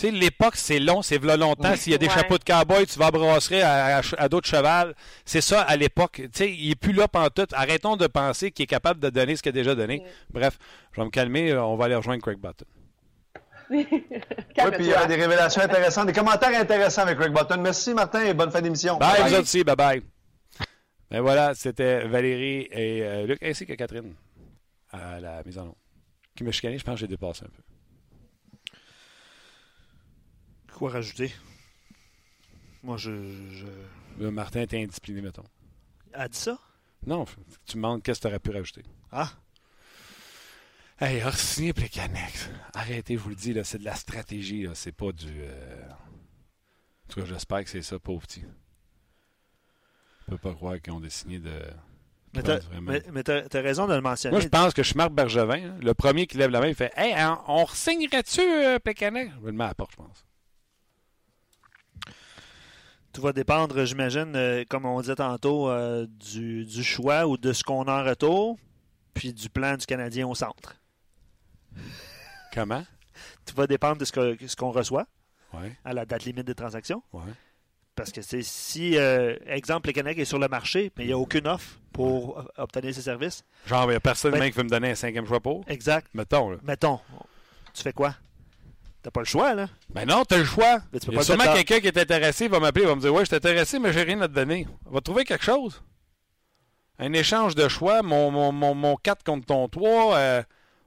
Tu 0.00 0.06
sais, 0.06 0.12
l'époque, 0.12 0.56
c'est 0.56 0.78
long, 0.78 1.02
c'est 1.02 1.18
v'là 1.18 1.36
longtemps. 1.36 1.76
S'il 1.76 1.92
y 1.92 1.94
a 1.94 1.98
des 1.98 2.08
chapeaux 2.08 2.38
de 2.38 2.44
cowboy, 2.44 2.86
tu 2.86 2.98
vas 2.98 3.08
à 3.08 3.10
brasserie 3.10 3.60
à, 3.60 4.28
d'autres 4.30 4.48
chevals. 4.48 4.94
C'est 5.26 5.42
ça 5.42 5.60
à 5.60 5.76
l'époque. 5.76 6.22
Tu 6.22 6.30
sais, 6.32 6.50
il 6.50 6.70
n'est 6.70 6.74
plus 6.74 6.94
là 6.94 7.06
pendant 7.06 7.28
tout. 7.28 7.46
Arrêtons 7.52 7.96
de 7.98 8.06
penser 8.06 8.50
qu'il 8.50 8.62
est 8.62 8.66
capable 8.66 8.98
de 8.98 9.10
donner 9.10 9.36
ce 9.36 9.42
qu'il 9.42 9.50
a 9.50 9.52
déjà 9.52 9.74
donné. 9.74 10.02
Bref, 10.30 10.58
je 10.92 11.02
vais 11.02 11.04
me 11.04 11.10
calmer. 11.10 11.54
On 11.54 11.76
va 11.76 11.84
aller 11.84 11.96
rejoindre 11.96 12.22
Craig 12.22 12.38
Button. 12.38 12.64
oui, 13.70 13.84
puis 13.84 14.70
il 14.78 14.86
y 14.86 14.94
a 14.94 15.04
des 15.04 15.16
révélations 15.16 15.60
intéressantes, 15.60 16.06
des 16.06 16.14
commentaires 16.14 16.58
intéressants 16.58 17.02
avec 17.02 17.18
Craig 17.18 17.34
Button. 17.34 17.60
Merci, 17.60 17.92
Martin, 17.92 18.24
et 18.24 18.32
bonne 18.32 18.50
fin 18.50 18.62
d'émission. 18.62 18.96
Bye, 18.96 19.28
vous 19.28 19.34
aussi. 19.34 19.62
Bye-bye. 19.64 20.00
Ben 21.10 21.20
voilà, 21.20 21.54
c'était 21.54 22.06
Valérie 22.06 22.68
et 22.70 23.02
euh, 23.02 23.26
Luc, 23.26 23.42
ainsi 23.42 23.66
que 23.66 23.74
Catherine 23.74 24.14
à 24.92 25.20
la 25.20 25.42
mise 25.44 25.58
en 25.58 25.66
eau. 25.66 25.76
Qui 26.34 26.44
me 26.44 26.52
chicanait, 26.52 26.78
je 26.78 26.84
pense 26.84 26.94
que 26.94 27.00
j'ai 27.00 27.06
dépassé 27.06 27.44
un 27.44 27.48
peu 27.48 27.62
quoi 30.80 30.90
rajouter? 30.90 31.30
Moi, 32.82 32.96
je. 32.96 33.10
Le 34.18 34.30
Martin 34.30 34.62
était 34.62 34.82
indiscipliné, 34.82 35.20
mettons. 35.20 35.44
A 36.14 36.26
dit 36.26 36.38
ça? 36.38 36.58
Non, 37.06 37.26
tu 37.66 37.76
me 37.76 37.82
demandes 37.82 38.02
qu'est-ce 38.02 38.18
que 38.20 38.22
tu 38.22 38.28
aurais 38.28 38.40
pu 38.40 38.50
rajouter. 38.50 38.82
Ah! 39.12 39.30
Hey, 40.98 41.22
signer 41.34 41.74
Plecanex. 41.74 42.48
Arrêtez, 42.72 43.14
je 43.14 43.20
vous 43.20 43.28
le 43.28 43.34
dis, 43.34 43.52
là, 43.52 43.62
c'est 43.62 43.78
de 43.78 43.84
la 43.84 43.94
stratégie, 43.94 44.62
là. 44.62 44.70
C'est 44.74 44.92
pas 44.92 45.12
du. 45.12 45.28
Euh... 45.28 45.88
En 45.90 47.12
tout 47.12 47.20
cas, 47.20 47.26
j'espère 47.26 47.62
que 47.64 47.70
c'est 47.70 47.82
ça, 47.82 47.98
pauvre 47.98 48.22
petit. 48.22 48.44
Je 50.22 50.30
peux 50.30 50.38
pas 50.38 50.54
croire 50.54 50.80
qu'ils 50.80 50.94
ont 50.94 51.00
décidé 51.00 51.40
de. 51.40 51.60
Mais 52.32 52.42
t'as 52.42 53.42
as 53.52 53.60
raison 53.60 53.86
de 53.86 53.94
le 53.94 54.00
mentionner. 54.00 54.32
Moi, 54.32 54.40
je 54.40 54.48
pense 54.48 54.72
que 54.72 54.82
je 54.82 54.88
suis 54.88 54.96
Marc 54.96 55.12
Bergevin. 55.12 55.76
Le 55.78 55.92
premier 55.92 56.26
qui 56.26 56.38
lève 56.38 56.50
la 56.50 56.60
main, 56.60 56.68
il 56.68 56.74
fait 56.74 56.92
Hey, 56.96 57.14
on, 57.18 57.64
on 57.64 57.66
signerait-tu 57.66 58.40
euh, 58.40 58.78
Plecanex? 58.78 59.34
Je 59.34 59.40
vais 59.40 59.50
le 59.50 59.52
mettre 59.52 59.64
à 59.64 59.68
la 59.68 59.74
porte, 59.74 59.92
je 59.92 59.96
pense. 59.96 60.24
Tout 63.12 63.22
va 63.22 63.32
dépendre, 63.32 63.84
j'imagine, 63.84 64.36
euh, 64.36 64.64
comme 64.68 64.86
on 64.86 65.00
disait 65.00 65.16
tantôt, 65.16 65.68
euh, 65.68 66.06
du, 66.06 66.84
choix 66.84 67.26
ou 67.26 67.36
de 67.36 67.52
ce 67.52 67.64
qu'on 67.64 67.82
a 67.84 68.02
en 68.02 68.04
retour, 68.04 68.56
puis 69.14 69.32
du 69.32 69.50
plan 69.50 69.76
du 69.76 69.84
Canadien 69.84 70.28
au 70.28 70.34
centre. 70.34 70.76
Comment? 72.54 72.84
Tout 73.46 73.54
va 73.56 73.66
dépendre 73.66 73.98
de 73.98 74.04
ce 74.04 74.56
qu'on 74.56 74.70
reçoit 74.70 75.06
ouais. 75.54 75.76
à 75.84 75.92
la 75.92 76.06
date 76.06 76.24
limite 76.24 76.46
des 76.46 76.54
transactions. 76.54 77.02
Ouais. 77.12 77.32
Parce 77.96 78.12
que 78.12 78.22
c'est 78.22 78.42
si, 78.42 78.96
euh, 78.96 79.36
exemple, 79.46 79.88
le 79.88 79.92
Canadien 79.92 80.22
est 80.22 80.26
sur 80.26 80.38
le 80.38 80.48
marché, 80.48 80.92
mais 80.96 81.04
il 81.04 81.06
n'y 81.08 81.12
a 81.12 81.18
aucune 81.18 81.48
offre 81.48 81.80
pour 81.92 82.44
obtenir 82.56 82.94
ses 82.94 83.02
services. 83.02 83.44
Genre, 83.66 83.84
il 83.86 83.90
n'y 83.90 83.96
a 83.96 84.00
personne 84.00 84.32
ben, 84.32 84.50
qui 84.50 84.56
veut 84.56 84.62
me 84.62 84.70
donner 84.70 84.92
un 84.92 84.94
cinquième 84.94 85.26
choix 85.26 85.40
pour? 85.40 85.64
Exact. 85.66 86.06
Mettons. 86.14 86.50
Là. 86.50 86.58
Mettons. 86.62 87.00
Tu 87.74 87.82
fais 87.82 87.92
quoi? 87.92 88.14
T'as 89.02 89.10
pas 89.10 89.20
le 89.20 89.26
choix, 89.26 89.54
là. 89.54 89.68
Ben 89.88 90.06
non, 90.06 90.24
t'as 90.24 90.38
le 90.38 90.44
choix. 90.44 90.80
Il 90.92 91.14
y 91.14 91.18
a 91.18 91.22
sûrement 91.22 91.52
quelqu'un 91.54 91.80
qui 91.80 91.86
est 91.86 91.98
intéressé, 91.98 92.44
il 92.44 92.50
va 92.50 92.60
m'appeler, 92.60 92.84
il 92.84 92.88
va 92.88 92.94
me 92.94 93.00
dire 93.00 93.14
Ouais, 93.14 93.20
je 93.20 93.26
suis 93.26 93.36
intéressé, 93.36 93.78
mais 93.78 93.92
j'ai 93.92 94.02
rien 94.02 94.20
à 94.20 94.28
te 94.28 94.34
donner. 94.34 94.66
On 94.86 94.90
va 94.92 95.00
trouver 95.00 95.24
quelque 95.24 95.44
chose. 95.44 95.82
Un 96.98 97.14
échange 97.14 97.54
de 97.54 97.66
choix, 97.66 98.02
mon, 98.02 98.30
mon, 98.30 98.52
mon, 98.52 98.96
4 98.96 99.24
contre 99.24 99.46
ton 99.46 99.68
3. 99.68 100.16
Euh, 100.16 100.42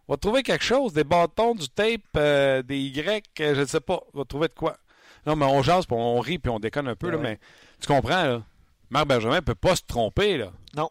on 0.08 0.14
va 0.14 0.18
trouver 0.18 0.44
quelque 0.44 0.64
chose, 0.64 0.94
des 0.94 1.04
bâtons, 1.04 1.56
du 1.56 1.68
tape, 1.70 2.02
euh, 2.18 2.62
des 2.62 2.78
Y, 2.78 3.24
euh, 3.40 3.56
je 3.56 3.62
ne 3.62 3.66
sais 3.66 3.80
pas. 3.80 4.02
On 4.14 4.20
va 4.20 4.26
trouver 4.26 4.48
de 4.48 4.54
quoi. 4.54 4.78
Non, 5.26 5.36
mais 5.36 5.46
on 5.46 5.64
jase, 5.64 5.88
puis 5.88 5.96
on 5.98 6.20
rit, 6.20 6.38
puis 6.38 6.52
on 6.52 6.60
déconne 6.60 6.88
un 6.88 6.96
peu, 6.96 7.10
là, 7.10 7.18
mais 7.18 7.40
tu 7.80 7.88
comprends, 7.88 8.24
là. 8.24 8.44
Marc 8.90 9.08
Benjamin 9.08 9.38
ne 9.38 9.40
peut 9.40 9.56
pas 9.56 9.76
se 9.76 9.82
tromper, 9.88 10.38
là. 10.38 10.52
Non. 10.76 10.90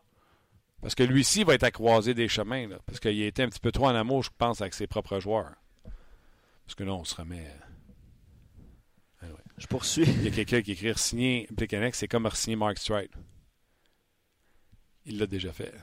Parce 0.81 0.97
que 0.97 1.05
lui-ci 1.05 1.45
va 1.45 1.55
être 1.55 1.63
à 1.63 1.71
croiser 1.71 2.15
des 2.15 2.27
chemins, 2.27 2.67
là. 2.67 2.79
Parce 2.87 2.99
qu'il 2.99 3.23
a 3.23 3.27
été 3.27 3.45
un 3.45 3.49
petit 3.49 3.61
peu 3.61 3.71
trop 3.71 3.87
en 3.87 3.95
amour, 3.95 4.25
je 4.25 4.31
pense, 4.37 4.61
avec 4.61 4.75
ses 4.75 4.89
propres 4.89 5.21
joueurs. 5.21 5.53
Parce 6.65 6.75
que 6.75 6.85
là, 6.85 6.93
on 6.95 7.05
se 7.05 7.15
remet. 7.15 7.47
Euh, 9.23 9.27
Je 9.59 9.67
poursuis. 9.67 10.05
Il 10.05 10.25
y 10.25 10.29
a 10.29 10.31
quelqu'un 10.31 10.63
qui 10.63 10.73
écrit 10.73 10.93
signer 10.97 11.49
Plekanec, 11.57 11.95
c'est 11.95 12.09
comme 12.09 12.29
signer 12.31 12.57
Mark 12.57 12.79
Stride. 12.79 13.11
Il 15.05 15.19
l'a 15.19 15.27
déjà 15.27 15.53
fait. 15.53 15.75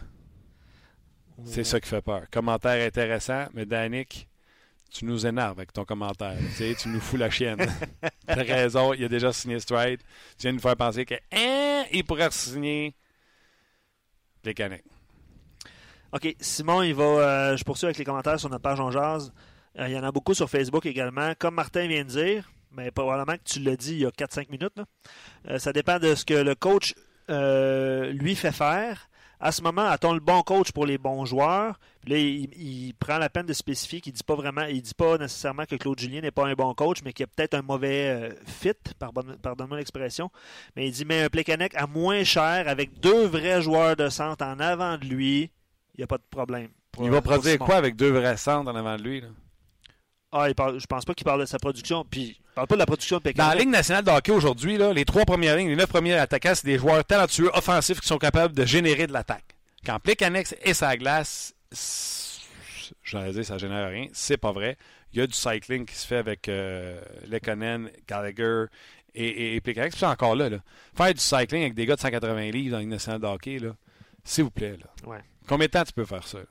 C'est 1.46 1.64
ça 1.64 1.80
qui 1.80 1.88
fait 1.88 2.02
peur. 2.02 2.30
Commentaire 2.30 2.86
intéressant, 2.86 3.46
mais 3.54 3.66
Danick, 3.66 4.28
tu 4.92 5.06
nous 5.06 5.26
énerves 5.26 5.58
avec 5.60 5.72
ton 5.72 5.86
commentaire. 5.86 6.38
tu, 6.38 6.52
sais, 6.54 6.76
tu 6.76 6.90
nous 6.90 7.00
fous 7.00 7.18
la 7.18 7.30
chienne. 7.30 7.66
T'as 8.28 8.36
raison, 8.44 8.94
il 8.94 9.04
a 9.06 9.08
déjà 9.08 9.32
signé 9.32 9.60
Stride. 9.60 10.02
Tu 10.38 10.42
viens 10.44 10.52
de 10.52 10.56
nous 10.58 10.62
faire 10.62 10.76
penser 10.76 11.06
que 11.06 11.16
hein, 11.32 11.86
il 11.92 12.04
pourrait 12.04 12.32
signer 12.32 12.94
canettes. 14.54 14.86
OK, 16.12 16.36
Simon, 16.40 16.82
il 16.82 16.94
va. 16.96 17.04
euh, 17.04 17.58
je 17.58 17.64
poursuis 17.64 17.86
avec 17.86 17.98
les 17.98 18.06
commentaires 18.06 18.40
sur 18.40 18.50
notre 18.50 18.64
page 18.64 18.80
en 18.80 18.90
jazz. 18.92 19.32
Euh, 19.78 19.88
il 19.88 19.94
y 19.94 19.98
en 20.00 20.04
a 20.04 20.12
beaucoup 20.12 20.34
sur 20.34 20.50
Facebook 20.50 20.86
également. 20.86 21.34
Comme 21.38 21.56
Martin 21.56 21.88
vient 21.88 22.04
de 22.04 22.10
dire, 22.10 22.50
mais 22.72 22.90
probablement 22.92 23.38
que 23.38 23.44
tu 23.46 23.60
l'as 23.60 23.76
dit 23.76 23.94
il 23.94 24.00
y 24.00 24.06
a 24.06 24.10
4-5 24.10 24.50
minutes, 24.50 24.74
là. 24.78 24.86
Euh, 25.50 25.60
ça 25.60 25.72
dépend 25.74 26.00
de 26.00 26.16
ce 26.16 26.26
que 26.26 26.34
le 26.34 26.56
coach 26.56 26.94
euh, 27.30 28.12
lui 28.12 28.36
fait 28.36 28.52
faire. 28.52 29.06
À 29.42 29.54
ce 29.54 29.62
moment, 29.62 29.84
a-t-on 29.86 30.12
le 30.14 30.20
bon 30.20 30.42
coach 30.42 30.74
pour 30.74 30.86
les 30.86 30.98
bons 30.98 31.24
joueurs? 31.24 31.80
Puis 32.02 32.12
là, 32.12 32.18
il, 32.18 32.50
il 32.62 32.94
prend 32.96 33.18
la 33.20 33.30
peine 33.30 33.46
de 33.46 33.54
spécifier 33.54 34.02
qu'il 34.02 34.12
dit 34.12 34.24
pas 34.24 34.36
vraiment, 34.36 34.64
il 34.64 34.82
dit 34.82 34.94
pas 34.94 35.18
nécessairement 35.18 35.64
que 35.64 35.78
Claude 35.78 35.98
Julien 35.98 36.20
n'est 36.20 36.32
pas 36.32 36.46
un 36.46 36.56
bon 36.56 36.74
coach, 36.74 36.98
mais 37.06 37.14
qu'il 37.14 37.24
y 37.24 37.30
a 37.30 37.32
peut-être 37.34 37.54
un 37.54 37.62
mauvais 37.62 38.10
euh, 38.10 38.30
fit, 38.46 38.74
pardonne- 38.98 39.38
pardonne-moi 39.38 39.78
l'expression. 39.78 40.30
Mais 40.76 40.88
il 40.88 40.92
dit 40.92 41.06
mais 41.06 41.22
un 41.24 41.30
Plekanec 41.30 41.74
à 41.76 41.88
moins 41.88 42.26
cher 42.26 42.68
avec 42.68 43.00
deux 43.00 43.28
vrais 43.28 43.62
joueurs 43.62 43.96
de 43.96 44.10
centre 44.10 44.44
en 44.44 44.60
avant 44.60 44.98
de 44.98 45.06
lui, 45.06 45.44
il 45.96 46.00
n'y 46.00 46.04
a 46.04 46.08
pas 46.08 46.18
de 46.18 46.24
problème. 46.30 46.68
Pour- 46.92 47.06
Il 47.06 47.12
va 47.12 47.22
produire 47.22 47.60
quoi 47.66 47.76
avec 47.78 47.96
deux 47.96 48.12
vrais 48.12 48.36
centres 48.36 48.70
en 48.70 48.76
avant 48.76 48.98
de 48.98 49.04
lui? 49.04 49.22
Là? 49.22 49.28
Ah, 50.32 50.48
il 50.48 50.56
parle, 50.56 50.80
je 50.80 50.86
pense 50.86 51.06
pas 51.06 51.14
qu'il 51.16 51.26
parle 51.26 51.42
de 51.42 51.46
sa 51.46 51.58
production. 51.58 52.06
Puis, 52.10 52.38
il 52.40 52.54
parle 52.54 52.68
pas 52.68 52.76
de 52.76 52.80
la 52.80 52.86
production 52.86 53.18
de 53.18 53.24
Dans 53.24 53.30
Plekanec. 53.32 53.54
la 53.56 53.60
Ligue 53.60 53.70
nationale 53.70 54.04
de 54.04 54.12
hockey 54.12 54.32
aujourd'hui, 54.32 54.78
les 54.94 55.06
trois 55.06 55.26
premières 55.26 55.56
lignes, 55.58 55.70
les 55.70 55.76
neuf 55.76 55.90
premiers 55.90 56.14
attaquants, 56.16 56.54
c'est 56.54 56.66
des 56.68 56.78
joueurs 56.78 57.04
talentueux, 57.04 57.50
offensifs 57.54 58.00
qui 58.00 58.08
sont 58.08 58.18
capables 58.20 58.54
de 58.54 58.66
générer 58.66 59.08
de 59.08 59.14
l'attaque. 59.14 59.56
Quand 59.86 60.00
Plekanex 60.00 60.56
est 60.62 60.74
sa 60.74 60.96
glace, 60.98 61.54
j'allais 63.04 63.32
dire 63.32 63.46
ça 63.46 63.58
génère 63.58 63.90
rien, 63.90 64.08
c'est 64.14 64.38
pas 64.38 64.52
vrai. 64.52 64.78
Il 65.14 65.20
y 65.20 65.22
a 65.22 65.28
du 65.28 65.34
cycling 65.34 65.86
qui 65.86 65.96
se 65.96 66.06
fait 66.06 66.18
avec 66.18 66.48
euh, 66.50 67.02
Lekonen, 67.28 67.90
Gallagher 68.08 68.66
et, 69.16 69.26
et, 69.28 69.56
et. 69.56 69.62
Puis 69.62 69.74
c'est 69.96 70.06
encore 70.06 70.36
là, 70.36 70.50
là. 70.50 70.58
Faire 70.96 71.14
du 71.14 71.20
cycling 71.20 71.62
avec 71.62 71.74
des 71.74 71.86
gars 71.88 71.96
de 71.96 72.02
180 72.02 72.52
livres 72.52 72.72
dans 72.72 72.78
la 72.78 72.82
Ligue 72.82 72.92
nationale 72.92 73.20
de 73.22 73.26
hockey, 73.26 73.60
s'il 74.24 74.44
vous 74.44 74.52
plaît. 74.52 74.78
Là. 74.78 75.10
Ouais. 75.10 75.20
Combien 75.48 75.66
de 75.66 75.72
temps 75.72 75.84
tu 75.84 75.94
peux 75.94 76.06
faire 76.06 76.28
ça? 76.28 76.38
là? 76.38 76.44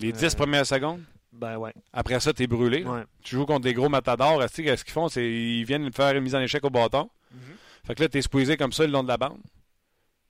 Les 0.00 0.10
10 0.12 0.24
Euh, 0.24 0.36
premières 0.36 0.66
secondes? 0.66 1.02
Ben 1.32 1.56
ouais. 1.56 1.72
Après 1.92 2.20
ça, 2.20 2.32
t'es 2.32 2.46
brûlé. 2.46 2.84
ouais. 2.84 3.04
Tu 3.22 3.36
joues 3.36 3.46
contre 3.46 3.62
des 3.62 3.72
gros 3.74 3.88
matadors. 3.88 4.38
Qu'est-ce 4.54 4.84
qu'ils 4.84 4.92
font? 4.92 5.08
C'est 5.08 5.24
ils 5.24 5.64
viennent 5.64 5.90
faire 5.92 6.14
une 6.14 6.22
mise 6.24 6.34
en 6.34 6.40
échec 6.40 6.62
au 6.64 6.70
bâton. 6.70 7.08
Mhm. 7.32 7.40
Fait 7.86 7.94
que 7.94 8.02
là, 8.02 8.08
t'es 8.08 8.22
squeezé 8.22 8.56
comme 8.56 8.72
ça 8.72 8.84
le 8.86 8.92
long 8.92 9.02
de 9.02 9.08
la 9.08 9.16
bande. 9.16 9.40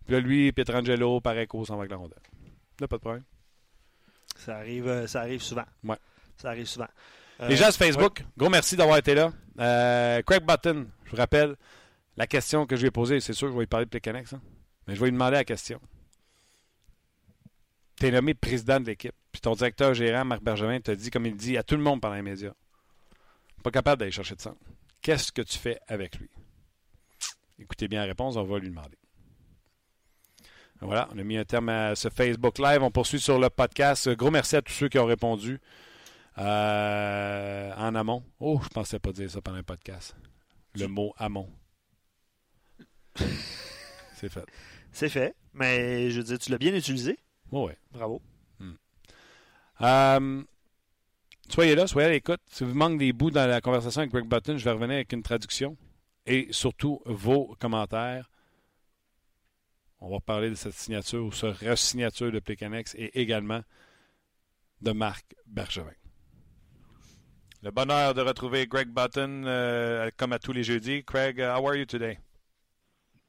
Puis 0.07 0.15
là, 0.15 0.21
lui, 0.21 0.53
Pietrangelo, 0.53 1.21
Pareco 1.21 1.65
s'en 1.65 1.75
va 1.75 1.81
avec 1.83 1.91
la 1.91 1.97
rondelle. 1.97 2.19
Là, 2.81 2.89
pas 2.89 2.97
de 2.97 3.01
problème. 3.03 3.25
Ça 4.37 4.57
arrive, 4.57 4.89
euh, 4.89 5.07
ça 5.07 5.21
arrive 5.21 5.43
souvent. 5.43 5.65
Ouais. 5.85 5.97
Ça 6.37 6.49
arrive 6.51 6.67
souvent. 6.67 6.89
Les 7.41 7.55
Euh, 7.55 7.57
gens 7.57 7.71
sur 7.71 7.85
Facebook, 7.85 8.25
gros 8.37 8.49
merci 8.49 8.77
d'avoir 8.77 8.99
été 8.99 9.15
là. 9.15 9.33
Euh, 9.59 10.23
Craig 10.23 10.45
Button, 10.47 10.87
je 11.05 11.11
vous 11.11 11.17
rappelle, 11.17 11.57
la 12.17 12.27
question 12.27 12.67
que 12.67 12.77
je 12.77 12.83
lui 12.83 12.89
ai 12.89 12.91
posée, 12.91 13.21
c'est 13.21 13.33
sûr 13.33 13.49
que 13.49 13.53
je 13.53 13.57
vais 13.57 13.63
lui 13.65 13.67
parler 13.69 13.87
de 13.87 13.91
Plecanex, 13.91 14.33
hein, 14.33 14.41
mais 14.87 14.95
je 14.95 15.01
vais 15.01 15.07
lui 15.07 15.13
demander 15.13 15.37
la 15.37 15.45
question. 15.45 15.81
Tu 17.97 18.07
es 18.07 18.11
nommé 18.11 18.35
président 18.35 18.81
de 18.81 18.87
l'équipe, 18.87 19.15
ton 19.43 19.55
directeur 19.55 19.93
gérant, 19.93 20.25
Marc 20.25 20.43
Bergevin, 20.43 20.81
t'a 20.81 20.95
dit, 20.95 21.11
comme 21.11 21.27
il 21.27 21.37
dit 21.37 21.57
à 21.59 21.63
tout 21.63 21.77
le 21.77 21.83
monde 21.83 22.01
pendant 22.01 22.15
les 22.15 22.23
médias, 22.23 22.55
pas 23.63 23.71
capable 23.71 24.01
d'aller 24.01 24.13
chercher 24.13 24.37
de 24.37 24.41
sang. 24.41 24.57
Qu'est-ce 25.03 25.33
que 25.33 25.43
tu 25.43 25.59
fais 25.59 25.79
avec 25.89 26.19
lui? 26.19 26.31
Écoutez 27.59 27.89
bien 27.89 28.01
la 28.01 28.07
réponse, 28.07 28.37
on 28.37 28.45
va 28.45 28.59
lui 28.59 28.69
demander. 28.69 28.97
Voilà, 30.81 31.09
on 31.15 31.19
a 31.19 31.23
mis 31.23 31.37
un 31.37 31.45
terme 31.45 31.69
à 31.69 31.95
ce 31.95 32.09
Facebook 32.09 32.59
Live. 32.59 32.83
On 32.83 32.91
poursuit 32.91 33.21
sur 33.21 33.39
le 33.39 33.49
podcast. 33.51 34.09
Gros 34.11 34.33
merci 34.33 34.57
à 34.57 34.63
tous 34.63 34.73
ceux 34.73 34.89
qui 34.89 34.99
ont 34.99 35.07
répondu 35.07 35.61
euh, 36.39 37.73
en 37.77 37.95
amont. 37.95 38.25
Oh, 38.41 38.61
je 38.65 38.69
pensais 38.69 38.99
pas 38.99 39.13
dire 39.13 39.31
ça 39.31 39.41
pendant 39.41 39.59
un 39.59 39.63
podcast. 39.63 40.17
Le 40.75 40.89
mot 40.89 41.15
amont. 41.19 41.49
C'est 44.17 44.29
fait. 44.29 44.45
C'est 44.91 45.09
fait. 45.09 45.37
Mais 45.55 46.11
je 46.11 46.19
veux 46.19 46.25
dire, 46.25 46.39
tu 46.39 46.51
l'as 46.51 46.59
bien 46.59 46.75
utilisé. 46.75 47.17
Oh, 47.53 47.67
ouais. 47.67 47.77
Bravo. 47.93 48.21
Euh, 49.83 50.43
soyez 51.49 51.75
là, 51.75 51.87
soyez 51.87 52.09
à 52.09 52.11
l'écoute. 52.11 52.41
Si 52.51 52.65
vous 52.65 52.75
manque 52.75 52.99
des 52.99 53.13
bouts 53.13 53.31
dans 53.31 53.49
la 53.49 53.61
conversation 53.61 54.01
avec 54.01 54.13
Greg 54.13 54.27
Button, 54.27 54.57
je 54.57 54.65
vais 54.65 54.71
revenir 54.71 54.97
avec 54.97 55.13
une 55.13 55.23
traduction 55.23 55.77
et 56.27 56.49
surtout 56.51 57.01
vos 57.05 57.57
commentaires. 57.59 58.31
On 60.01 60.11
va 60.11 60.21
parler 60.21 60.51
de 60.51 60.55
cette 60.55 60.75
signature 60.75 61.25
ou 61.25 61.33
ce 61.33 61.47
re-signature 61.47 62.33
de 62.33 62.41
Plecanex 62.41 62.95
et 62.97 63.21
également 63.21 63.63
de 64.81 64.93
Marc 64.93 65.35
Bergevin. 65.47 65.93
Le 67.63 67.71
bonheur 67.71 68.13
de 68.15 68.21
retrouver 68.21 68.67
Greg 68.67 68.89
Button 68.89 69.45
euh, 69.47 70.11
comme 70.17 70.33
à 70.33 70.41
tous 70.41 70.53
les 70.53 70.65
jeudis. 70.65 71.05
Craig, 71.05 71.39
how 71.39 71.65
are 71.69 71.77
you 71.77 71.85
today? 71.85 72.19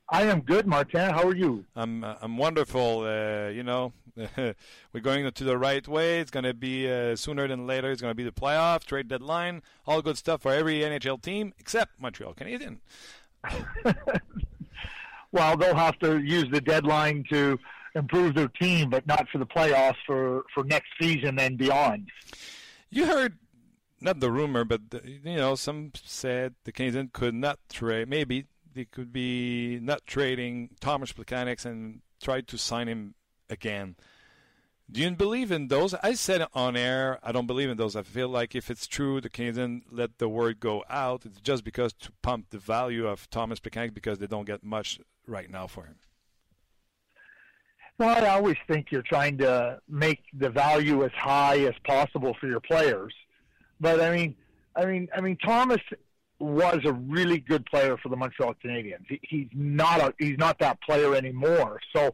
I 0.09 0.23
am 0.23 0.41
good, 0.41 0.67
Martin. 0.67 1.09
How 1.11 1.27
are 1.27 1.35
you? 1.35 1.65
I'm 1.75 2.03
uh, 2.03 2.15
I'm 2.21 2.37
wonderful. 2.37 3.01
Uh, 3.01 3.49
you 3.49 3.63
know, 3.63 3.93
we're 4.37 5.01
going 5.01 5.29
to 5.31 5.43
the 5.43 5.57
right 5.57 5.87
way. 5.87 6.19
It's 6.19 6.31
going 6.31 6.43
to 6.43 6.53
be 6.53 6.91
uh, 6.91 7.15
sooner 7.15 7.47
than 7.47 7.65
later. 7.65 7.91
It's 7.91 8.01
going 8.01 8.11
to 8.11 8.15
be 8.15 8.23
the 8.23 8.31
playoff, 8.31 8.83
trade 8.83 9.07
deadline, 9.07 9.63
all 9.87 10.01
good 10.01 10.17
stuff 10.17 10.41
for 10.41 10.53
every 10.53 10.79
NHL 10.81 11.21
team 11.21 11.53
except 11.57 11.99
Montreal 11.99 12.35
Canadiens. 12.35 12.79
Well, 15.33 15.57
they'll 15.57 15.75
have 15.75 15.97
to 15.99 16.19
use 16.19 16.45
the 16.51 16.61
deadline 16.61 17.25
to 17.31 17.57
improve 17.95 18.35
their 18.35 18.47
team, 18.47 18.91
but 18.91 19.05
not 19.07 19.27
for 19.29 19.39
the 19.39 19.47
playoffs 19.47 19.97
for, 20.05 20.43
for 20.53 20.63
next 20.63 20.89
season 21.01 21.39
and 21.39 21.57
beyond. 21.57 22.09
You 22.91 23.07
heard 23.07 23.39
not 23.99 24.19
the 24.19 24.31
rumor, 24.31 24.63
but 24.63 24.91
the, 24.91 25.01
you 25.03 25.35
know, 25.37 25.55
some 25.55 25.91
said 25.95 26.53
the 26.65 26.71
Canadiens 26.71 27.11
could 27.13 27.33
not 27.33 27.57
trade. 27.67 28.09
Maybe 28.09 28.45
they 28.73 28.85
could 28.85 29.11
be 29.13 29.79
not 29.81 30.05
trading 30.05 30.69
Thomas 30.79 31.13
Plekanec 31.13 31.65
and 31.65 32.01
try 32.21 32.41
to 32.41 32.57
sign 32.57 32.87
him 32.87 33.15
again. 33.49 33.95
Do 34.91 35.01
you 35.01 35.11
believe 35.11 35.51
in 35.51 35.69
those? 35.69 35.93
I 35.95 36.13
said 36.13 36.45
on 36.53 36.75
air. 36.75 37.17
I 37.23 37.31
don't 37.31 37.47
believe 37.47 37.69
in 37.69 37.77
those. 37.77 37.95
I 37.95 38.03
feel 38.03 38.27
like 38.27 38.53
if 38.53 38.69
it's 38.69 38.85
true, 38.85 39.21
the 39.21 39.29
Canadiens 39.29 39.83
let 39.89 40.17
the 40.17 40.27
word 40.27 40.59
go 40.59 40.83
out. 40.89 41.25
It's 41.25 41.39
just 41.39 41.63
because 41.63 41.93
to 41.93 42.11
pump 42.21 42.49
the 42.49 42.57
value 42.57 43.07
of 43.07 43.29
Thomas 43.29 43.59
Plekanec 43.59 43.93
because 43.93 44.19
they 44.19 44.27
don't 44.27 44.45
get 44.45 44.63
much 44.63 44.99
right 45.25 45.49
now 45.49 45.67
for 45.67 45.85
him. 45.85 45.95
Well, 47.97 48.23
I 48.23 48.29
always 48.29 48.57
think 48.67 48.91
you're 48.91 49.03
trying 49.03 49.37
to 49.37 49.79
make 49.87 50.23
the 50.33 50.49
value 50.49 51.05
as 51.05 51.11
high 51.11 51.59
as 51.59 51.75
possible 51.85 52.35
for 52.39 52.47
your 52.47 52.59
players. 52.59 53.13
But 53.79 54.01
I 54.01 54.15
mean, 54.15 54.35
I 54.75 54.85
mean, 54.85 55.07
I 55.15 55.21
mean, 55.21 55.37
Thomas 55.37 55.81
was 56.43 56.79
a 56.85 56.93
really 56.93 57.39
good 57.39 57.65
player 57.65 57.97
for 57.97 58.09
the 58.09 58.15
Montreal 58.15 58.55
Canadiens. 58.63 59.05
He, 59.07 59.19
he's 59.23 59.47
not 59.53 59.99
a 60.01 60.13
he's 60.19 60.37
not 60.37 60.59
that 60.59 60.81
player 60.81 61.15
anymore. 61.15 61.79
So, 61.95 62.13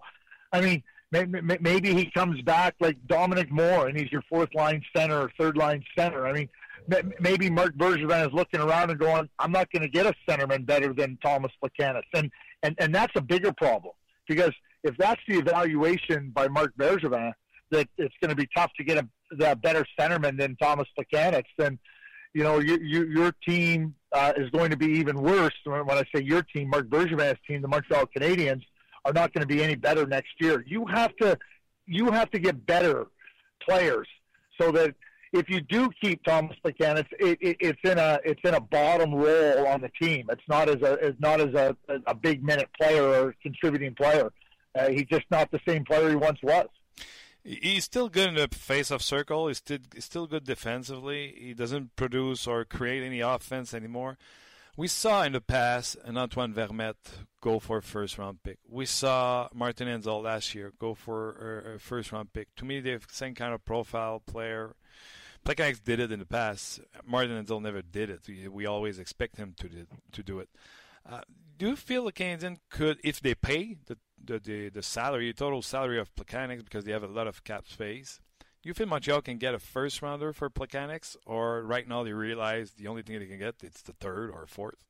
I 0.52 0.62
mean, 0.62 0.84
maybe, 1.12 1.42
maybe 1.60 1.94
he 1.94 2.10
comes 2.12 2.42
back 2.42 2.76
like 2.80 2.98
Dominic 3.08 3.52
Moore 3.52 3.88
and 3.88 3.98
he's 3.98 4.12
your 4.12 4.24
fourth 4.30 4.54
line 4.54 4.84
center 4.96 5.20
or 5.20 5.32
third 5.40 5.58
line 5.58 5.84
center. 5.98 6.28
I 6.28 6.34
mean, 6.34 6.50
maybe 7.20 7.50
Mark 7.50 7.76
Bergevin 7.76 8.28
is 8.28 8.34
looking 8.34 8.60
around 8.60 8.90
and 8.92 9.00
going, 9.00 9.30
"I'm 9.40 9.52
not 9.52 9.72
going 9.72 9.84
to 9.84 9.90
get 9.90 10.06
a 10.06 10.14
centerman 10.28 10.66
better 10.66 10.94
than 10.94 11.18
Thomas 11.24 11.52
Placanis," 11.64 12.04
and 12.14 12.32
and 12.64 12.76
and 12.80 12.94
that's 12.94 13.14
a 13.16 13.22
bigger 13.22 13.52
problem 13.54 13.94
because 14.28 14.54
if 14.84 14.96
that's 14.98 15.22
the 15.28 15.38
evaluation 15.38 16.32
by 16.32 16.48
Mark 16.48 16.74
Bergevin 16.78 17.34
that 17.72 17.88
it's 17.98 18.16
going 18.22 18.30
to 18.30 18.36
be 18.36 18.48
tough 18.56 18.72
to 18.78 18.84
get 18.84 18.98
a, 18.98 19.52
a 19.52 19.56
better 19.56 19.86
centerman 20.00 20.38
than 20.40 20.56
Thomas 20.56 20.88
Placanis, 20.98 21.44
then 21.58 21.78
you 22.34 22.44
know 22.44 22.60
you, 22.60 22.78
you, 22.82 23.06
your 23.06 23.32
team 23.48 23.96
uh, 24.12 24.34
is 24.38 24.50
going 24.52 24.72
to 24.72 24.78
be 24.78 24.88
even 24.88 25.18
worse. 25.22 25.54
When 25.66 25.90
I 25.90 26.04
say 26.14 26.22
your 26.24 26.44
team, 26.44 26.70
Mark 26.70 26.88
Bergevin's 26.88 27.40
team, 27.48 27.62
the 27.62 27.68
Montreal 27.68 28.06
Canadiens, 28.16 28.64
are 29.06 29.14
not 29.14 29.34
going 29.34 29.42
to 29.42 29.48
be 29.48 29.64
any 29.64 29.76
better 29.76 30.06
next 30.06 30.34
year. 30.40 30.64
You 30.68 30.86
have 30.88 31.16
to 31.18 31.38
you 31.86 32.12
have 32.12 32.30
to 32.32 32.40
get 32.40 32.66
better 32.66 33.08
players 33.68 34.08
so 34.60 34.72
that 34.72 34.96
if 35.32 35.50
you 35.50 35.62
do 35.62 35.90
keep 36.02 36.24
Thomas 36.24 36.58
Placanis, 36.66 37.06
it, 37.20 37.38
it, 37.42 37.58
it's 37.60 37.80
in 37.84 37.98
a 37.98 38.20
it's 38.24 38.42
in 38.44 38.54
a 38.56 38.60
bottom 38.60 39.14
role 39.14 39.68
on 39.68 39.82
the 39.82 39.90
team. 40.02 40.28
It's 40.30 40.42
not 40.48 40.70
as 40.70 40.82
a 40.82 40.98
as 41.04 41.14
not 41.20 41.40
as 41.40 41.54
a, 41.54 41.76
a 42.08 42.16
big 42.16 42.44
minute 42.44 42.70
player 42.80 43.04
or 43.04 43.36
contributing 43.42 43.96
player. 43.96 44.32
Uh, 44.78 44.90
he's 44.90 45.06
just 45.06 45.26
not 45.32 45.52
the 45.52 45.60
same 45.68 45.84
player 45.84 46.10
he 46.10 46.16
once 46.16 46.40
was. 46.44 46.68
He's 47.44 47.86
still 47.86 48.10
good 48.10 48.30
in 48.30 48.36
the 48.36 48.48
face-off 48.50 49.02
circle. 49.02 49.48
He's 49.48 49.58
still, 49.58 49.80
he's 49.94 50.06
still 50.06 50.28
good 50.28 50.44
defensively. 50.44 51.34
He 51.38 51.54
doesn't 51.54 51.96
produce 51.96 52.46
or 52.46 52.66
create 52.66 53.04
any 53.04 53.22
offense 53.22 53.74
anymore. 53.74 54.18
We 54.76 54.88
saw 54.88 55.24
in 55.24 55.34
the 55.34 55.42
past 55.42 55.98
an 56.06 56.18
Antoine 56.18 56.54
Vermette 56.54 57.26
go 57.42 57.60
for 57.60 57.78
a 57.78 57.82
first-round 57.82 58.44
pick. 58.44 58.60
We 58.68 58.86
saw 58.86 59.50
Martin 59.54 59.88
Enzel 59.88 60.24
last 60.24 60.56
year 60.56 60.72
go 60.80 60.94
for 60.94 61.74
a, 61.76 61.80
first-round 61.80 62.34
pick. 62.34 62.54
To 62.58 62.66
me, 62.66 62.80
they 62.80 62.92
have 62.92 63.08
the 63.08 63.14
same 63.14 63.36
kind 63.36 63.54
of 63.54 63.66
profile 63.66 64.22
player. 64.26 64.76
Plekanec 65.46 65.84
did 65.84 66.00
it 66.00 66.12
in 66.12 66.20
the 66.20 66.26
past. 66.26 66.80
Martin 67.06 67.44
Enzel 67.44 67.62
never 67.62 67.82
did 67.82 68.10
it. 68.10 68.52
We, 68.52 68.66
always 68.66 69.00
expect 69.00 69.38
him 69.38 69.54
to 69.60 69.68
do, 69.68 69.86
to 70.12 70.24
do 70.24 70.40
it. 70.40 70.50
Uh, 71.10 71.22
do 71.58 71.70
you 71.70 71.76
feel 71.76 72.06
the 72.06 72.14
Canadiens 72.14 72.60
could, 72.70 73.00
if 73.04 73.20
they 73.20 73.36
pay 73.36 73.76
the 73.86 73.98
the, 74.24 74.40
the, 74.40 74.70
the 74.70 74.84
salary, 74.84 75.34
total 75.34 75.62
salary 75.62 76.00
of 76.00 76.14
Plekanec, 76.16 76.64
because 76.64 76.86
they 76.86 76.92
have 76.92 77.04
a 77.04 77.08
lot 77.08 77.28
of 77.28 77.44
cap 77.44 77.68
space, 77.68 78.20
you 78.64 78.74
think 78.74 78.90
Montreal 78.90 79.22
can 79.22 79.38
get 79.38 79.54
a 79.54 79.60
first 79.60 80.02
rounder 80.02 80.34
for 80.34 80.50
Plekanec, 80.50 81.16
or 81.26 81.64
right 81.64 81.88
now 81.88 82.04
they 82.04 82.14
realize 82.14 82.72
the 82.72 82.88
only 82.88 83.02
thing 83.02 83.20
they 83.20 83.26
can 83.26 83.40
get 83.40 83.56
it's 83.64 83.82
the 83.82 83.94
third 83.94 84.32
or 84.32 84.46
fourth? 84.48 84.86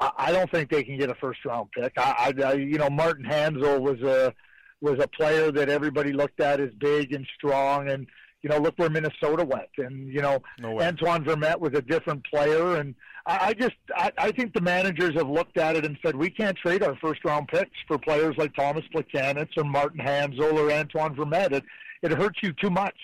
I 0.00 0.30
don't 0.30 0.48
think 0.50 0.70
they 0.70 0.84
can 0.84 0.96
get 0.96 1.10
a 1.10 1.14
first 1.16 1.44
round 1.44 1.70
pick. 1.72 1.92
I, 1.96 2.32
I 2.44 2.52
you 2.52 2.78
know, 2.78 2.88
Martin 2.88 3.24
Hanzal 3.24 3.80
was 3.80 4.00
a 4.02 4.32
was 4.80 5.00
a 5.00 5.08
player 5.08 5.50
that 5.50 5.68
everybody 5.68 6.12
looked 6.12 6.40
at 6.40 6.60
as 6.60 6.70
big 6.78 7.12
and 7.12 7.26
strong, 7.34 7.90
and 7.90 8.06
you 8.42 8.48
know, 8.48 8.58
look 8.58 8.78
where 8.78 8.88
Minnesota 8.88 9.44
went, 9.44 9.70
and 9.78 10.06
you 10.12 10.22
know, 10.22 10.40
No 10.60 10.80
Antoine 10.80 11.24
Vermette 11.24 11.58
was 11.58 11.74
a 11.74 11.82
different 11.82 12.24
player, 12.24 12.76
and 12.76 12.94
I, 13.28 13.52
just 13.52 13.76
I, 13.94 14.10
I 14.16 14.32
think 14.32 14.54
the 14.54 14.60
managers 14.62 15.14
have 15.14 15.28
looked 15.28 15.58
at 15.58 15.76
it 15.76 15.84
and 15.84 15.98
said 16.02 16.16
we 16.16 16.30
can't 16.30 16.56
trade 16.56 16.82
our 16.82 16.96
first 16.96 17.22
round 17.24 17.48
picks 17.48 17.76
for 17.86 17.98
players 17.98 18.34
like 18.38 18.54
Thomas 18.54 18.84
Plekanec 18.94 19.48
or 19.58 19.64
Martin 19.64 20.00
Hanzal 20.00 20.54
or 20.54 20.72
Antoine 20.72 21.14
Vermette. 21.14 21.52
It 21.52 21.64
it 22.00 22.12
hurts 22.12 22.38
you 22.42 22.54
too 22.54 22.70
much, 22.70 22.96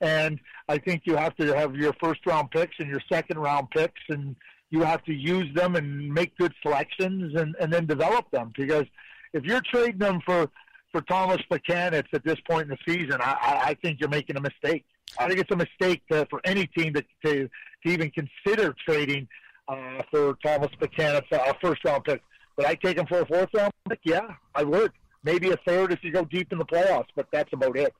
and 0.00 0.40
I 0.68 0.78
think 0.78 1.02
you 1.04 1.16
have 1.16 1.36
to 1.36 1.54
have 1.54 1.76
your 1.76 1.92
first 2.02 2.24
round 2.24 2.50
picks 2.50 2.76
and 2.78 2.88
your 2.88 3.02
second 3.12 3.38
round 3.38 3.68
picks, 3.70 4.00
and 4.08 4.36
you 4.70 4.80
have 4.82 5.04
to 5.04 5.12
use 5.12 5.54
them 5.54 5.76
and 5.76 6.08
make 6.08 6.36
good 6.38 6.54
selections 6.62 7.34
and 7.38 7.54
and 7.60 7.70
then 7.70 7.84
develop 7.84 8.30
them 8.30 8.52
because 8.56 8.86
if 9.34 9.44
you're 9.44 9.62
trading 9.70 9.98
them 9.98 10.20
for 10.24 10.50
for 10.92 11.02
Thomas 11.02 11.42
Plekanec 11.50 12.06
at 12.14 12.24
this 12.24 12.40
point 12.48 12.70
in 12.70 12.76
the 12.78 12.78
season, 12.90 13.20
I, 13.20 13.60
I 13.66 13.76
think 13.82 14.00
you're 14.00 14.08
making 14.08 14.36
a 14.36 14.40
mistake. 14.40 14.86
I 15.18 15.28
think 15.28 15.40
it's 15.40 15.50
a 15.50 15.56
mistake 15.56 16.02
to, 16.10 16.26
for 16.30 16.40
any 16.44 16.66
team 16.66 16.94
to, 16.94 17.04
to, 17.24 17.48
to 17.48 17.92
even 17.92 18.10
consider 18.10 18.74
trading 18.86 19.28
uh, 19.68 20.02
for 20.10 20.34
Thomas 20.44 20.70
Plekanec, 20.80 21.24
a 21.32 21.54
first 21.60 21.84
round 21.84 22.04
pick. 22.04 22.22
Would 22.56 22.66
I 22.66 22.74
take 22.74 22.98
him 22.98 23.06
for 23.06 23.20
a 23.20 23.26
fourth 23.26 23.50
round 23.54 23.72
pick? 23.88 24.00
Yeah, 24.04 24.34
I 24.54 24.64
would. 24.64 24.92
Maybe 25.24 25.50
a 25.50 25.56
third 25.66 25.92
if 25.92 26.02
you 26.02 26.12
go 26.12 26.24
deep 26.24 26.52
in 26.52 26.58
the 26.58 26.64
playoffs, 26.64 27.08
but 27.14 27.26
that's 27.32 27.52
about 27.52 27.76
it. 27.76 27.92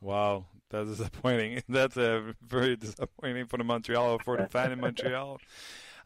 Wow, 0.00 0.46
that's 0.70 0.90
disappointing. 0.90 1.62
That's 1.68 1.96
uh, 1.96 2.32
very 2.46 2.76
disappointing 2.76 3.46
for 3.46 3.56
the 3.56 3.64
Montreal, 3.64 4.18
for 4.18 4.36
the 4.36 4.48
fan 4.48 4.72
in 4.72 4.80
Montreal. 4.80 5.40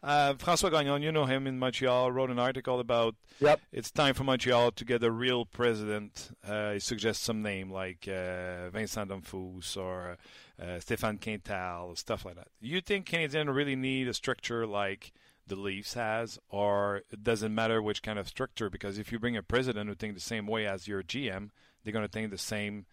Uh, 0.01 0.33
François 0.35 0.71
Gagnon, 0.71 1.01
you 1.01 1.11
know 1.11 1.25
him 1.25 1.45
in 1.45 1.59
Montreal, 1.59 2.11
wrote 2.11 2.29
an 2.29 2.39
article 2.39 2.79
about 2.79 3.15
Yep. 3.41 3.59
it's 3.71 3.91
time 3.91 4.13
for 4.13 4.23
Montreal 4.23 4.71
to 4.71 4.85
get 4.85 5.03
a 5.03 5.11
real 5.11 5.45
president. 5.45 6.31
Uh, 6.47 6.73
he 6.73 6.79
suggests 6.79 7.23
some 7.23 7.41
name 7.41 7.69
like 7.69 8.07
uh, 8.07 8.69
Vincent 8.69 9.09
Dumfous 9.09 9.75
or 9.75 10.17
uh, 10.61 10.65
Stéphane 10.79 11.21
Quintal, 11.21 11.95
stuff 11.95 12.23
like 12.25 12.35
that. 12.35 12.47
You 12.61 12.79
think 12.81 13.05
Canadians 13.07 13.49
really 13.49 13.75
need 13.75 14.07
a 14.07 14.13
structure 14.13 14.65
like 14.65 15.11
the 15.47 15.55
Leafs 15.55 15.95
has, 15.95 16.39
or 16.49 17.01
it 17.11 17.23
doesn't 17.23 17.53
matter 17.53 17.81
which 17.81 18.01
kind 18.01 18.19
of 18.19 18.27
structure? 18.27 18.69
Because 18.69 18.97
if 18.99 19.11
you 19.11 19.19
bring 19.19 19.35
a 19.35 19.43
president 19.43 19.89
who 19.89 19.95
thinks 19.95 20.15
the 20.15 20.27
same 20.27 20.47
way 20.47 20.65
as 20.65 20.87
your 20.87 21.03
GM, 21.03 21.49
they're 21.83 21.93
going 21.93 22.05
to 22.05 22.11
think 22.11 22.29
the 22.31 22.37
same 22.37 22.85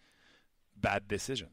bad 0.75 1.07
decision. 1.07 1.49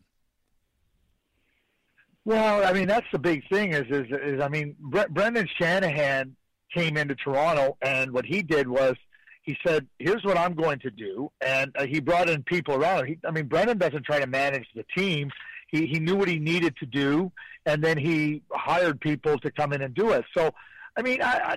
Well, 2.25 2.67
I 2.67 2.73
mean 2.73 2.89
that's 2.89 3.07
the 3.13 3.19
big 3.19 3.47
thing 3.49 3.73
is 3.73 3.85
is, 3.91 4.07
is 4.11 4.41
I 4.41 4.49
mean 4.49 4.77
Bre- 4.81 5.09
Brendan 5.11 5.49
Shanahan 5.59 6.37
came 6.75 6.97
into 6.97 7.15
Toronto 7.15 7.77
and 7.83 8.13
what 8.13 8.25
he 8.25 8.43
did 8.43 8.69
was 8.69 8.97
he 9.43 9.57
said, 9.67 9.87
"Here's 9.99 10.25
what 10.25 10.39
I'm 10.39 10.55
going 10.55 10.79
to 10.81 10.91
do," 10.91 11.31
and 11.43 11.71
uh, 11.79 11.85
he 11.85 12.01
brought 12.01 12.31
in 12.31 12.43
people 12.45 12.77
around. 12.77 13.07
He, 13.07 13.19
I 13.27 13.31
mean, 13.31 13.47
Brendan 13.47 13.77
doesn't 13.77 14.05
try 14.05 14.19
to 14.19 14.27
manage 14.27 14.67
the 14.75 14.85
team. 14.97 15.31
He 15.69 15.87
he 15.87 16.01
knew 16.01 16.17
what 16.17 16.29
he 16.29 16.39
needed 16.39 16.77
to 16.79 16.87
do, 16.87 17.31
and 17.67 17.85
then 17.85 17.99
he 17.99 18.43
hired 18.53 19.01
people 19.01 19.39
to 19.41 19.51
come 19.51 19.75
in 19.75 19.83
and 19.83 19.95
do 19.95 20.13
it. 20.13 20.25
So, 20.35 20.51
I 20.97 21.03
mean, 21.03 21.21
I 21.21 21.57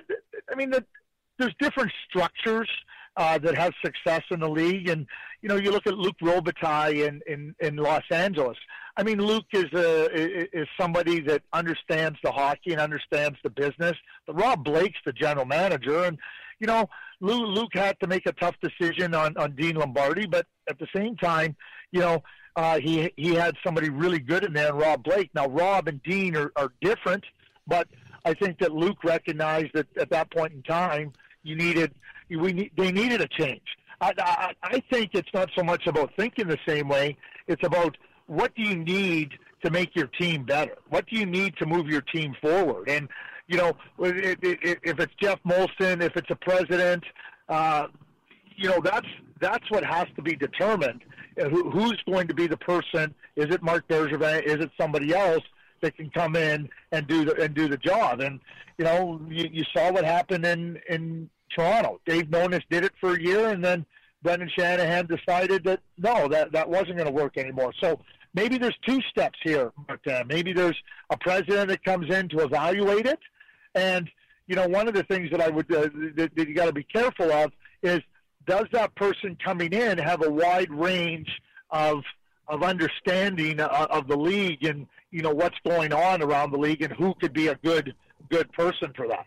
I 0.52 0.54
mean, 0.54 0.70
the, 0.70 0.84
there's 1.38 1.54
different 1.58 1.92
structures 2.08 2.68
uh, 3.18 3.36
that 3.36 3.56
have 3.56 3.72
success 3.84 4.22
in 4.30 4.40
the 4.40 4.48
league, 4.48 4.88
and 4.88 5.04
you 5.42 5.48
know, 5.48 5.56
you 5.56 5.72
look 5.72 5.86
at 5.86 5.98
Luke 5.98 6.16
Robitaille 6.22 7.06
in 7.06 7.20
in 7.26 7.54
in 7.60 7.76
Los 7.76 8.04
Angeles. 8.10 8.56
I 8.96 9.02
mean, 9.02 9.20
Luke 9.20 9.46
is 9.52 9.66
a 9.74 10.56
is 10.56 10.68
somebody 10.80 11.20
that 11.22 11.42
understands 11.52 12.16
the 12.22 12.30
hockey 12.30 12.72
and 12.72 12.80
understands 12.80 13.36
the 13.42 13.50
business. 13.50 13.96
But 14.26 14.40
Rob 14.40 14.64
Blake's 14.64 15.00
the 15.04 15.12
general 15.12 15.46
manager, 15.46 16.04
and 16.04 16.16
you 16.60 16.68
know, 16.68 16.88
Luke, 17.20 17.48
Luke 17.48 17.72
had 17.74 17.98
to 18.00 18.06
make 18.06 18.24
a 18.26 18.32
tough 18.32 18.54
decision 18.62 19.14
on 19.14 19.36
on 19.36 19.56
Dean 19.56 19.74
Lombardi, 19.74 20.26
but 20.26 20.46
at 20.68 20.78
the 20.78 20.86
same 20.94 21.16
time, 21.16 21.56
you 21.90 22.00
know, 22.00 22.22
uh, 22.54 22.78
he 22.78 23.12
he 23.16 23.34
had 23.34 23.56
somebody 23.64 23.88
really 23.90 24.20
good 24.20 24.44
in 24.44 24.52
there, 24.52 24.72
Rob 24.72 25.02
Blake. 25.02 25.30
Now, 25.34 25.48
Rob 25.48 25.88
and 25.88 26.00
Dean 26.04 26.36
are, 26.36 26.52
are 26.54 26.72
different, 26.80 27.24
but 27.66 27.88
I 28.24 28.34
think 28.34 28.60
that 28.60 28.72
Luke 28.72 29.02
recognized 29.02 29.70
that 29.74 29.88
at 29.98 30.10
that 30.10 30.30
point 30.30 30.52
in 30.52 30.62
time, 30.62 31.12
you 31.42 31.56
needed 31.56 31.92
we 32.36 32.52
need, 32.52 32.70
they 32.76 32.92
needed 32.92 33.20
a 33.20 33.28
change. 33.28 33.62
I, 34.00 34.12
I, 34.18 34.52
I 34.62 34.82
think 34.92 35.10
it's 35.14 35.32
not 35.34 35.50
so 35.56 35.64
much 35.64 35.86
about 35.86 36.12
thinking 36.16 36.48
the 36.48 36.58
same 36.66 36.88
way; 36.88 37.16
it's 37.46 37.64
about 37.64 37.96
what 38.26 38.54
do 38.54 38.62
you 38.62 38.76
need 38.76 39.32
to 39.64 39.70
make 39.70 39.96
your 39.96 40.06
team 40.06 40.44
better? 40.44 40.76
What 40.88 41.06
do 41.06 41.16
you 41.16 41.26
need 41.26 41.56
to 41.56 41.66
move 41.66 41.88
your 41.88 42.02
team 42.02 42.34
forward? 42.40 42.88
And 42.88 43.08
you 43.48 43.56
know, 43.56 43.76
it, 44.00 44.38
it, 44.42 44.58
it, 44.62 44.78
if 44.82 45.00
it's 45.00 45.12
Jeff 45.20 45.38
Molson, 45.44 46.02
if 46.02 46.16
it's 46.16 46.30
a 46.30 46.36
president, 46.36 47.02
uh, 47.48 47.86
you 48.56 48.68
know, 48.68 48.80
that's 48.82 49.06
that's 49.40 49.68
what 49.70 49.84
has 49.84 50.06
to 50.16 50.22
be 50.22 50.36
determined. 50.36 51.02
Uh, 51.40 51.48
Who, 51.48 51.70
who's 51.70 52.00
going 52.06 52.28
to 52.28 52.34
be 52.34 52.46
the 52.46 52.56
person? 52.56 53.14
Is 53.36 53.46
it 53.46 53.62
Mark 53.62 53.86
Bergevin? 53.88 54.42
Is 54.42 54.56
it 54.56 54.70
somebody 54.78 55.14
else 55.14 55.44
that 55.80 55.96
can 55.96 56.10
come 56.10 56.36
in 56.36 56.68
and 56.92 57.06
do 57.06 57.24
the 57.24 57.40
and 57.40 57.54
do 57.54 57.68
the 57.68 57.76
job? 57.78 58.20
And 58.20 58.40
you 58.76 58.84
know, 58.84 59.20
you, 59.28 59.48
you 59.52 59.64
saw 59.74 59.90
what 59.92 60.04
happened 60.04 60.44
in 60.44 60.78
in 60.88 61.30
Toronto. 61.54 62.00
Dave 62.06 62.26
Nonis 62.26 62.62
did 62.70 62.84
it 62.84 62.92
for 63.00 63.14
a 63.14 63.22
year, 63.22 63.48
and 63.48 63.64
then 63.64 63.84
Brendan 64.22 64.50
Shanahan 64.56 65.06
decided 65.06 65.64
that 65.64 65.80
no, 65.96 66.28
that 66.28 66.52
that 66.52 66.68
wasn't 66.68 66.96
going 66.96 67.06
to 67.06 67.12
work 67.12 67.36
anymore. 67.36 67.72
So 67.80 68.00
maybe 68.34 68.58
there's 68.58 68.76
two 68.86 69.00
steps 69.10 69.38
here, 69.42 69.72
but 69.86 70.06
uh, 70.10 70.24
maybe 70.26 70.52
there's 70.52 70.76
a 71.10 71.16
president 71.16 71.68
that 71.68 71.84
comes 71.84 72.12
in 72.12 72.28
to 72.30 72.40
evaluate 72.40 73.06
it, 73.06 73.20
and 73.74 74.10
you 74.46 74.56
know 74.56 74.66
one 74.68 74.88
of 74.88 74.94
the 74.94 75.04
things 75.04 75.30
that 75.30 75.40
I 75.40 75.48
would 75.48 75.72
uh, 75.72 75.88
that, 76.16 76.30
that 76.34 76.48
you 76.48 76.54
got 76.54 76.66
to 76.66 76.72
be 76.72 76.84
careful 76.84 77.30
of 77.30 77.52
is 77.82 78.00
does 78.46 78.66
that 78.72 78.94
person 78.94 79.36
coming 79.44 79.72
in 79.72 79.98
have 79.98 80.24
a 80.24 80.30
wide 80.30 80.72
range 80.72 81.30
of 81.70 82.02
of 82.48 82.62
understanding 82.62 83.60
of, 83.60 83.90
of 83.90 84.08
the 84.08 84.16
league 84.16 84.64
and 84.64 84.86
you 85.10 85.22
know 85.22 85.32
what's 85.32 85.58
going 85.66 85.92
on 85.92 86.22
around 86.22 86.50
the 86.50 86.58
league 86.58 86.82
and 86.82 86.92
who 86.94 87.14
could 87.20 87.32
be 87.32 87.48
a 87.48 87.54
good 87.56 87.94
good 88.30 88.50
person 88.52 88.92
for 88.96 89.06
that. 89.08 89.26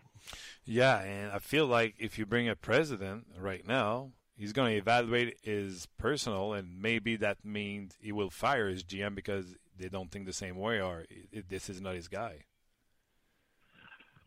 Yeah, 0.64 1.00
and 1.00 1.32
I 1.32 1.38
feel 1.38 1.66
like 1.66 1.94
if 1.98 2.18
you 2.18 2.26
bring 2.26 2.48
a 2.48 2.54
president 2.54 3.26
right 3.38 3.66
now, 3.66 4.12
he's 4.36 4.52
going 4.52 4.72
to 4.72 4.78
evaluate 4.78 5.36
his 5.42 5.86
personal, 5.98 6.52
and 6.52 6.80
maybe 6.80 7.16
that 7.16 7.44
means 7.44 7.96
he 8.00 8.12
will 8.12 8.30
fire 8.30 8.68
his 8.68 8.84
GM 8.84 9.14
because 9.14 9.56
they 9.78 9.88
don't 9.88 10.10
think 10.10 10.26
the 10.26 10.32
same 10.32 10.56
way, 10.56 10.80
or 10.80 11.04
this 11.48 11.68
is 11.68 11.80
not 11.80 11.94
his 11.94 12.08
guy. 12.08 12.44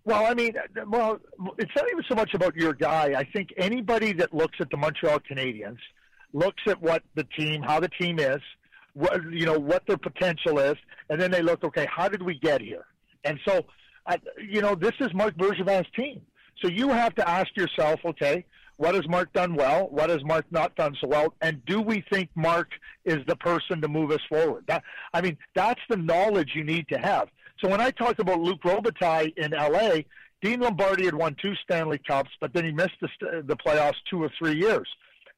Well, 0.04 0.26
I 0.26 0.36
mean, 0.36 0.54
uh, 0.58 0.86
well, 0.88 1.19
it's 1.58 1.71
not 1.76 1.86
even 1.91 2.04
so 2.08 2.15
much 2.15 2.34
about 2.36 2.56
your 2.56 2.74
guy. 2.74 3.15
I 3.17 3.24
think 3.24 3.50
anybody 3.58 4.13
that 4.13 4.34
looks 4.34 4.58
at 4.60 4.69
the 4.69 4.78
Montreal 4.78 5.19
Canadiens 5.19 5.80
looks 6.32 6.62
at 6.67 6.80
what 6.80 7.02
the 7.15 7.24
team, 7.24 7.63
how 7.63 7.80
the 7.80 7.89
team 7.89 8.19
is, 8.19 8.41
what 8.93 9.19
you 9.32 9.45
know, 9.45 9.58
what 9.58 9.88
their 9.88 9.98
potential 9.98 10.60
is, 10.60 10.76
and 11.10 11.19
then 11.19 11.32
they 11.32 11.41
look, 11.41 11.63
okay, 11.63 11.88
how 11.89 12.08
did 12.08 12.21
we 12.21 12.38
get 12.38 12.62
here? 12.62 12.86
And 13.24 13.39
so, 13.48 13.65
You 14.50 14.62
know, 14.62 14.76
this 14.76 14.94
is 15.00 15.13
Mark 15.13 15.36
Bergevin's 15.38 15.88
team. 15.96 16.22
So 16.62 16.70
you 16.70 16.89
have 16.89 17.15
to 17.15 17.28
ask 17.28 17.48
yourself, 17.56 18.00
okay, 18.06 18.46
what 18.78 18.96
has 18.96 19.08
Mark 19.08 19.32
done 19.34 19.56
well? 19.56 19.88
What 19.89 20.10
has 20.10 20.24
Mark 20.24 20.46
not 20.52 20.76
done 20.76 20.96
so 21.00 21.08
well? 21.08 21.34
And 21.41 21.63
do 21.65 21.82
we 21.82 22.04
think 22.12 22.30
Mark 22.36 22.70
is 23.06 23.20
the 23.28 23.36
person 23.36 23.82
to 23.82 23.88
move 23.88 24.12
us 24.12 24.22
forward? 24.28 24.65
That, 24.68 24.84
I 25.13 25.22
mean, 25.22 25.38
that's 25.54 25.82
the 25.89 25.98
knowledge 25.98 26.52
you 26.56 26.63
need 26.63 26.88
to 26.89 26.98
have. 26.98 27.30
So 27.63 27.70
when 27.70 27.80
I 27.82 27.91
talked 27.91 28.20
about 28.20 28.39
Luke 28.39 28.62
Robitaille 28.63 29.34
in 29.38 29.52
LA, 29.52 30.02
Dean 30.41 30.60
Lombardi 30.60 31.06
had 31.06 31.15
won 31.15 31.36
two 31.41 31.56
Stanley 31.63 32.00
Cups, 32.06 32.32
but 32.41 32.54
then 32.54 32.65
he 32.65 32.72
missed 32.72 33.00
the, 33.02 33.44
the 33.46 33.56
playoffs 33.56 33.96
two 34.10 34.22
or 34.22 34.32
three 34.38 34.60
years. 34.60 34.88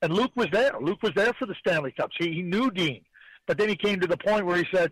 And 0.02 0.14
Luke 0.14 0.32
was 0.36 0.48
there. 0.52 0.74
Luke 0.82 1.02
was 1.04 1.14
there 1.16 1.34
for 1.34 1.46
the 1.46 1.56
Stanley 1.60 1.92
Cups. 1.92 2.16
He, 2.20 2.34
he 2.34 2.42
knew 2.42 2.72
Dean. 2.72 3.02
But 3.46 3.58
then 3.58 3.70
he 3.70 3.76
came 3.76 4.00
to 4.00 4.08
the 4.08 4.18
point 4.18 4.46
where 4.46 4.58
he 4.58 4.66
said, 4.74 4.92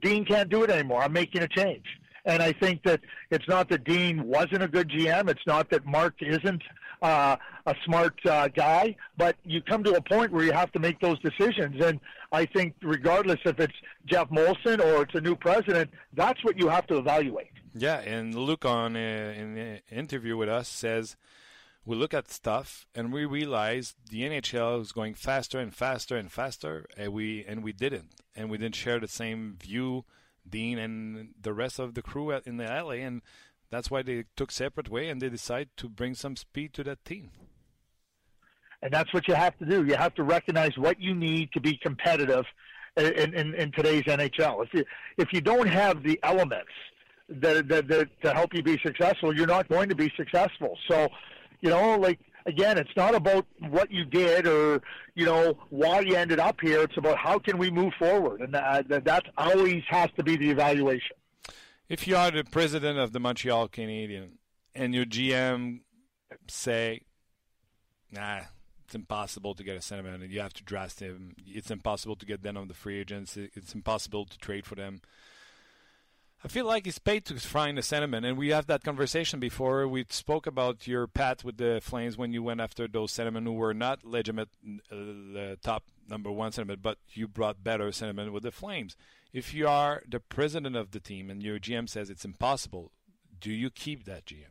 Dean 0.00 0.24
can't 0.24 0.48
do 0.48 0.62
it 0.62 0.70
anymore. 0.70 1.02
I'm 1.02 1.12
making 1.12 1.42
a 1.42 1.48
change. 1.48 1.84
And 2.24 2.42
I 2.42 2.52
think 2.52 2.82
that 2.84 3.00
it's 3.30 3.48
not 3.48 3.68
that 3.70 3.84
Dean 3.84 4.26
wasn't 4.26 4.62
a 4.62 4.68
good 4.68 4.88
GM. 4.88 5.28
It's 5.28 5.46
not 5.46 5.70
that 5.70 5.84
Mark 5.84 6.14
isn't 6.20 6.62
uh, 7.02 7.36
a 7.66 7.74
smart 7.84 8.14
uh, 8.26 8.48
guy. 8.48 8.96
But 9.16 9.36
you 9.44 9.60
come 9.60 9.82
to 9.84 9.94
a 9.94 10.00
point 10.00 10.32
where 10.32 10.44
you 10.44 10.52
have 10.52 10.70
to 10.72 10.78
make 10.78 11.00
those 11.00 11.18
decisions. 11.20 11.84
And 11.84 12.00
I 12.30 12.46
think, 12.46 12.74
regardless 12.82 13.40
if 13.44 13.58
it's 13.58 13.74
Jeff 14.06 14.28
Molson 14.30 14.80
or 14.80 15.02
it's 15.02 15.14
a 15.14 15.20
new 15.20 15.36
president, 15.36 15.90
that's 16.14 16.42
what 16.44 16.58
you 16.58 16.68
have 16.68 16.86
to 16.88 16.98
evaluate. 16.98 17.50
Yeah, 17.74 18.00
and 18.00 18.34
Luke 18.34 18.64
on 18.64 18.96
uh, 18.96 19.34
in 19.36 19.54
the 19.54 19.80
interview 19.90 20.36
with 20.36 20.48
us 20.48 20.68
says 20.68 21.16
we 21.84 21.96
look 21.96 22.14
at 22.14 22.30
stuff 22.30 22.86
and 22.94 23.12
we 23.12 23.24
realize 23.24 23.94
the 24.10 24.22
NHL 24.22 24.80
is 24.80 24.92
going 24.92 25.14
faster 25.14 25.58
and 25.58 25.74
faster 25.74 26.16
and 26.16 26.30
faster, 26.30 26.86
and 26.96 27.12
we 27.12 27.44
and 27.44 27.64
we 27.64 27.72
didn't, 27.72 28.10
and 28.36 28.50
we 28.50 28.58
didn't 28.58 28.76
share 28.76 29.00
the 29.00 29.08
same 29.08 29.56
view, 29.60 30.04
Dean 30.48 30.78
and 30.78 31.30
the 31.40 31.52
rest 31.52 31.78
of 31.78 31.94
the 31.94 32.02
crew 32.02 32.30
in 32.32 32.56
the 32.56 32.70
alley, 32.70 33.02
and 33.02 33.22
that's 33.70 33.90
why 33.90 34.02
they 34.02 34.24
took 34.36 34.50
separate 34.50 34.90
way 34.90 35.08
and 35.08 35.20
they 35.20 35.28
decided 35.28 35.70
to 35.78 35.88
bring 35.88 36.14
some 36.14 36.36
speed 36.36 36.74
to 36.74 36.84
that 36.84 37.04
team. 37.04 37.30
And 38.82 38.92
that's 38.92 39.12
what 39.14 39.28
you 39.28 39.34
have 39.34 39.56
to 39.58 39.64
do. 39.64 39.84
You 39.84 39.94
have 39.94 40.14
to 40.16 40.24
recognize 40.24 40.76
what 40.76 41.00
you 41.00 41.14
need 41.14 41.52
to 41.52 41.60
be 41.60 41.78
competitive 41.78 42.44
in, 42.96 43.34
in, 43.34 43.54
in 43.54 43.72
today's 43.72 44.02
NHL. 44.02 44.64
If 44.64 44.74
you 44.74 44.84
if 45.16 45.32
you 45.32 45.40
don't 45.40 45.68
have 45.68 46.02
the 46.02 46.18
elements 46.22 46.72
that, 47.28 47.68
that, 47.68 47.88
that 47.88 48.08
to 48.22 48.34
help 48.34 48.52
you 48.54 48.62
be 48.62 48.78
successful, 48.84 49.34
you're 49.34 49.46
not 49.46 49.68
going 49.68 49.88
to 49.88 49.94
be 49.94 50.12
successful. 50.16 50.76
So, 50.88 51.08
you 51.60 51.70
know, 51.70 51.96
like 51.96 52.18
again, 52.46 52.78
it's 52.78 52.96
not 52.96 53.14
about 53.14 53.46
what 53.58 53.90
you 53.90 54.04
did 54.04 54.46
or 54.46 54.82
you 55.14 55.24
know 55.24 55.58
why 55.70 56.00
you 56.00 56.14
ended 56.14 56.38
up 56.38 56.60
here. 56.60 56.82
It's 56.82 56.96
about 56.96 57.18
how 57.18 57.38
can 57.38 57.58
we 57.58 57.70
move 57.70 57.92
forward, 57.98 58.40
and 58.40 58.54
uh, 58.54 58.82
that, 58.88 59.04
that 59.04 59.24
always 59.36 59.82
has 59.88 60.10
to 60.16 60.22
be 60.22 60.36
the 60.36 60.50
evaluation. 60.50 61.16
If 61.88 62.06
you 62.06 62.16
are 62.16 62.30
the 62.30 62.44
president 62.44 62.98
of 62.98 63.12
the 63.12 63.20
Montreal 63.20 63.68
Canadiens 63.68 64.30
and 64.74 64.94
your 64.94 65.04
GM 65.04 65.80
say, 66.48 67.02
"Nah, 68.10 68.42
it's 68.84 68.94
impossible 68.94 69.54
to 69.54 69.62
get 69.62 69.90
a 69.90 69.94
and 69.94 70.30
you 70.30 70.40
have 70.40 70.54
to 70.54 70.64
draft 70.64 71.00
him. 71.00 71.34
It's 71.46 71.70
impossible 71.70 72.16
to 72.16 72.26
get 72.26 72.42
them 72.42 72.56
on 72.56 72.68
the 72.68 72.74
free 72.74 72.98
agents. 72.98 73.36
It's 73.36 73.74
impossible 73.74 74.26
to 74.26 74.38
trade 74.38 74.66
for 74.66 74.74
them." 74.74 75.00
I 76.44 76.48
feel 76.48 76.66
like 76.66 76.88
it's 76.88 76.98
paid 76.98 77.24
to 77.26 77.34
find 77.36 77.78
a 77.78 77.82
sentiment, 77.82 78.26
and 78.26 78.36
we 78.36 78.48
have 78.48 78.66
that 78.66 78.82
conversation 78.82 79.38
before. 79.38 79.86
We 79.86 80.04
spoke 80.08 80.44
about 80.48 80.88
your 80.88 81.06
path 81.06 81.44
with 81.44 81.56
the 81.56 81.80
Flames 81.80 82.18
when 82.18 82.32
you 82.32 82.42
went 82.42 82.60
after 82.60 82.88
those 82.88 83.12
sentiment 83.12 83.46
who 83.46 83.52
were 83.52 83.72
not 83.72 84.04
legitimate, 84.04 84.48
uh, 84.90 85.54
top 85.62 85.84
number 86.08 86.32
one 86.32 86.50
sentiment, 86.50 86.82
but 86.82 86.98
you 87.12 87.28
brought 87.28 87.62
better 87.62 87.92
sentiment 87.92 88.32
with 88.32 88.42
the 88.42 88.50
Flames. 88.50 88.96
If 89.32 89.54
you 89.54 89.68
are 89.68 90.02
the 90.08 90.18
president 90.18 90.74
of 90.74 90.90
the 90.90 90.98
team 90.98 91.30
and 91.30 91.44
your 91.44 91.60
GM 91.60 91.88
says 91.88 92.10
it's 92.10 92.24
impossible, 92.24 92.90
do 93.40 93.52
you 93.52 93.70
keep 93.70 94.04
that 94.06 94.26
GM? 94.26 94.50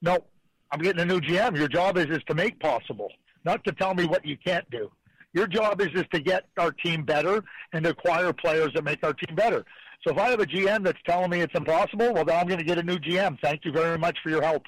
No, 0.00 0.24
I'm 0.70 0.80
getting 0.80 1.02
a 1.02 1.04
new 1.04 1.20
GM. 1.20 1.54
Your 1.56 1.68
job 1.68 1.98
is 1.98 2.06
is 2.06 2.22
to 2.28 2.34
make 2.34 2.58
possible, 2.60 3.12
not 3.44 3.62
to 3.64 3.72
tell 3.72 3.94
me 3.94 4.06
what 4.06 4.24
you 4.24 4.38
can't 4.38 4.68
do. 4.70 4.90
Your 5.34 5.46
job 5.46 5.82
is 5.82 5.88
is 5.94 6.04
to 6.14 6.20
get 6.20 6.44
our 6.58 6.72
team 6.72 7.04
better 7.04 7.44
and 7.74 7.84
acquire 7.84 8.32
players 8.32 8.70
that 8.74 8.84
make 8.84 9.04
our 9.04 9.12
team 9.12 9.36
better. 9.36 9.64
So 10.04 10.10
if 10.10 10.18
I 10.18 10.30
have 10.30 10.40
a 10.40 10.46
GM 10.46 10.84
that's 10.84 10.98
telling 11.06 11.30
me 11.30 11.40
it's 11.40 11.54
impossible, 11.54 12.12
well, 12.12 12.24
then 12.24 12.36
I'm 12.38 12.46
going 12.46 12.58
to 12.58 12.64
get 12.64 12.78
a 12.78 12.82
new 12.82 12.98
GM. 12.98 13.38
Thank 13.40 13.64
you 13.64 13.72
very 13.72 13.98
much 13.98 14.18
for 14.22 14.30
your 14.30 14.42
help. 14.42 14.64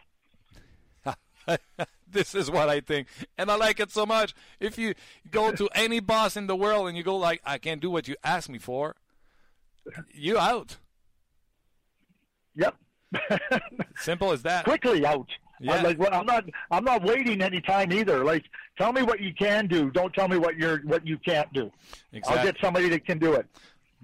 this 2.11 2.35
is 2.35 2.51
what 2.51 2.69
I 2.71 2.81
think, 2.81 3.09
and 3.37 3.51
I 3.51 3.57
like 3.57 3.79
it 3.81 3.91
so 3.91 4.07
much. 4.07 4.35
If 4.61 4.79
you 4.79 4.95
go 5.31 5.53
to 5.53 5.69
any 5.75 6.01
boss 6.01 6.37
in 6.39 6.47
the 6.47 6.57
world 6.57 6.89
and 6.89 6.97
you 6.97 7.03
go 7.03 7.17
like, 7.17 7.43
"I 7.45 7.59
can't 7.59 7.83
do 7.83 7.91
what 7.91 8.09
you 8.09 8.17
asked 8.25 8.49
me 8.49 8.59
for," 8.59 8.97
you 10.11 10.39
out. 10.39 10.79
Yep. 12.55 12.77
Simple 13.97 14.33
as 14.33 14.43
that. 14.43 14.65
Quickly 14.65 15.05
out. 15.05 15.29
Yeah. 15.61 15.75
I'm 15.75 15.85
like, 15.85 15.99
well, 15.99 16.13
I'm 16.13 16.27
not. 16.27 16.45
I'm 16.71 16.85
not 16.85 17.03
waiting 17.05 17.41
any 17.43 17.61
time 17.61 17.93
either. 17.93 18.25
Like, 18.25 18.45
tell 18.77 18.93
me 18.93 19.03
what 19.03 19.21
you 19.21 19.33
can 19.35 19.67
do. 19.67 19.91
Don't 19.91 20.13
tell 20.13 20.29
me 20.29 20.37
what 20.37 20.57
you're 20.57 20.79
what 20.81 21.07
you 21.07 21.19
can't 21.19 21.53
do. 21.53 21.71
Exactly. 22.13 22.39
I'll 22.39 22.45
get 22.45 22.57
somebody 22.61 22.89
that 22.89 23.07
can 23.07 23.19
do 23.19 23.35
it. 23.35 23.47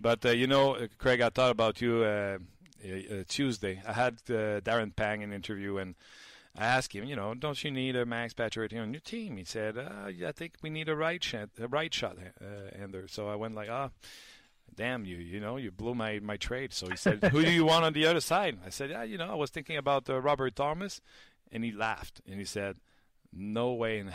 But 0.01 0.25
uh, 0.25 0.31
you 0.31 0.47
know, 0.47 0.77
uh, 0.77 0.87
Craig, 0.99 1.21
I 1.21 1.29
thought 1.29 1.51
about 1.51 1.81
you 1.81 2.03
uh, 2.03 2.39
uh, 2.85 3.25
Tuesday. 3.29 3.83
I 3.87 3.93
had 3.93 4.15
uh, 4.29 4.61
Darren 4.61 4.95
Pang 4.95 5.23
in 5.23 5.31
an 5.31 5.37
interview, 5.37 5.77
and 5.77 5.95
I 6.57 6.65
asked 6.65 6.95
him, 6.95 7.05
you 7.05 7.15
know, 7.15 7.35
don't 7.35 7.63
you 7.63 7.71
need 7.71 7.97
a 7.97 8.07
Max 8.07 8.33
Pacioretty 8.33 8.81
on 8.81 8.93
your 8.93 9.01
team? 9.01 9.37
He 9.37 9.45
said, 9.45 9.77
uh, 9.77 10.07
I 10.27 10.33
think 10.33 10.55
we 10.63 10.71
need 10.71 10.89
a 10.89 10.97
right 10.97 11.23
shot, 11.23 11.51
a 11.61 11.69
right 11.69 11.93
shot 11.93 12.17
ender. 12.75 13.07
So 13.09 13.29
I 13.29 13.37
went 13.37 13.55
like, 13.55 13.69
ah. 13.71 13.91
Oh, 13.91 14.07
damn 14.77 15.05
you, 15.05 15.17
you 15.17 15.41
know, 15.41 15.57
you 15.57 15.71
blew 15.73 15.97
my, 15.97 16.21
my 16.21 16.37
trade. 16.37 16.73
So 16.73 16.89
he 16.89 16.97
said, 16.97 17.23
who 17.33 17.43
do 17.43 17.51
you 17.51 17.67
want 17.67 17.85
on 17.85 17.93
the 17.93 18.07
other 18.07 18.21
side? 18.21 18.57
I 18.65 18.71
said, 18.71 18.91
yeah, 18.91 19.03
you 19.03 19.19
know, 19.19 19.29
I 19.29 19.35
was 19.35 19.51
thinking 19.51 19.77
about 19.77 20.09
Robert 20.09 20.55
Thomas. 20.55 21.01
And 21.51 21.65
he 21.65 21.73
laughed 21.73 22.21
and 22.25 22.39
he 22.39 22.45
said, 22.45 22.77
no 23.33 23.73
way 23.73 23.99
in 23.99 24.13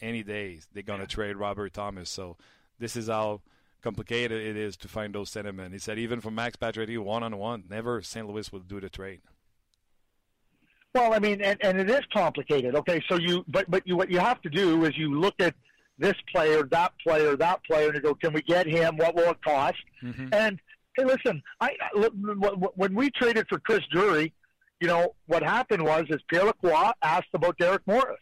any 0.00 0.24
days 0.24 0.66
they're 0.72 0.82
going 0.82 1.00
to 1.00 1.06
trade 1.06 1.36
Robert 1.36 1.72
Thomas. 1.72 2.10
So 2.10 2.36
this 2.78 2.96
is 2.96 3.06
how 3.06 3.42
complicated 3.82 4.40
it 4.40 4.56
is 4.56 4.76
to 4.78 4.88
find 4.88 5.14
those 5.14 5.30
centermen. 5.30 5.72
He 5.72 5.78
said 5.78 5.98
even 5.98 6.20
for 6.20 6.30
Max 6.30 6.56
Pacioretty 6.56 6.98
one 6.98 7.22
on 7.22 7.36
one, 7.36 7.64
never 7.68 8.00
St. 8.02 8.26
Louis 8.26 8.50
would 8.52 8.68
do 8.68 8.80
the 8.80 8.88
trade. 8.88 9.20
Well, 10.94 11.14
I 11.14 11.18
mean, 11.18 11.40
and, 11.40 11.58
and 11.62 11.80
it 11.80 11.88
is 11.88 12.02
complicated. 12.12 12.74
Okay, 12.74 13.02
so 13.08 13.16
you, 13.16 13.44
but 13.48 13.70
but 13.70 13.86
you, 13.86 13.96
what 13.96 14.10
you 14.10 14.18
have 14.18 14.40
to 14.42 14.50
do 14.50 14.84
is 14.84 14.96
you 14.96 15.18
look 15.18 15.34
at 15.40 15.54
this 15.98 16.14
player, 16.34 16.64
that 16.64 16.92
player, 17.02 17.36
that 17.36 17.64
player, 17.64 17.86
and 17.86 17.94
you 17.94 18.00
go, 18.00 18.14
can 18.14 18.32
we 18.32 18.42
get 18.42 18.66
him? 18.66 18.96
What 18.96 19.14
will 19.14 19.30
it 19.30 19.42
cost? 19.42 19.78
Mm-hmm. 20.02 20.28
And 20.32 20.60
hey, 20.96 21.04
listen, 21.04 21.42
I 21.60 21.76
when 22.74 22.94
we 22.94 23.10
traded 23.10 23.46
for 23.48 23.58
Chris 23.58 23.80
Drury, 23.90 24.34
you 24.80 24.88
know 24.88 25.14
what 25.26 25.42
happened 25.42 25.82
was 25.82 26.04
is 26.10 26.20
Pierre 26.28 26.44
Lacroix 26.44 26.90
asked 27.02 27.28
about 27.32 27.56
Derek 27.56 27.86
Morris, 27.86 28.18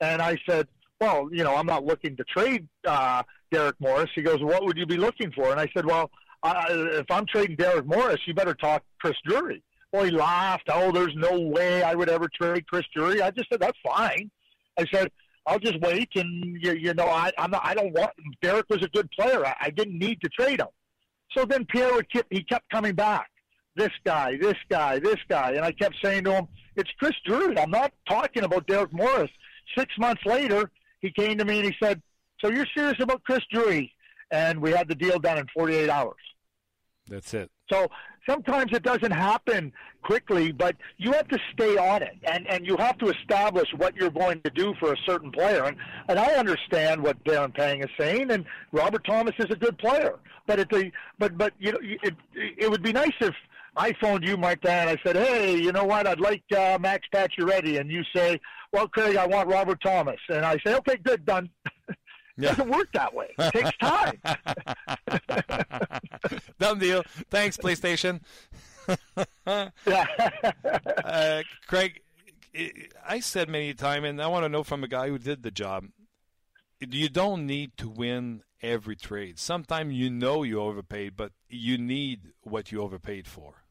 and 0.00 0.20
I 0.20 0.36
said, 0.46 0.68
well, 1.02 1.28
you 1.32 1.42
know, 1.42 1.56
I'm 1.56 1.66
not 1.66 1.84
looking 1.84 2.16
to 2.16 2.24
trade 2.24 2.68
uh, 2.86 3.24
Derek 3.50 3.74
Morris. 3.80 4.08
He 4.14 4.22
goes, 4.22 4.40
what 4.40 4.64
would 4.64 4.78
you 4.78 4.86
be 4.86 4.96
looking 4.96 5.32
for? 5.32 5.50
And 5.50 5.58
I 5.58 5.68
said, 5.74 5.84
well, 5.84 6.12
I, 6.44 6.66
if 6.70 7.10
I'm 7.10 7.26
trading 7.26 7.56
Derek 7.56 7.86
Morris, 7.86 8.20
you 8.24 8.34
better 8.34 8.54
talk 8.54 8.84
Chris 9.00 9.16
Drury. 9.26 9.64
Well, 9.92 10.04
he 10.04 10.12
laughed. 10.12 10.68
Oh, 10.68 10.92
there's 10.92 11.14
no 11.16 11.40
way 11.40 11.82
I 11.82 11.96
would 11.96 12.08
ever 12.08 12.28
trade 12.40 12.68
Chris 12.68 12.84
Drury. 12.94 13.20
I 13.20 13.32
just 13.32 13.48
said 13.50 13.60
that's 13.60 13.78
fine. 13.84 14.30
I 14.78 14.86
said 14.92 15.10
I'll 15.44 15.58
just 15.58 15.80
wait, 15.80 16.08
and 16.14 16.56
you, 16.62 16.72
you 16.74 16.94
know 16.94 17.08
I 17.08 17.30
I'm 17.36 17.50
not, 17.50 17.62
I 17.64 17.74
don't 17.74 17.92
want 17.92 18.10
Derek 18.40 18.70
was 18.70 18.82
a 18.82 18.88
good 18.88 19.10
player. 19.10 19.44
I, 19.44 19.54
I 19.60 19.70
didn't 19.70 19.98
need 19.98 20.20
to 20.22 20.30
trade 20.30 20.60
him. 20.60 20.68
So 21.36 21.44
then 21.44 21.66
Pierre 21.66 21.92
would 21.92 22.08
keep, 22.10 22.26
he 22.30 22.42
kept 22.44 22.70
coming 22.70 22.94
back. 22.94 23.28
This 23.76 23.90
guy, 24.04 24.38
this 24.40 24.56
guy, 24.70 24.98
this 24.98 25.18
guy, 25.28 25.52
and 25.52 25.64
I 25.64 25.72
kept 25.72 25.96
saying 26.02 26.24
to 26.24 26.32
him, 26.32 26.48
"It's 26.76 26.90
Chris 26.98 27.16
Drury. 27.26 27.58
I'm 27.58 27.70
not 27.70 27.92
talking 28.08 28.44
about 28.44 28.66
Derek 28.66 28.92
Morris." 28.92 29.30
Six 29.76 29.92
months 29.98 30.24
later, 30.24 30.70
he 31.02 31.10
came 31.10 31.36
to 31.38 31.44
me 31.44 31.58
and 31.58 31.66
he 31.66 31.74
said, 31.82 32.00
so 32.40 32.50
you're 32.50 32.66
serious 32.74 32.98
about 33.00 33.22
Chris 33.24 33.40
Drury? 33.52 33.94
And 34.30 34.60
we 34.62 34.70
had 34.70 34.88
the 34.88 34.94
deal 34.94 35.18
done 35.18 35.38
in 35.38 35.46
48 35.54 35.90
hours. 35.90 36.16
That's 37.06 37.34
it. 37.34 37.50
So 37.70 37.88
sometimes 38.28 38.72
it 38.72 38.82
doesn't 38.82 39.10
happen 39.10 39.72
quickly, 40.02 40.52
but 40.52 40.76
you 40.96 41.12
have 41.12 41.28
to 41.28 41.38
stay 41.52 41.76
on 41.76 42.02
it, 42.02 42.16
and 42.24 42.46
and 42.48 42.66
you 42.66 42.76
have 42.76 42.98
to 42.98 43.10
establish 43.10 43.68
what 43.76 43.94
you're 43.96 44.10
going 44.10 44.40
to 44.42 44.50
do 44.50 44.74
for 44.80 44.92
a 44.92 44.96
certain 45.06 45.30
player. 45.30 45.64
And 45.64 45.76
and 46.08 46.18
I 46.18 46.34
understand 46.34 47.02
what 47.02 47.22
Darren 47.24 47.54
Pang 47.54 47.82
is 47.82 47.90
saying, 47.98 48.30
and 48.30 48.44
Robert 48.72 49.04
Thomas 49.04 49.34
is 49.38 49.50
a 49.50 49.56
good 49.56 49.78
player, 49.78 50.18
but 50.46 50.58
at 50.58 50.70
the 50.70 50.90
but 51.18 51.36
but 51.36 51.52
you 51.58 51.72
know 51.72 51.78
it 51.80 52.14
it 52.34 52.70
would 52.70 52.82
be 52.82 52.92
nice 52.92 53.14
if 53.20 53.34
I 53.76 53.92
phoned 54.00 54.24
you, 54.24 54.36
Mike, 54.36 54.64
and 54.64 54.90
I 54.90 54.98
said, 55.04 55.16
hey, 55.16 55.56
you 55.56 55.72
know 55.72 55.84
what? 55.84 56.06
I'd 56.06 56.20
like 56.20 56.42
uh, 56.56 56.78
Max 56.80 57.06
Pacioretty, 57.12 57.80
and 57.80 57.90
you 57.90 58.02
say, 58.14 58.38
well, 58.72 58.86
Craig, 58.88 59.16
I 59.16 59.26
want 59.26 59.48
Robert 59.48 59.80
Thomas, 59.82 60.20
and 60.28 60.44
I 60.44 60.58
say, 60.64 60.74
okay, 60.76 60.96
good, 60.96 61.24
done. 61.24 61.48
Yeah. 62.38 62.54
doesn't 62.54 62.70
work 62.70 62.90
that 62.92 63.12
way. 63.12 63.28
It 63.38 63.52
takes 63.52 63.76
time. 63.76 64.18
Done 66.58 66.78
deal. 66.78 67.02
Thanks, 67.30 67.58
PlayStation. 67.58 68.22
yeah. 69.46 69.68
uh, 71.04 71.42
Craig, 71.66 72.00
I 73.06 73.20
said 73.20 73.50
many 73.50 73.74
times, 73.74 74.06
and 74.06 74.22
I 74.22 74.28
want 74.28 74.44
to 74.44 74.48
know 74.48 74.64
from 74.64 74.82
a 74.82 74.88
guy 74.88 75.08
who 75.08 75.18
did 75.18 75.42
the 75.42 75.50
job. 75.50 75.88
You 76.80 77.10
don't 77.10 77.46
need 77.46 77.76
to 77.76 77.88
win 77.90 78.42
every 78.62 78.96
trade. 78.96 79.38
Sometimes 79.38 79.92
you 79.92 80.08
know 80.08 80.42
you 80.42 80.58
overpaid, 80.58 81.16
but 81.16 81.32
you 81.50 81.76
need 81.76 82.32
what 82.42 82.72
you 82.72 82.80
overpaid 82.80 83.26
for. 83.26 83.61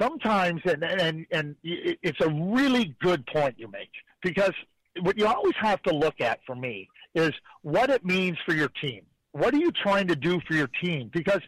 Sometimes, 0.00 0.62
and 0.64 0.82
and 0.82 1.26
and 1.30 1.56
it's 1.62 2.20
a 2.20 2.28
really 2.28 2.96
good 3.02 3.26
point 3.26 3.56
you 3.58 3.68
make 3.68 3.90
because 4.22 4.52
what 5.02 5.18
you 5.18 5.26
always 5.26 5.54
have 5.60 5.82
to 5.82 5.94
look 5.94 6.20
at 6.20 6.40
for 6.46 6.54
me 6.54 6.88
is 7.14 7.32
what 7.62 7.90
it 7.90 8.04
means 8.04 8.38
for 8.46 8.54
your 8.54 8.70
team. 8.80 9.02
What 9.32 9.54
are 9.54 9.58
you 9.58 9.70
trying 9.70 10.08
to 10.08 10.16
do 10.16 10.40
for 10.46 10.54
your 10.54 10.68
team? 10.82 11.10
Because, 11.12 11.40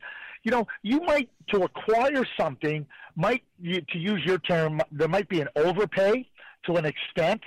you 0.44 0.50
know, 0.50 0.66
you 0.82 1.00
might 1.00 1.28
to 1.52 1.62
acquire 1.62 2.24
something 2.38 2.86
might 3.16 3.42
to 3.62 3.98
use 3.98 4.22
your 4.24 4.38
term 4.38 4.80
there 4.90 5.08
might 5.08 5.28
be 5.28 5.40
an 5.40 5.48
overpay 5.56 6.28
to 6.66 6.76
an 6.76 6.84
extent, 6.84 7.42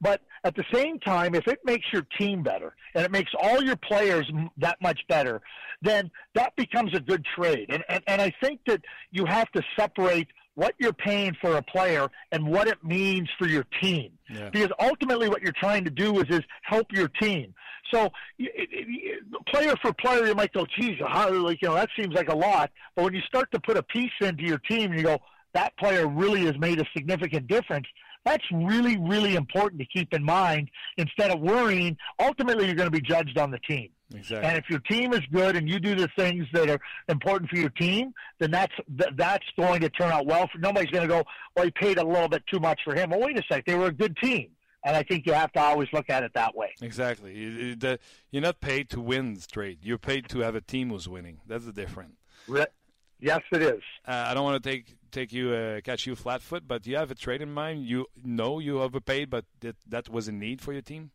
but 0.00 0.20
at 0.44 0.54
the 0.54 0.64
same 0.72 0.98
time, 1.00 1.34
if 1.34 1.48
it 1.48 1.58
makes 1.64 1.86
your 1.92 2.06
team 2.18 2.42
better 2.42 2.74
and 2.94 3.04
it 3.04 3.10
makes 3.10 3.32
all 3.40 3.62
your 3.62 3.76
players 3.76 4.30
that 4.58 4.80
much 4.80 5.00
better, 5.08 5.40
then 5.82 6.10
that 6.34 6.54
becomes 6.56 6.94
a 6.94 7.00
good 7.00 7.24
trade. 7.36 7.66
And, 7.68 7.82
and, 7.88 8.02
and 8.06 8.22
I 8.22 8.32
think 8.42 8.60
that 8.66 8.82
you 9.10 9.24
have 9.26 9.50
to 9.52 9.62
separate 9.76 10.28
what 10.58 10.74
you're 10.78 10.92
paying 10.92 11.36
for 11.40 11.56
a 11.56 11.62
player 11.62 12.08
and 12.32 12.44
what 12.44 12.66
it 12.66 12.82
means 12.82 13.28
for 13.38 13.46
your 13.46 13.64
team. 13.80 14.10
Yeah. 14.28 14.50
Because 14.50 14.70
ultimately, 14.80 15.28
what 15.28 15.40
you're 15.40 15.52
trying 15.52 15.84
to 15.84 15.90
do 15.90 16.18
is 16.18 16.24
is 16.28 16.42
help 16.62 16.88
your 16.90 17.06
team. 17.06 17.54
So, 17.94 18.06
it, 18.40 18.68
it, 18.72 19.46
player 19.46 19.74
for 19.80 19.92
player, 19.92 20.26
you 20.26 20.34
might 20.34 20.52
go, 20.52 20.66
"Geez, 20.76 20.98
how, 21.06 21.32
like 21.32 21.62
you 21.62 21.68
know, 21.68 21.74
that 21.76 21.90
seems 21.96 22.12
like 22.12 22.28
a 22.28 22.36
lot." 22.36 22.72
But 22.96 23.04
when 23.04 23.14
you 23.14 23.20
start 23.20 23.52
to 23.52 23.60
put 23.60 23.76
a 23.76 23.84
piece 23.84 24.10
into 24.20 24.42
your 24.42 24.58
team, 24.58 24.92
you 24.92 25.04
go, 25.04 25.20
"That 25.54 25.76
player 25.78 26.08
really 26.08 26.44
has 26.46 26.58
made 26.58 26.80
a 26.80 26.84
significant 26.92 27.46
difference." 27.46 27.86
That's 28.28 28.44
really, 28.52 28.98
really 28.98 29.36
important 29.36 29.80
to 29.80 29.86
keep 29.86 30.12
in 30.12 30.22
mind 30.22 30.70
instead 30.98 31.30
of 31.30 31.40
worrying. 31.40 31.96
Ultimately, 32.20 32.66
you're 32.66 32.74
going 32.74 32.90
to 32.90 32.90
be 32.90 33.00
judged 33.00 33.38
on 33.38 33.50
the 33.50 33.58
team. 33.60 33.88
Exactly. 34.14 34.48
And 34.48 34.58
if 34.58 34.68
your 34.68 34.80
team 34.80 35.14
is 35.14 35.22
good 35.32 35.56
and 35.56 35.68
you 35.68 35.78
do 35.78 35.94
the 35.94 36.08
things 36.16 36.46
that 36.52 36.68
are 36.68 36.78
important 37.08 37.50
for 37.50 37.56
your 37.56 37.70
team, 37.70 38.12
then 38.38 38.50
that's 38.50 38.72
that's 39.16 39.46
going 39.58 39.80
to 39.80 39.88
turn 39.88 40.10
out 40.12 40.26
well. 40.26 40.46
For 40.52 40.58
nobody's 40.58 40.90
going 40.90 41.08
to 41.08 41.14
go, 41.14 41.24
well, 41.56 41.64
he 41.64 41.70
paid 41.70 41.98
a 41.98 42.06
little 42.06 42.28
bit 42.28 42.42
too 42.52 42.60
much 42.60 42.80
for 42.84 42.94
him. 42.94 43.10
Well, 43.10 43.20
wait 43.20 43.38
a 43.38 43.42
sec, 43.50 43.64
they 43.66 43.74
were 43.74 43.86
a 43.86 43.92
good 43.92 44.16
team. 44.22 44.50
And 44.84 44.94
I 44.94 45.02
think 45.02 45.26
you 45.26 45.32
have 45.32 45.52
to 45.52 45.60
always 45.60 45.88
look 45.92 46.08
at 46.08 46.22
it 46.22 46.32
that 46.34 46.54
way. 46.54 46.72
Exactly. 46.80 47.76
You're 48.30 48.42
not 48.42 48.60
paid 48.60 48.90
to 48.90 49.00
win 49.00 49.36
straight. 49.36 49.78
You're 49.82 49.98
paid 49.98 50.28
to 50.28 50.40
have 50.40 50.54
a 50.54 50.60
team 50.60 50.90
who's 50.90 51.08
winning. 51.08 51.40
That's 51.46 51.64
the 51.64 51.72
difference. 51.72 52.16
Yes, 53.20 53.40
it 53.52 53.62
is. 53.62 53.82
Uh, 54.06 54.26
I 54.28 54.34
don't 54.34 54.44
want 54.44 54.62
to 54.62 54.70
take 54.70 54.96
take 55.10 55.32
you 55.32 55.50
uh, 55.52 55.80
catch 55.80 56.06
you 56.06 56.14
flat 56.14 56.42
foot, 56.42 56.68
but 56.68 56.82
do 56.82 56.90
you 56.90 56.96
have 56.96 57.10
a 57.10 57.14
trade 57.14 57.42
in 57.42 57.52
mind. 57.52 57.86
You 57.86 58.06
know 58.22 58.58
you 58.58 58.80
overpaid, 58.80 59.30
but 59.30 59.44
that 59.60 59.76
that 59.88 60.08
was 60.08 60.28
a 60.28 60.32
need 60.32 60.60
for 60.60 60.72
your 60.72 60.82
team. 60.82 61.10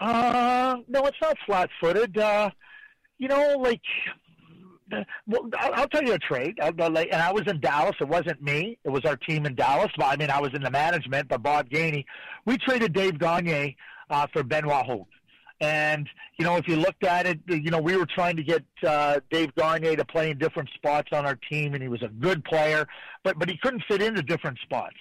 Uh, 0.00 0.76
no, 0.88 1.06
it's 1.06 1.16
not 1.20 1.36
flat 1.46 1.70
footed. 1.80 2.16
Uh, 2.18 2.50
you 3.18 3.28
know, 3.28 3.56
like 3.58 3.82
well, 5.26 5.50
I'll, 5.58 5.88
tell 5.88 6.02
you 6.02 6.14
a 6.14 6.18
trade. 6.18 6.58
and 6.60 6.88
I 6.88 7.32
was 7.32 7.42
in 7.46 7.60
Dallas. 7.60 7.96
It 8.00 8.08
wasn't 8.08 8.42
me. 8.42 8.78
It 8.84 8.88
was 8.88 9.04
our 9.04 9.16
team 9.16 9.46
in 9.46 9.54
Dallas. 9.54 9.90
I 10.00 10.16
mean, 10.16 10.30
I 10.30 10.40
was 10.40 10.50
in 10.54 10.62
the 10.62 10.70
management, 10.70 11.28
but 11.28 11.42
Bob 11.42 11.68
Gainey. 11.68 12.04
We 12.46 12.58
traded 12.58 12.92
Dave 12.92 13.18
Gagne 13.18 13.76
uh, 14.10 14.26
for 14.32 14.42
Benoit 14.42 14.86
Hogue. 14.86 15.06
And, 15.60 16.08
you 16.38 16.44
know, 16.44 16.56
if 16.56 16.68
you 16.68 16.76
looked 16.76 17.04
at 17.04 17.26
it, 17.26 17.40
you 17.48 17.70
know, 17.70 17.80
we 17.80 17.96
were 17.96 18.06
trying 18.06 18.36
to 18.36 18.44
get 18.44 18.64
uh, 18.86 19.20
Dave 19.30 19.54
Garnier 19.56 19.96
to 19.96 20.04
play 20.04 20.30
in 20.30 20.38
different 20.38 20.68
spots 20.74 21.08
on 21.12 21.26
our 21.26 21.36
team, 21.50 21.74
and 21.74 21.82
he 21.82 21.88
was 21.88 22.02
a 22.02 22.08
good 22.08 22.44
player, 22.44 22.86
but, 23.24 23.38
but 23.38 23.48
he 23.48 23.58
couldn't 23.60 23.82
fit 23.88 24.00
into 24.00 24.22
different 24.22 24.58
spots. 24.62 24.96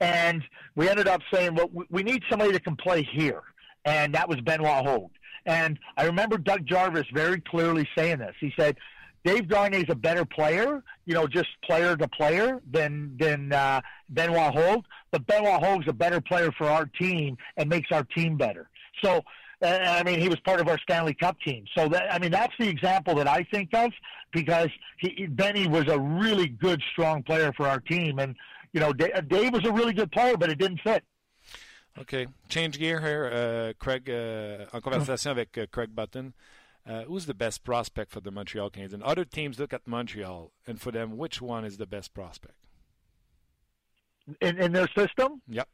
And 0.00 0.42
we 0.76 0.88
ended 0.88 1.08
up 1.08 1.20
saying, 1.32 1.54
well, 1.54 1.70
we 1.90 2.02
need 2.02 2.22
somebody 2.30 2.52
that 2.52 2.64
can 2.64 2.76
play 2.76 3.02
here. 3.02 3.42
And 3.84 4.14
that 4.14 4.28
was 4.28 4.40
Benoit 4.40 4.86
Hogue. 4.86 5.10
And 5.44 5.78
I 5.96 6.04
remember 6.04 6.38
Doug 6.38 6.66
Jarvis 6.66 7.06
very 7.12 7.40
clearly 7.40 7.88
saying 7.96 8.18
this. 8.18 8.34
He 8.40 8.52
said, 8.58 8.76
Dave 9.24 9.48
Gagne 9.48 9.78
is 9.78 9.88
a 9.88 9.94
better 9.94 10.24
player, 10.24 10.82
you 11.04 11.14
know, 11.14 11.26
just 11.26 11.48
player 11.64 11.96
to 11.96 12.08
player 12.08 12.62
than 12.70 13.16
than 13.18 13.52
uh, 13.52 13.80
Benoit 14.08 14.54
Hogue. 14.54 14.84
But 15.10 15.26
Benoit 15.26 15.62
Hogue's 15.62 15.88
a 15.88 15.92
better 15.92 16.20
player 16.20 16.52
for 16.56 16.68
our 16.68 16.86
team 16.86 17.36
and 17.56 17.68
makes 17.68 17.90
our 17.90 18.04
team 18.04 18.36
better. 18.36 18.68
So, 19.02 19.22
uh, 19.62 19.66
I 19.66 20.02
mean, 20.02 20.20
he 20.20 20.28
was 20.28 20.38
part 20.40 20.60
of 20.60 20.68
our 20.68 20.78
Stanley 20.78 21.14
Cup 21.14 21.36
team. 21.40 21.64
So, 21.76 21.88
that, 21.88 22.12
I 22.12 22.18
mean, 22.18 22.30
that's 22.30 22.54
the 22.58 22.68
example 22.68 23.14
that 23.16 23.26
I 23.26 23.44
think 23.50 23.74
of 23.74 23.90
because 24.32 24.68
he, 24.98 25.26
Benny 25.26 25.66
was 25.66 25.88
a 25.88 25.98
really 25.98 26.48
good, 26.48 26.82
strong 26.92 27.22
player 27.22 27.52
for 27.56 27.66
our 27.66 27.80
team, 27.80 28.18
and 28.18 28.36
you 28.72 28.80
know, 28.80 28.92
Dave 28.92 29.52
was 29.52 29.64
a 29.64 29.72
really 29.72 29.92
good 29.92 30.12
player, 30.12 30.36
but 30.36 30.50
it 30.50 30.58
didn't 30.58 30.80
fit. 30.82 31.02
OK. 31.98 32.26
Change 32.48 32.78
gear 32.78 33.00
here. 33.00 33.26
Uh, 33.26 33.72
Craig, 33.82 34.08
uh, 34.08 34.66
en 34.72 34.80
conversation 34.80 35.30
avec 35.30 35.56
uh, 35.58 35.66
Craig 35.70 35.94
Button. 35.94 36.34
Uh, 36.86 37.02
who's 37.02 37.26
the 37.26 37.34
best 37.34 37.64
prospect 37.64 38.12
for 38.12 38.20
the 38.20 38.30
Montreal 38.30 38.70
Canadiens? 38.70 38.94
And 38.94 39.02
other 39.02 39.24
teams 39.24 39.58
look 39.58 39.72
at 39.72 39.86
Montreal, 39.86 40.52
and 40.66 40.80
for 40.80 40.90
them, 40.90 41.18
which 41.18 41.42
one 41.42 41.64
is 41.64 41.76
the 41.76 41.86
best 41.86 42.14
prospect? 42.14 42.54
In, 44.40 44.58
in 44.58 44.72
their 44.72 44.88
system? 44.96 45.42
Yep. 45.48 45.68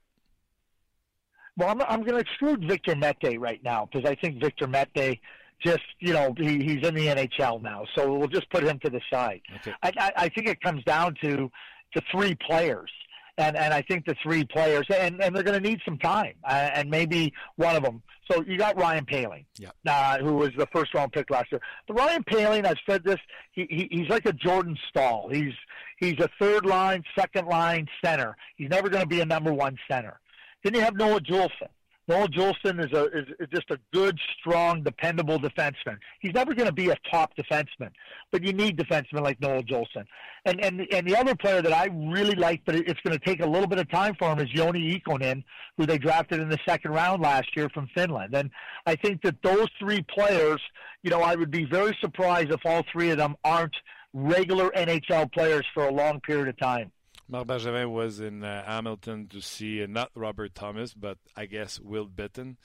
Well, 1.56 1.68
I'm, 1.68 1.80
I'm 1.82 2.00
going 2.00 2.14
to 2.14 2.18
exclude 2.18 2.66
Victor 2.68 2.96
Mete 2.96 3.38
right 3.38 3.62
now 3.62 3.88
because 3.90 4.08
I 4.08 4.14
think 4.16 4.40
Victor 4.40 4.66
Mete 4.66 5.20
just, 5.62 5.84
you 6.00 6.12
know, 6.12 6.34
he, 6.36 6.58
he's 6.64 6.86
in 6.86 6.94
the 6.94 7.06
NHL 7.06 7.62
now. 7.62 7.84
So 7.94 8.12
we'll 8.12 8.28
just 8.28 8.50
put 8.50 8.64
him 8.64 8.78
to 8.80 8.90
the 8.90 9.00
side. 9.12 9.40
Okay. 9.56 9.72
I, 9.82 9.92
I, 9.98 10.12
I 10.16 10.28
think 10.28 10.48
it 10.48 10.60
comes 10.60 10.82
down 10.84 11.14
to, 11.22 11.50
to 11.94 12.02
three 12.10 12.34
players 12.34 12.90
and 13.38 13.56
and 13.56 13.74
I 13.74 13.82
think 13.82 14.06
the 14.06 14.14
three 14.22 14.44
players, 14.44 14.86
and 14.90 15.22
and 15.22 15.34
they're 15.34 15.42
going 15.42 15.60
to 15.60 15.68
need 15.68 15.80
some 15.84 15.98
time, 15.98 16.34
uh, 16.44 16.70
and 16.74 16.90
maybe 16.90 17.32
one 17.56 17.76
of 17.76 17.82
them. 17.82 18.02
So 18.30 18.42
you 18.46 18.56
got 18.56 18.78
Ryan 18.78 19.04
Poehling, 19.04 19.44
yeah, 19.58 19.70
uh, 19.86 20.18
who 20.18 20.34
was 20.34 20.50
the 20.56 20.66
first 20.72 20.94
round 20.94 21.12
pick 21.12 21.30
last 21.30 21.50
year. 21.50 21.60
But 21.86 21.94
Ryan 21.94 22.24
Poehling, 22.24 22.66
I've 22.66 22.78
said 22.88 23.04
this, 23.04 23.18
he, 23.52 23.66
he 23.68 23.88
he's 23.90 24.08
like 24.08 24.26
a 24.26 24.32
Jordan 24.32 24.76
Staal. 24.88 25.28
He's 25.30 25.52
he's 25.98 26.18
a 26.20 26.28
third 26.40 26.64
line, 26.64 27.02
second 27.18 27.48
line 27.48 27.88
center. 28.04 28.36
He's 28.56 28.70
never 28.70 28.88
going 28.88 29.02
to 29.02 29.08
be 29.08 29.20
a 29.20 29.26
number 29.26 29.52
one 29.52 29.78
center. 29.90 30.20
Then 30.64 30.74
you 30.74 30.80
have 30.80 30.96
Noah 30.96 31.20
Juulsen. 31.20 31.68
Noel 32.06 32.28
Juulsen 32.28 32.84
is 32.84 32.92
a 32.92 33.04
is, 33.06 33.26
is 33.40 33.48
just 33.54 33.70
a 33.70 33.78
good, 33.92 34.18
strong, 34.38 34.82
dependable 34.82 35.38
defenseman. 35.38 35.96
He's 36.20 36.34
never 36.34 36.54
going 36.54 36.68
to 36.68 36.74
be 36.74 36.90
a 36.90 36.96
top 37.10 37.32
defenseman, 37.34 37.90
but 38.30 38.42
you 38.42 38.52
need 38.52 38.76
defensemen 38.76 39.22
like 39.22 39.40
Noel 39.40 39.62
Juulsen. 39.62 40.04
And 40.44 40.62
and 40.62 40.86
and 40.92 41.06
the 41.06 41.16
other 41.16 41.34
player 41.34 41.62
that 41.62 41.72
I 41.72 41.86
really 41.86 42.34
like, 42.34 42.62
but 42.66 42.74
it's 42.74 43.00
going 43.00 43.18
to 43.18 43.24
take 43.24 43.40
a 43.40 43.46
little 43.46 43.66
bit 43.66 43.78
of 43.78 43.90
time 43.90 44.14
for 44.18 44.30
him, 44.30 44.38
is 44.38 44.48
Joni 44.50 45.00
Ikonen, 45.00 45.44
who 45.78 45.86
they 45.86 45.96
drafted 45.96 46.40
in 46.40 46.50
the 46.50 46.58
second 46.68 46.92
round 46.92 47.22
last 47.22 47.56
year 47.56 47.70
from 47.70 47.88
Finland. 47.94 48.34
And 48.34 48.50
I 48.86 48.96
think 48.96 49.22
that 49.22 49.36
those 49.42 49.68
three 49.78 50.02
players, 50.02 50.60
you 51.02 51.10
know, 51.10 51.22
I 51.22 51.36
would 51.36 51.50
be 51.50 51.64
very 51.64 51.96
surprised 52.02 52.50
if 52.50 52.60
all 52.66 52.82
three 52.92 53.10
of 53.10 53.16
them 53.16 53.34
aren't 53.44 53.76
regular 54.12 54.68
NHL 54.70 55.32
players 55.32 55.64
for 55.72 55.86
a 55.86 55.92
long 55.92 56.20
period 56.20 56.48
of 56.48 56.58
time. 56.58 56.92
Marc 57.28 57.46
Bergevin 57.46 57.90
was 57.90 58.20
in 58.20 58.44
uh, 58.44 58.64
Hamilton 58.64 59.28
to 59.28 59.40
see 59.40 59.82
uh, 59.82 59.86
not 59.88 60.10
Robert 60.14 60.54
Thomas, 60.54 60.92
but 60.94 61.18
I 61.36 61.46
guess 61.46 61.80
Will 61.80 62.06
Bitton. 62.06 62.56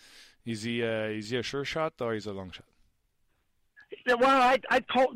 Is 0.46 0.64
he 0.64 0.84
uh, 0.84 1.08
is 1.08 1.30
he 1.30 1.38
a 1.38 1.44
sure 1.44 1.66
shot 1.66 1.94
or 2.02 2.16
is 2.16 2.26
he 2.26 2.32
a 2.32 2.34
long 2.34 2.52
shot? 2.52 2.66
Well, 4.08 4.42
I 4.42 4.60
I 4.70 4.82
call 4.82 5.14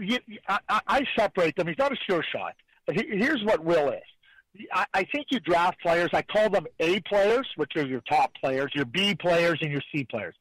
I, 0.48 0.82
I 0.88 1.02
separate 1.18 1.56
them. 1.56 1.68
He's 1.68 1.78
not 1.78 1.92
a 1.92 1.98
sure 2.10 2.24
shot, 2.24 2.54
but 2.86 2.96
he, 2.96 3.06
here's 3.18 3.44
what 3.44 3.64
Will 3.64 3.90
is. 3.90 4.02
I 4.72 5.04
think 5.12 5.28
you 5.32 5.40
draft 5.40 5.82
players. 5.82 6.12
I 6.14 6.22
call 6.22 6.48
them 6.48 6.68
A 6.80 7.00
players, 7.02 7.48
which 7.56 7.72
are 7.76 7.86
your 7.86 8.02
top 8.02 8.32
players, 8.36 8.72
your 8.76 8.86
B 8.86 9.16
players, 9.16 9.58
and 9.62 9.72
your 9.72 9.82
C 9.92 10.04
players. 10.04 10.36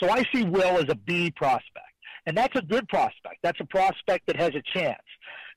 So 0.00 0.08
I 0.08 0.24
see 0.32 0.44
Will 0.44 0.78
as 0.78 0.84
a 0.88 0.94
B 0.94 1.32
prospect, 1.32 1.92
and 2.26 2.36
that's 2.36 2.54
a 2.56 2.62
good 2.62 2.88
prospect. 2.88 3.38
That's 3.42 3.58
a 3.60 3.64
prospect 3.64 4.28
that 4.28 4.36
has 4.36 4.52
a 4.54 4.62
chance. 4.72 5.02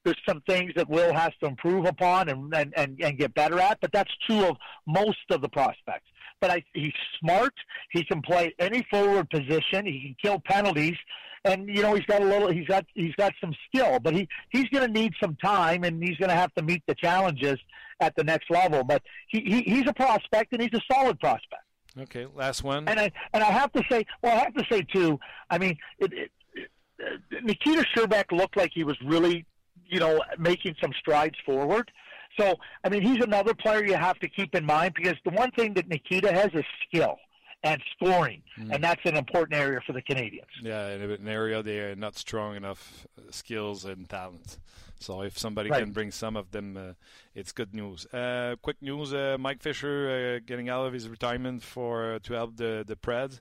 There's 0.04 0.18
some 0.28 0.42
things 0.48 0.72
that 0.76 0.90
Will 0.90 1.14
has 1.14 1.32
to 1.42 1.48
improve 1.48 1.86
upon 1.86 2.30
and, 2.30 2.54
and, 2.54 2.74
and, 2.78 3.00
and 3.02 3.18
get 3.18 3.34
better 3.34 3.60
at, 3.60 3.80
but 3.82 3.92
that's 3.92 4.12
true 4.26 4.46
of 4.46 4.58
most 4.88 5.18
of 5.30 5.42
the 5.42 5.50
prospects. 5.50 6.08
But 6.42 6.52
I, 6.52 6.64
he's 6.74 6.94
smart. 7.20 7.54
He 7.92 8.06
can 8.06 8.22
play 8.22 8.54
any 8.60 8.86
forward 8.90 9.30
position. 9.30 9.86
He 9.86 10.00
can 10.02 10.16
kill 10.22 10.40
penalties, 10.46 10.96
and 11.44 11.68
you 11.68 11.82
know 11.82 11.96
he's 11.96 12.06
got 12.06 12.22
a 12.22 12.26
little. 12.26 12.50
He's 12.50 12.66
got 12.66 12.86
he's 12.94 13.16
got 13.16 13.34
some 13.42 13.54
skill, 13.68 14.00
but 14.00 14.14
he 14.14 14.26
he's 14.50 14.70
going 14.70 14.88
to 14.88 14.92
need 14.92 15.14
some 15.22 15.36
time, 15.44 15.84
and 15.84 16.02
he's 16.02 16.16
going 16.16 16.30
to 16.30 16.36
have 16.36 16.54
to 16.56 16.64
meet 16.64 16.82
the 16.88 16.96
challenges 16.96 17.58
at 18.00 18.16
the 18.16 18.24
next 18.24 18.50
level. 18.50 18.86
But 18.86 19.02
he, 19.28 19.42
he 19.42 19.62
he's 19.64 19.88
a 19.88 19.94
prospect, 19.94 20.54
and 20.54 20.62
he's 20.62 20.72
a 20.74 20.82
solid 20.90 21.20
prospect. 21.20 21.64
Okay, 21.98 22.26
last 22.34 22.64
one. 22.64 22.88
And 22.88 23.00
I 23.00 23.12
and 23.34 23.44
I 23.44 23.52
have 23.52 23.74
to 23.74 23.84
say, 23.92 24.06
well, 24.22 24.38
I 24.38 24.40
have 24.40 24.54
to 24.54 24.66
say 24.72 24.84
too. 24.84 25.20
I 25.50 25.58
mean, 25.58 25.78
it, 25.98 26.14
it, 26.14 26.32
it, 26.54 27.44
Nikita 27.44 27.86
Scherbak 27.96 28.32
looked 28.32 28.56
like 28.56 28.72
he 28.74 28.84
was 28.84 28.98
really 29.04 29.46
you 29.88 30.00
know, 30.00 30.22
making 30.38 30.76
some 30.82 30.92
strides 31.00 31.36
forward. 31.46 31.92
So, 32.40 32.56
I 32.84 32.90
mean, 32.90 33.02
he's 33.02 33.24
another 33.24 33.54
player 33.54 33.86
you 33.86 33.96
have 33.96 34.20
to 34.20 34.30
keep 34.30 34.56
in 34.56 34.66
mind 34.66 34.94
because 34.96 35.18
the 35.26 35.32
one 35.32 35.52
thing 35.52 35.74
that 35.74 35.88
Nikita 35.88 36.32
has 36.32 36.50
is 36.54 36.64
skill 36.88 37.18
and 37.64 37.82
scoring, 37.96 38.42
mm. 38.58 38.74
and 38.74 38.84
that's 38.84 39.02
an 39.04 39.18
important 39.18 39.60
area 39.60 39.80
for 39.86 39.94
the 39.94 40.02
Canadians. 40.02 40.48
Yeah, 40.62 40.90
in 40.92 41.02
an 41.02 41.28
area 41.28 41.62
they're 41.62 41.96
not 41.96 42.16
strong 42.16 42.56
enough 42.56 43.06
uh, 43.18 43.32
skills 43.32 43.86
and 43.86 44.08
talent. 44.08 44.60
So 45.00 45.22
if 45.22 45.38
somebody 45.38 45.70
right. 45.70 45.84
can 45.84 45.92
bring 45.92 46.12
some 46.12 46.38
of 46.38 46.52
them, 46.52 46.78
uh, 46.78 46.94
it's 47.36 47.52
good 47.52 47.74
news. 47.74 48.06
Uh, 48.08 48.56
quick 48.62 48.82
news: 48.82 49.14
uh, 49.14 49.38
Mike 49.40 49.62
Fisher 49.62 50.40
uh, 50.40 50.46
getting 50.46 50.70
out 50.70 50.86
of 50.86 50.94
his 50.94 51.10
retirement 51.10 51.62
for 51.62 52.16
uh, 52.16 52.20
to 52.24 52.34
help 52.34 52.56
the 52.56 52.84
the 52.88 52.96
Preds. 52.96 53.40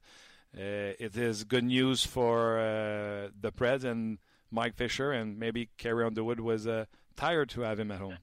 it 0.55 1.17
is 1.17 1.45
good 1.45 1.65
news 1.65 2.05
for 2.05 3.31
the 3.41 3.53
Preds 3.53 3.85
and 3.85 4.19
Mike 4.51 4.77
Fisher, 4.77 5.13
and 5.13 5.39
maybe 5.39 5.71
Carrie 5.79 6.05
Underwood 6.05 6.41
was 6.41 6.67
uh, 6.67 6.87
tired 7.17 7.49
to 7.51 7.63
have 7.63 7.79
him 7.79 7.91
at 7.91 7.99
home. 7.99 8.19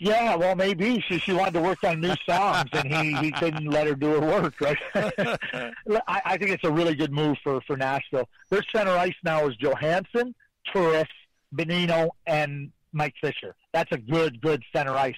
Yeah, 0.00 0.36
well, 0.36 0.54
maybe 0.54 1.02
she 1.08 1.18
she 1.18 1.32
wanted 1.32 1.54
to 1.54 1.60
work 1.60 1.82
on 1.82 2.00
new 2.00 2.14
songs, 2.28 2.70
and 2.72 2.92
he 2.92 3.14
he 3.16 3.32
couldn't 3.32 3.66
let 3.66 3.86
her 3.86 3.94
do 3.94 4.12
her 4.12 4.20
work. 4.20 4.60
Right? 4.60 4.78
I, 4.94 6.22
I 6.24 6.36
think 6.36 6.50
it's 6.50 6.64
a 6.64 6.70
really 6.70 6.94
good 6.94 7.12
move 7.12 7.36
for 7.42 7.60
for 7.62 7.76
Nashville. 7.76 8.28
Their 8.50 8.62
center 8.74 8.92
ice 8.92 9.16
now 9.24 9.48
is 9.48 9.56
Johansson, 9.56 10.34
Turris, 10.72 11.08
Benino, 11.54 12.10
and 12.26 12.70
Mike 12.92 13.14
Fisher. 13.20 13.56
That's 13.72 13.90
a 13.92 13.98
good 13.98 14.40
good 14.40 14.62
center 14.74 14.94
ice. 14.94 15.16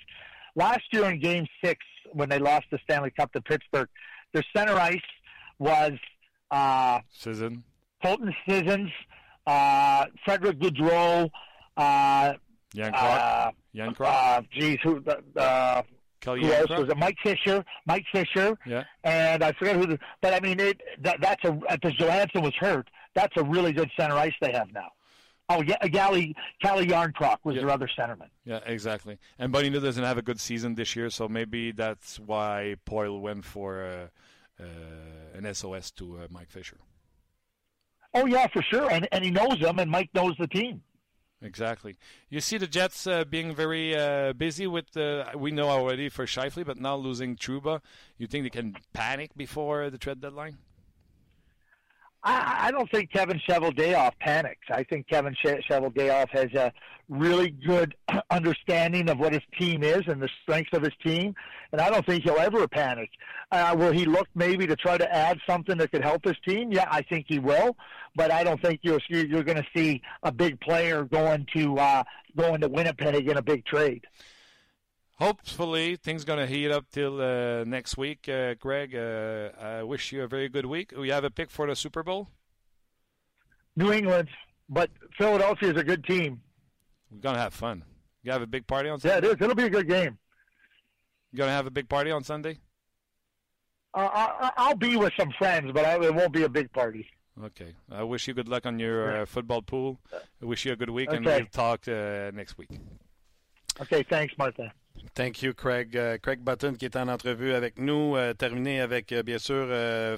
Last 0.55 0.85
year 0.93 1.05
in 1.11 1.21
Game 1.21 1.47
Six, 1.63 1.85
when 2.13 2.29
they 2.29 2.39
lost 2.39 2.67
the 2.71 2.79
Stanley 2.85 3.11
Cup 3.11 3.33
to 3.35 3.43
Pittsburgh, 3.43 3.89
their 4.33 4.45
center 4.57 4.75
ice 4.75 4.97
was 5.59 5.93
uh, 6.51 7.01
Sisson, 7.11 7.65
Colton 8.03 8.35
Sissons, 8.49 8.91
uh, 9.47 10.07
Frederick 10.25 10.59
Gaudreau, 10.59 11.31
uh, 11.77 12.35
Jan 12.75 12.95
Uh, 12.95 13.51
Jan 13.75 13.95
Uh, 13.99 14.43
geez, 14.53 14.79
who, 14.83 15.03
uh, 15.37 15.83
Kelly 16.21 16.43
who 16.43 16.53
else 16.53 16.71
was 16.71 16.89
it? 16.89 16.97
Mike 16.97 17.17
Fisher, 17.23 17.65
Mike 17.87 18.05
Fisher, 18.13 18.57
yeah, 18.67 18.85
and 19.05 19.43
I 19.43 19.53
forget 19.53 19.77
who. 19.77 19.87
The, 19.87 19.99
but 20.21 20.35
I 20.35 20.41
mean, 20.41 20.61
it, 20.61 20.81
that, 21.01 21.21
that's 21.21 21.45
a 21.45 21.53
because 21.53 21.95
Johansson 21.95 22.43
was 22.43 22.55
hurt. 22.57 22.89
That's 23.15 23.37
a 23.37 23.43
really 23.43 23.73
good 23.73 23.91
center 23.99 24.15
ice 24.15 24.35
they 24.41 24.53
have 24.53 24.73
now. 24.73 24.89
Oh, 25.53 25.63
yeah, 25.63 25.85
Gally, 25.89 26.37
Calle 26.63 26.85
Jarnkrok 26.85 27.39
was 27.43 27.57
yeah. 27.57 27.63
their 27.63 27.71
other 27.71 27.89
centerman. 27.99 28.29
Yeah, 28.45 28.61
exactly. 28.65 29.19
And 29.37 29.53
Bonino 29.53 29.83
doesn't 29.83 30.05
have 30.05 30.17
a 30.17 30.23
good 30.23 30.39
season 30.39 30.77
this 30.77 30.95
year, 30.95 31.11
so 31.11 31.29
maybe 31.29 31.73
that's 31.73 32.21
why 32.21 32.77
Poile 32.89 33.21
went 33.21 33.45
for 33.45 33.83
uh, 33.85 34.63
uh, 34.63 35.37
an 35.37 35.53
SOS 35.53 35.91
to 35.93 36.19
uh, 36.19 36.27
Mike 36.31 36.51
Fisher. 36.51 36.77
Oh 38.15 38.27
yeah, 38.27 38.47
for 38.49 38.63
sure, 38.63 38.91
and 38.91 39.09
and 39.13 39.25
he 39.25 39.31
knows 39.31 39.59
them, 39.61 39.79
and 39.79 39.91
Mike 39.91 40.11
knows 40.15 40.35
the 40.39 40.47
team. 40.47 40.83
Exactly. 41.43 41.97
You 42.29 42.41
see 42.41 42.59
the 42.59 42.67
Jets 42.67 43.07
uh, 43.07 43.25
being 43.25 43.55
very 43.55 43.97
uh, 43.97 44.35
busy 44.35 44.67
with, 44.67 44.95
uh, 44.95 45.25
we 45.35 45.51
know 45.51 45.71
already 45.71 46.11
for 46.11 46.27
Shifley, 46.27 46.67
but 46.67 46.79
now 46.79 46.97
losing 46.97 47.35
Truba. 47.35 47.81
You 48.19 48.27
think 48.27 48.45
they 48.45 48.51
can 48.51 48.77
panic 48.93 49.31
before 49.35 49.89
the 49.89 49.97
trade 49.97 50.21
deadline? 50.21 50.59
I, 52.23 52.67
I 52.67 52.71
don't 52.71 52.91
think 52.91 53.11
Kevin 53.11 53.41
Cheveldayoff 53.49 54.13
panics. 54.21 54.67
I 54.71 54.83
think 54.85 55.09
Kevin 55.09 55.35
che- 55.35 55.63
Cheveldayoff 55.69 56.29
has 56.31 56.53
a 56.55 56.73
really 57.09 57.51
good 57.51 57.95
understanding 58.31 59.09
of 59.09 59.19
what 59.19 59.33
his 59.33 59.43
team 59.59 59.83
is 59.83 60.03
and 60.07 60.21
the 60.21 60.29
strengths 60.43 60.77
of 60.77 60.83
his 60.83 60.93
team, 61.05 61.35
and 61.73 61.81
I 61.81 61.89
don't 61.91 62.05
think 62.05 62.25
he'll 62.25 62.39
ever 62.39 62.67
panic. 62.69 63.11
Uh, 63.51 63.75
will 63.77 63.93
he 63.93 64.05
look 64.05 64.29
maybe 64.35 64.67
to 64.67 64.77
try 64.77 64.99
to 64.99 65.15
add 65.15 65.39
something 65.49 65.79
that 65.79 65.91
could 65.91 66.03
help 66.05 66.25
his 66.25 66.37
team? 66.47 66.71
Yeah, 66.71 66.87
I 66.91 67.03
think 67.03 67.27
he 67.29 67.39
will, 67.39 67.77
but 68.15 68.31
I 68.31 68.45
don't 68.45 68.61
think 68.61 68.81
you're 68.83 69.01
you're 69.09 69.43
going 69.43 69.59
to 69.59 69.67
see 69.75 70.03
a 70.23 70.31
big 70.31 70.61
player 70.61 71.05
going 71.05 71.47
to 71.57 71.79
uh, 71.79 72.05
going 72.37 72.61
to 72.61 72.69
Winnipeg 72.69 73.29
in 73.29 73.37
a 73.39 73.43
big 73.43 73.65
trade. 73.65 74.07
Hopefully, 75.21 75.97
things 75.97 76.25
going 76.25 76.39
to 76.39 76.47
heat 76.47 76.71
up 76.71 76.87
till 76.91 77.21
uh, 77.21 77.65
next 77.65 77.99
week. 77.99 78.27
Uh, 78.27 78.55
Greg, 78.55 78.95
uh, 78.95 79.51
I 79.61 79.83
wish 79.83 80.13
you 80.13 80.23
a 80.23 80.29
very 80.29 80.49
good 80.49 80.65
week. 80.65 80.95
We 80.97 81.11
have 81.11 81.25
a 81.25 81.31
pick 81.31 81.51
for 81.51 81.67
the 81.67 81.77
Super 81.77 82.03
Bowl. 82.03 82.29
New 83.77 83.93
England, 83.93 84.29
but 84.69 84.91
Philadelphia 85.19 85.73
is 85.73 85.77
a 85.77 85.85
good 85.85 86.05
team. 86.05 86.41
We're 87.11 87.21
going 87.21 87.35
to 87.35 87.41
have 87.41 87.53
fun. 87.53 87.85
You 88.23 88.33
have 88.33 88.41
a 88.41 88.47
big 88.47 88.67
party 88.67 88.89
on 88.89 88.99
Sunday. 88.99 89.27
Yeah, 89.27 89.33
it 89.33 89.37
is. 89.37 89.45
It'll 89.45 89.55
be 89.55 89.65
a 89.65 89.71
good 89.71 89.89
game. 89.89 90.17
You 91.33 91.37
going 91.37 91.49
to 91.49 91.55
have 91.55 91.67
a 91.67 91.71
big 91.71 91.89
party 91.89 92.11
on 92.11 92.25
Sunday? 92.25 92.59
Uh, 93.93 94.09
I, 94.13 94.51
I'll 94.57 94.77
be 94.77 94.97
with 94.97 95.13
some 95.19 95.33
friends, 95.39 95.71
but 95.75 95.85
I, 95.85 96.03
it 96.03 96.15
won't 96.15 96.33
be 96.33 96.45
a 96.45 96.49
big 96.49 96.73
party. 96.73 97.07
Okay. 97.45 97.75
I 97.91 98.05
wish 98.05 98.27
you 98.27 98.33
good 98.35 98.49
luck 98.49 98.65
on 98.65 98.79
your 98.79 99.23
uh, 99.23 99.27
football 99.27 99.61
pool. 99.61 100.01
I 100.43 100.47
wish 100.47 100.65
you 100.65 100.73
a 100.73 100.77
good 100.77 100.91
week, 100.91 101.13
and 101.13 101.27
we'll 101.27 101.45
talk 101.47 101.87
uh, 101.89 102.31
next 102.33 102.57
week. 102.57 102.71
Okay, 103.81 104.03
thanks, 104.09 104.33
Martin. 104.39 104.71
Thank 105.15 105.43
you, 105.43 105.55
Craig. 105.55 105.97
Euh, 105.97 106.19
Craig 106.19 106.41
Button 106.41 106.75
qui 106.75 106.85
est 106.85 106.97
en 106.97 107.09
entrevue 107.09 107.53
avec 107.53 107.79
nous. 107.79 108.17
Euh, 108.17 108.33
terminé 108.33 108.81
avec, 108.81 109.11
euh, 109.13 109.23
bien 109.23 109.39
sûr, 109.39 109.67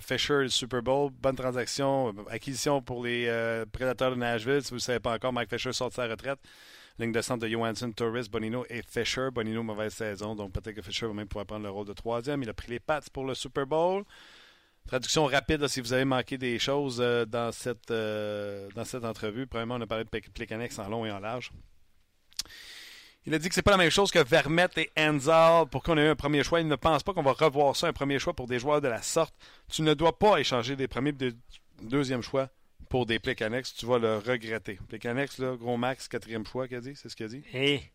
Fisher, 0.01 0.43
le 0.43 0.49
Super 0.49 0.83
Bowl. 0.83 1.11
Bonne 1.11 1.35
transaction. 1.35 2.15
Acquisition 2.29 2.83
pour 2.83 3.05
les 3.05 3.27
Prédateurs 3.73 4.11
de 4.11 4.17
Nashville. 4.17 4.63
Si 4.63 4.71
vous 4.71 4.77
ne 4.77 4.81
savez 4.81 5.01
pas 5.01 5.15
encore, 5.15 5.33
Mike 5.33 5.51
Fisher 5.51 5.73
sort 5.73 5.89
de 5.89 5.95
sa 5.95 6.07
retraite. 6.07 6.39
Ligne 6.99 7.13
de 7.13 7.23
centre 7.23 7.41
de 7.41 7.49
Johansson, 7.49 7.91
Torres, 7.91 8.29
Bonino 8.31 8.67
et 8.69 8.83
Fisher. 8.83 9.29
Bonino, 9.33 9.63
mauvaise 9.63 9.95
saison. 9.95 10.37
Donc 10.37 10.53
peut-être 10.53 10.77
que 10.77 10.83
Fisher 10.83 11.07
va 11.07 11.15
même 11.15 11.27
pouvoir 11.27 11.47
prendre 11.47 11.65
le 11.65 11.71
rôle 11.71 11.87
de 11.87 11.95
troisième. 11.95 12.43
Il 12.43 12.51
a 12.51 12.55
pris 12.55 12.71
les 12.71 12.81
Pats 12.81 13.01
pour 13.13 13.25
le 13.25 13.35
Super 13.35 13.67
Bowl. 13.67 14.05
Traduction 14.87 15.25
rapide, 15.25 15.67
si 15.69 15.81
vous 15.81 15.93
avez 15.93 16.05
manqué 16.05 16.37
des 16.37 16.59
choses 16.59 16.99
dans, 16.99 17.51
cette, 17.53 17.89
dans 17.89 18.85
cette 18.85 19.05
entrevue. 19.05 19.47
Premièrement, 19.47 19.77
on 19.77 19.81
a 19.81 19.87
parlé 19.87 20.05
de 20.05 20.11
Plekanex 20.11 20.79
en 20.79 20.89
long 20.89 21.07
et 21.07 21.11
en 21.11 21.21
large. 21.21 21.51
Il 23.25 23.35
a 23.35 23.39
dit 23.39 23.49
que 23.49 23.55
c'est 23.55 23.63
pas 23.63 23.71
la 23.71 23.77
même 23.77 23.91
chose 23.91 24.11
que 24.11 24.19
Vermette 24.19 24.77
et 24.79 24.91
Enzal 24.99 25.67
pour 25.69 25.83
qu'on 25.85 25.97
ait 25.97 26.07
eu 26.07 26.09
un 26.09 26.17
premier 26.17 26.43
choix. 26.43 26.61
Il 26.61 26.67
ne 26.67 26.75
pense 26.75 27.03
pas 27.05 27.13
qu'on 27.15 27.23
va 27.23 27.33
revoir 27.33 27.77
ça, 27.77 27.87
un 27.87 27.93
premier 27.93 28.19
choix 28.19 28.35
pour 28.35 28.49
des 28.49 28.59
joueurs 28.59 28.81
de 28.81 28.89
la 28.89 29.01
sorte. 29.01 29.35
Tu 29.71 29.83
ne 29.83 29.95
dois 29.95 30.19
pas 30.19 30.39
échanger 30.39 30.75
des 30.75 30.89
premiers 30.89 31.11
et 31.11 31.13
des 31.13 31.33
deuxièmes 31.83 32.23
choix 32.23 32.49
pour 32.89 33.07
des 33.07 33.21
Plekanex. 33.21 33.75
Tu 33.75 33.87
vas 33.87 33.99
le 33.99 34.19
regretter. 34.19 34.79
Plekanex, 34.89 35.39
là, 35.39 35.55
gros 35.57 35.77
max, 35.77 36.09
quatrième 36.09 36.45
choix, 36.45 36.67
qu'il 36.67 36.79
a 36.79 36.81
dit? 36.81 36.95
C'est 36.97 37.09
ce 37.09 37.15
qu'il 37.15 37.27
a 37.27 37.29
dit? 37.29 37.45
Hey, 37.53 37.93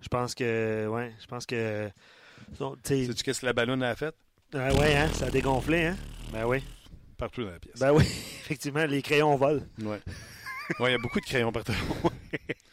je 0.00 0.08
pense 0.08 0.34
que, 0.34 0.86
ouais, 0.86 1.12
je 1.20 1.26
pense 1.26 1.44
que, 1.44 1.90
Sais-tu 2.82 3.22
qu'est-ce 3.24 3.40
que 3.42 3.46
la 3.46 3.52
ballonne 3.52 3.82
a 3.82 3.94
fait? 3.94 4.14
ah 4.54 4.72
ouais, 4.74 4.96
hein, 4.96 5.08
ça 5.12 5.26
a 5.26 5.30
dégonflé, 5.30 5.84
hein? 5.86 5.96
Ben 6.32 6.46
oui, 6.46 6.62
Partout 7.18 7.44
dans 7.44 7.50
la 7.50 7.58
pièce. 7.58 7.78
ben 7.78 7.92
oui, 7.92 8.04
effectivement, 8.40 8.84
les 8.86 9.02
crayons 9.02 9.36
volent. 9.36 9.62
Ouais. 9.82 10.00
Ouais, 10.80 10.90
il 10.90 10.92
y 10.92 10.94
a 10.94 10.98
beaucoup 10.98 11.20
de 11.20 11.26
crayons 11.26 11.52
partout. 11.52 11.72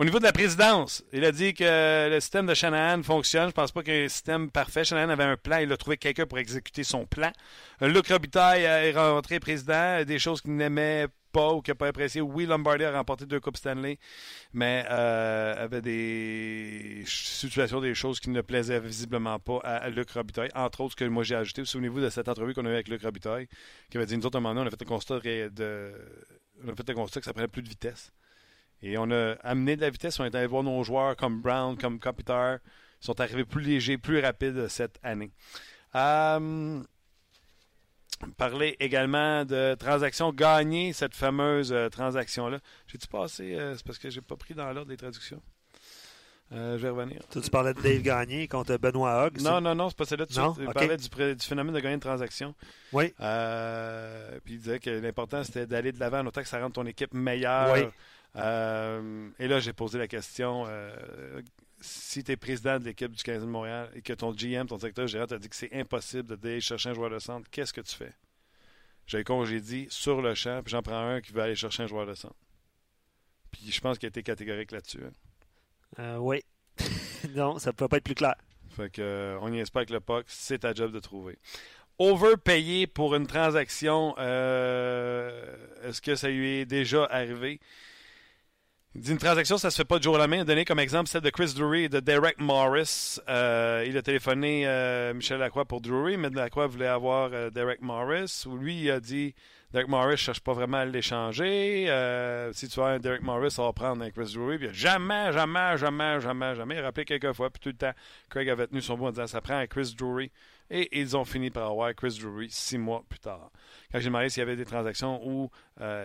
Au 0.00 0.04
niveau 0.04 0.20
de 0.20 0.24
la 0.24 0.32
présidence, 0.32 1.02
il 1.12 1.24
a 1.24 1.32
dit 1.32 1.54
que 1.54 2.08
le 2.08 2.20
système 2.20 2.46
de 2.46 2.54
Shanahan 2.54 3.02
fonctionne. 3.02 3.48
Je 3.48 3.52
pense 3.52 3.72
pas 3.72 3.82
qu'il 3.82 3.94
y 3.94 3.96
ait 3.96 4.04
un 4.04 4.08
système 4.08 4.48
parfait. 4.48 4.84
Shanahan 4.84 5.08
avait 5.08 5.24
un 5.24 5.36
plan. 5.36 5.58
Il 5.58 5.72
a 5.72 5.76
trouvé 5.76 5.96
quelqu'un 5.96 6.24
pour 6.24 6.38
exécuter 6.38 6.84
son 6.84 7.04
plan. 7.04 7.32
Luc 7.80 8.06
Robitaille 8.06 8.64
euh, 8.64 8.84
est 8.84 8.92
rentré 8.92 9.40
président. 9.40 10.04
Des 10.04 10.20
choses 10.20 10.40
qu'il 10.40 10.54
n'aimait 10.54 11.08
pas 11.32 11.52
ou 11.52 11.62
qu'il 11.62 11.72
n'a 11.72 11.74
pas 11.74 11.88
apprécié. 11.88 12.20
Oui, 12.20 12.46
Lombardi 12.46 12.84
a 12.84 12.92
remporté 12.92 13.26
deux 13.26 13.40
Coupes 13.40 13.56
Stanley, 13.56 13.98
mais 14.52 14.84
euh, 14.88 15.64
avait 15.64 15.82
des 15.82 17.02
situations, 17.04 17.80
des 17.80 17.96
choses 17.96 18.20
qui 18.20 18.30
ne 18.30 18.40
plaisaient 18.40 18.78
visiblement 18.78 19.40
pas 19.40 19.58
à, 19.64 19.88
Luc 19.90 20.12
Robitaille. 20.12 20.50
Entre 20.54 20.80
autres, 20.80 20.92
ce 20.92 20.96
que 20.96 21.04
moi 21.06 21.24
j'ai 21.24 21.34
ajouté. 21.34 21.62
Vous 21.62 21.66
souvenez-vous 21.66 22.00
de 22.00 22.08
cette 22.08 22.28
entrevue 22.28 22.54
qu'on 22.54 22.66
a 22.66 22.68
eue 22.68 22.74
avec 22.74 22.86
Luc 22.86 23.02
Robitaille, 23.02 23.48
qui 23.90 23.96
avait 23.96 24.06
dit, 24.06 24.16
nous 24.16 24.26
autres, 24.26 24.36
à 24.36 24.38
un 24.38 24.42
moment 24.42 24.54
donné, 24.54 24.70
on 24.70 24.72
a 24.72 24.76
fait 24.76 24.80
un 24.80 24.86
constat 24.86 25.16
on 26.64 26.68
a 26.68 26.74
fait 26.76 26.90
un 26.90 26.94
constat 26.94 27.18
que 27.18 27.26
ça 27.26 27.32
prenait 27.32 27.48
plus 27.48 27.62
de 27.62 27.68
vitesse. 27.68 28.12
Et 28.82 28.96
on 28.98 29.10
a 29.10 29.32
amené 29.42 29.76
de 29.76 29.80
la 29.80 29.90
vitesse. 29.90 30.20
On 30.20 30.24
est 30.24 30.34
allé 30.34 30.46
voir 30.46 30.62
nos 30.62 30.82
joueurs 30.84 31.16
comme 31.16 31.40
Brown, 31.40 31.76
comme 31.76 31.98
Kopitar. 31.98 32.58
Ils 33.02 33.06
sont 33.06 33.20
arrivés 33.20 33.44
plus 33.44 33.62
légers, 33.62 33.98
plus 33.98 34.20
rapides 34.20 34.68
cette 34.68 34.98
année. 35.02 35.30
Euh, 35.94 36.82
parler 38.36 38.76
également 38.80 39.44
de 39.44 39.74
transactions 39.78 40.32
gagnées, 40.32 40.92
cette 40.92 41.14
fameuse 41.14 41.72
euh, 41.72 41.88
transaction-là. 41.88 42.58
J'ai-tu 42.88 43.06
passé? 43.06 43.54
euh, 43.54 43.76
c'est 43.76 43.86
parce 43.86 43.98
que 43.98 44.10
j'ai 44.10 44.20
pas 44.20 44.36
pris 44.36 44.54
dans 44.54 44.70
l'ordre 44.72 44.90
des 44.90 44.96
traductions? 44.96 45.40
Je 46.50 46.76
vais 46.76 46.88
revenir. 46.88 47.20
Tu 47.30 47.42
parlais 47.50 47.74
de 47.74 47.82
Dave 47.82 48.00
Gagné 48.00 48.48
contre 48.48 48.74
Benoît 48.78 49.26
Hogg. 49.26 49.38
Non, 49.42 49.60
non, 49.60 49.74
non, 49.74 49.90
c'est 49.90 49.98
pas 49.98 50.06
celle-là. 50.06 50.24
de 50.24 50.66
Ok. 50.66 50.72
parlait 50.72 50.96
du, 50.96 51.46
phénomène 51.46 51.74
de 51.74 51.80
gagner 51.80 51.96
une 51.96 52.00
transaction. 52.00 52.54
Oui. 52.94 53.12
Puis 54.44 54.54
il 54.54 54.58
disait 54.58 54.78
que 54.78 54.88
l'important, 54.88 55.44
c'était 55.44 55.66
d'aller 55.66 55.92
de 55.92 56.00
l'avant, 56.00 56.24
autant 56.24 56.40
que 56.40 56.48
ça 56.48 56.58
rende 56.58 56.72
ton 56.72 56.86
équipe 56.86 57.12
meilleure. 57.12 57.74
Oui. 57.74 57.82
Euh, 58.36 59.30
et 59.38 59.48
là, 59.48 59.60
j'ai 59.60 59.72
posé 59.72 59.98
la 59.98 60.06
question 60.06 60.64
euh, 60.66 61.42
si 61.80 62.24
tu 62.24 62.32
es 62.32 62.36
président 62.36 62.78
de 62.78 62.84
l'équipe 62.84 63.10
du 63.10 63.22
Canadien 63.22 63.46
de 63.46 63.50
Montréal 63.50 63.90
et 63.94 64.02
que 64.02 64.12
ton 64.12 64.32
GM, 64.32 64.66
ton 64.66 64.76
directeur 64.76 65.06
général, 65.06 65.28
t'a 65.28 65.38
dit 65.38 65.48
que 65.48 65.56
c'est 65.56 65.72
impossible 65.72 66.36
d'aller 66.36 66.60
chercher 66.60 66.90
un 66.90 66.94
joueur 66.94 67.10
de 67.10 67.18
centre, 67.18 67.48
qu'est-ce 67.50 67.72
que 67.72 67.80
tu 67.80 67.94
fais? 67.94 68.12
J'ai 69.06 69.24
congédié 69.24 69.86
sur 69.90 70.20
le 70.20 70.34
champ, 70.34 70.62
puis 70.62 70.70
j'en 70.72 70.82
prends 70.82 71.08
un 71.08 71.20
qui 71.20 71.32
veut 71.32 71.42
aller 71.42 71.54
chercher 71.54 71.84
un 71.84 71.86
joueur 71.86 72.06
de 72.06 72.14
centre. 72.14 72.36
Puis 73.50 73.70
je 73.70 73.80
pense 73.80 73.98
qu'il 73.98 74.06
a 74.06 74.10
été 74.10 74.22
catégorique 74.22 74.72
là-dessus. 74.72 75.00
hein. 75.04 75.12
Euh, 75.98 76.16
oui. 76.18 76.42
non, 77.34 77.58
ça 77.58 77.70
ne 77.70 77.74
peut 77.74 77.88
pas 77.88 77.96
être 77.96 78.04
plus 78.04 78.14
clair. 78.14 78.34
Fait 78.70 78.90
que, 78.90 79.36
on 79.40 79.50
pas 79.50 79.80
avec 79.80 79.90
le 79.90 80.00
POC, 80.00 80.26
c'est 80.28 80.58
ta 80.58 80.74
job 80.74 80.92
de 80.92 81.00
trouver. 81.00 81.38
Overpayé 81.98 82.86
pour 82.86 83.14
une 83.16 83.26
transaction, 83.26 84.14
euh, 84.18 85.56
est-ce 85.82 86.00
que 86.00 86.14
ça 86.14 86.28
lui 86.28 86.60
est 86.60 86.66
déjà 86.66 87.04
arrivé? 87.06 87.60
Il 88.98 89.02
dit 89.02 89.12
une 89.12 89.18
transaction, 89.18 89.58
ça 89.58 89.70
se 89.70 89.76
fait 89.76 89.84
pas 89.84 90.00
du 90.00 90.02
jour 90.02 90.16
au 90.16 90.18
lendemain. 90.18 90.38
Il 90.38 90.40
a 90.40 90.44
donné 90.44 90.64
comme 90.64 90.80
exemple 90.80 91.08
celle 91.08 91.20
de 91.20 91.30
Chris 91.30 91.52
Drury 91.54 91.84
et 91.84 91.88
de 91.88 92.00
Derek 92.00 92.40
Morris. 92.40 93.20
Euh, 93.28 93.84
il 93.86 93.96
a 93.96 94.02
téléphoné 94.02 94.66
euh, 94.66 95.14
Michel 95.14 95.38
Lacroix 95.38 95.66
pour 95.66 95.80
Drury, 95.80 96.16
mais 96.16 96.30
Lacroix 96.30 96.66
voulait 96.66 96.88
avoir 96.88 97.30
euh, 97.32 97.48
Derek 97.48 97.80
Morris. 97.80 98.44
Lui, 98.58 98.82
il 98.82 98.90
a 98.90 98.98
dit 98.98 99.36
Derek 99.72 99.86
Morris, 99.86 100.16
je 100.16 100.22
cherche 100.24 100.40
pas 100.40 100.52
vraiment 100.52 100.78
à 100.78 100.84
l'échanger. 100.84 101.84
Si 102.52 102.68
tu 102.68 102.80
as 102.80 102.86
un 102.86 102.98
Derek 102.98 103.22
Morris, 103.22 103.52
ça 103.52 103.62
va 103.62 103.72
prendre 103.72 104.02
un 104.02 104.10
Chris 104.10 104.32
Drury. 104.34 104.58
Puis 104.58 104.70
jamais, 104.72 105.32
jamais, 105.32 105.78
jamais, 105.78 106.20
jamais, 106.20 106.56
jamais. 106.56 106.74
Il 106.74 106.80
a 106.80 106.82
rappelé 106.86 107.04
quelques 107.04 107.34
fois. 107.34 107.50
Puis 107.50 107.60
tout 107.60 107.68
le 107.68 107.76
temps, 107.76 107.92
Craig 108.28 108.48
avait 108.48 108.66
tenu 108.66 108.80
son 108.80 108.96
bout 108.96 109.06
en 109.06 109.10
disant 109.10 109.28
ça 109.28 109.40
prend 109.40 109.58
un 109.58 109.68
Chris 109.68 109.94
Drury. 109.96 110.32
Et 110.70 110.98
ils 110.98 111.16
ont 111.16 111.24
fini 111.24 111.50
par 111.50 111.70
avoir 111.70 111.94
Chris 111.94 112.18
Drury 112.20 112.48
six 112.50 112.78
mois 112.78 113.04
plus 113.08 113.20
tard. 113.20 113.52
Quand 113.92 114.00
j'ai 114.00 114.06
demandé 114.06 114.28
s'il 114.28 114.40
y 114.40 114.42
avait 114.42 114.56
des 114.56 114.64
transactions 114.64 115.20
où 115.24 115.52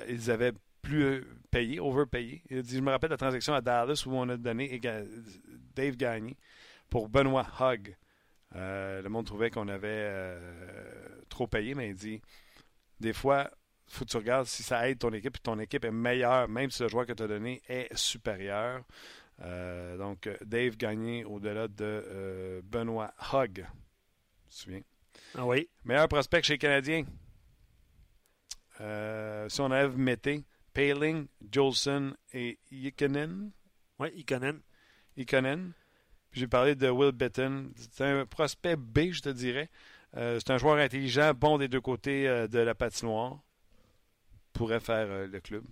ils 0.07 0.29
avaient 0.29 0.53
plus 0.83 1.03
euh, 1.03 1.25
payé, 1.49 1.79
overpayé. 1.79 2.43
Il 2.49 2.59
a 2.59 2.61
dit, 2.61 2.75
je 2.75 2.81
me 2.81 2.91
rappelle 2.91 3.09
la 3.09 3.17
transaction 3.17 3.55
à 3.55 3.61
Dallas 3.61 4.03
où 4.05 4.11
on 4.11 4.29
a 4.29 4.37
donné 4.37 4.79
Dave 5.75 5.95
Gagné 5.95 6.37
pour 6.89 7.09
Benoît 7.09 7.47
Hogg. 7.59 7.95
Euh, 8.55 9.01
le 9.01 9.09
monde 9.09 9.25
trouvait 9.25 9.49
qu'on 9.49 9.67
avait 9.67 9.87
euh, 9.87 11.19
trop 11.29 11.47
payé, 11.47 11.73
mais 11.73 11.89
il 11.89 11.95
dit 11.95 12.21
des 12.99 13.13
fois, 13.13 13.49
il 13.87 13.93
faut 13.93 14.05
que 14.05 14.11
tu 14.11 14.17
regardes 14.17 14.45
si 14.45 14.61
ça 14.61 14.87
aide 14.87 14.99
ton 14.99 15.11
équipe 15.11 15.35
et 15.35 15.39
ton 15.39 15.57
équipe 15.57 15.85
est 15.85 15.91
meilleure, 15.91 16.47
même 16.47 16.69
si 16.69 16.83
le 16.83 16.89
joueur 16.89 17.07
que 17.07 17.13
tu 17.13 17.23
as 17.23 17.27
donné 17.27 17.61
est 17.67 17.93
supérieur. 17.95 18.83
Euh, 19.41 19.97
donc, 19.97 20.29
Dave 20.45 20.77
Gagné 20.77 21.25
au-delà 21.25 21.67
de 21.67 22.61
Benoît 22.63 23.13
Hogg. 23.31 23.65
Tu 24.49 24.49
te 24.49 24.53
souviens? 24.53 24.81
Ah 25.35 25.45
oui. 25.45 25.67
Meilleur 25.83 26.07
prospect 26.07 26.43
chez 26.43 26.53
les 26.53 26.59
Canadiens. 26.59 27.05
Si 29.49 29.61
on 29.61 29.65
enlève 29.65 29.97
Mété, 29.97 30.43
Paling, 30.73 31.27
Jolson 31.51 32.13
et 32.33 32.57
Ikonen? 32.71 33.51
Oui, 33.99 34.09
Ikonen. 34.15 34.59
Ikonen. 35.17 35.71
J'ai 36.31 36.47
parlé 36.47 36.73
de 36.75 36.89
Will 36.89 37.11
Bitton. 37.11 37.71
C'est 37.75 38.03
un 38.05 38.25
prospect 38.25 38.75
B, 38.75 39.11
je 39.11 39.21
te 39.21 39.29
dirais. 39.29 39.69
Euh, 40.17 40.39
c'est 40.39 40.51
un 40.51 40.57
joueur 40.57 40.77
intelligent, 40.77 41.33
bon 41.35 41.57
des 41.59 41.67
deux 41.67 41.81
côtés 41.81 42.27
euh, 42.27 42.47
de 42.47 42.57
la 42.59 42.73
patinoire. 42.73 43.39
Pourrait 44.53 44.79
faire 44.79 45.07
euh, 45.09 45.27
le 45.27 45.39
club. 45.39 45.63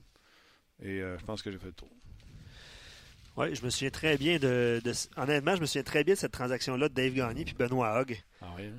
Et 0.83 0.97
je 0.99 1.23
pense 1.25 1.43
que 1.43 1.51
j'ai 1.51 1.59
fait 1.59 1.67
le 1.67 1.73
tour. 1.73 1.89
Oui, 3.37 3.53
je 3.55 3.63
me 3.63 3.69
souviens 3.69 3.91
très 3.91 4.17
bien 4.17 4.39
de, 4.39 4.81
de- 4.83 4.93
Honnêtement, 5.15 5.55
je 5.55 5.61
me 5.61 5.65
souviens 5.67 5.83
très 5.83 6.03
bien 6.03 6.15
de 6.15 6.19
cette 6.19 6.31
transaction-là 6.31 6.89
de 6.89 6.93
Dave 6.93 7.13
Gagné 7.13 7.45
puis 7.45 7.53
Benoît 7.53 7.99
Hogg. 8.01 8.19
Ah 8.41 8.47
oui, 8.57 8.71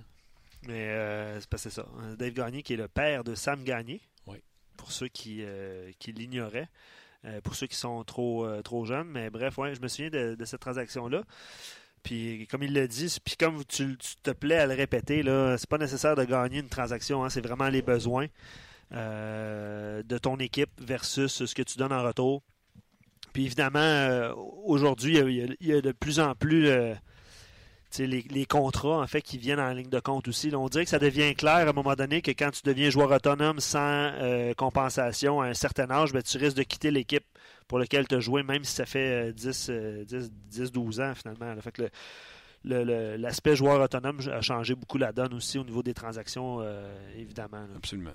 Mais 0.66 0.88
euh, 0.90 1.40
c'est 1.40 1.56
c'est 1.58 1.70
ça. 1.70 1.86
Dave 2.18 2.32
Gagné, 2.32 2.62
qui 2.64 2.74
est 2.74 2.76
le 2.76 2.88
père 2.88 3.22
de 3.22 3.34
Sam 3.36 3.62
Gagné. 3.62 4.00
Pour 4.82 4.90
ceux 4.90 5.06
qui, 5.06 5.38
euh, 5.42 5.92
qui 6.00 6.10
l'ignoraient. 6.12 6.68
euh, 7.24 7.40
pour 7.40 7.54
ceux 7.54 7.68
qui 7.68 7.76
sont 7.76 8.02
trop, 8.02 8.44
euh, 8.44 8.62
trop 8.62 8.84
jeunes. 8.84 9.06
Mais 9.06 9.30
bref, 9.30 9.56
ouais, 9.56 9.76
je 9.76 9.80
me 9.80 9.86
souviens 9.86 10.10
de, 10.10 10.44
cette 10.44 10.60
transaction-là. 10.60 11.22
Puis 12.02 12.48
comme 12.50 12.64
il 12.64 12.72
l'a 12.72 12.88
dit, 12.88 13.16
puis 13.24 13.36
comme 13.36 13.64
tu, 13.64 13.96
te 14.24 14.32
plais 14.32 14.56
à 14.56 14.66
le 14.66 14.74
répéter, 14.74 15.22
là, 15.22 15.56
c'est 15.56 15.68
pas 15.68 15.78
nécessaire 15.78 16.16
de 16.16 16.24
gagner 16.24 16.58
une 16.58 16.68
transaction, 16.68 17.24
hein, 17.24 17.30
c'est 17.30 17.40
vraiment 17.40 17.68
les 17.68 17.80
besoins 17.82 18.26
de 18.90 20.18
ton 20.18 20.36
équipe 20.38 20.72
versus 20.80 21.44
ce 21.44 21.54
que 21.54 21.62
tu 21.62 21.78
donnes 21.78 21.92
en 21.92 22.02
retour. 22.02 22.42
Puis 23.32 23.46
évidemment, 23.46 24.34
aujourd'hui, 24.64 25.18
il, 25.18 25.56
y 25.60 25.72
a- 25.72 25.80
de 25.80 25.92
plus 25.92 26.18
en 26.18 26.34
plus 26.34 26.68
les, 27.99 28.22
les 28.30 28.47
contrats 28.47 29.01
en 29.01 29.07
fait 29.07 29.22
qui 29.22 29.38
viennent 29.38 29.61
en 29.61 29.72
ligne 29.72 29.88
de 29.90 30.01
compte 30.01 30.28
aussi. 30.28 30.51
Là, 30.51 30.59
on 30.59 30.68
dirait 30.68 30.84
que 30.84 30.90
ça 30.90 30.99
devient 30.99 31.34
clair 31.34 31.55
à 31.66 31.68
un 31.68 31.72
moment 31.72 31.95
donné 31.95 32.22
que 32.22 32.30
quand 32.30 32.51
tu 32.51 32.62
deviens 32.64 32.90
joueur 32.90 33.11
autonome 33.11 33.61
sans 33.61 33.80
euh, 33.80 34.55
compensation 34.55 35.40
à 35.40 35.47
un 35.49 35.55
certain 35.55 35.90
âge, 35.90 36.12
ben, 36.12 36.22
tu 36.22 36.38
risques 36.38 36.57
de 36.57 36.62
quitter 36.62 36.90
l'équipe 36.90 37.24
pour 37.68 37.78
laquelle 37.78 38.07
tu 38.09 38.14
as 38.16 38.20
joué, 38.20 38.43
même 38.43 38.64
si 38.64 38.74
ça 38.74 38.86
fait 38.86 39.28
euh, 39.30 39.32
10, 39.32 39.66
euh, 39.70 40.05
10, 40.05 40.32
10, 40.51 40.72
12 40.72 41.01
ans 41.01 41.14
finalement. 41.14 41.55
là. 41.55 41.61
Fait 41.61 41.72
que 41.72 41.82
le- 41.82 41.90
le- 42.64 42.84
le- 42.84 43.16
l'aspect 43.16 43.57
joueur 43.57 43.80
autonome 43.80 44.20
a 44.30 44.40
changé 44.40 44.74
beaucoup 44.74 44.99
la 44.99 45.12
donne 45.12 45.34
aussi 45.34 45.59
au 45.59 45.64
niveau 45.64 45.82
des 45.82 45.95
transactions, 45.95 46.59
euh, 46.61 46.93
évidemment. 47.16 47.59
là. 47.62 47.74
Absolument. 47.76 48.12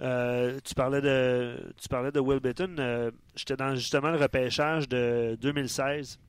Euh, 0.00 0.60
tu 0.64 0.74
parlais 0.74 1.00
de 1.00 1.56
tu 1.80 1.88
parlais 1.88 2.12
de 2.12 2.20
Will 2.20 2.38
Bitton. 2.38 2.76
Euh, 2.78 3.10
J'étais 3.34 3.56
dans 3.56 3.74
justement 3.74 4.10
le 4.10 4.18
repêchage 4.18 4.88
de 4.88 5.36
2016. 5.40 6.20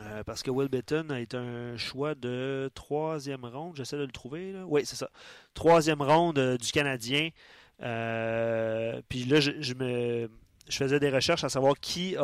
Euh, 0.00 0.22
parce 0.24 0.42
que 0.42 0.50
Will 0.50 0.68
Bitton 0.68 1.10
a 1.10 1.20
été 1.20 1.36
un 1.36 1.76
choix 1.76 2.14
de 2.14 2.70
troisième 2.74 3.44
ronde. 3.44 3.76
J'essaie 3.76 3.96
de 3.96 4.02
le 4.04 4.10
trouver. 4.10 4.52
là. 4.52 4.64
Oui, 4.66 4.82
c'est 4.84 4.96
ça. 4.96 5.10
Troisième 5.54 6.00
ronde 6.00 6.38
euh, 6.38 6.56
du 6.56 6.72
Canadien. 6.72 7.30
Euh, 7.82 9.00
puis 9.08 9.24
là, 9.24 9.40
je, 9.40 9.52
je 9.60 9.74
me, 9.74 10.30
je 10.68 10.76
faisais 10.76 11.00
des 11.00 11.10
recherches 11.10 11.44
à 11.44 11.48
savoir 11.48 11.74
qui, 11.80 12.16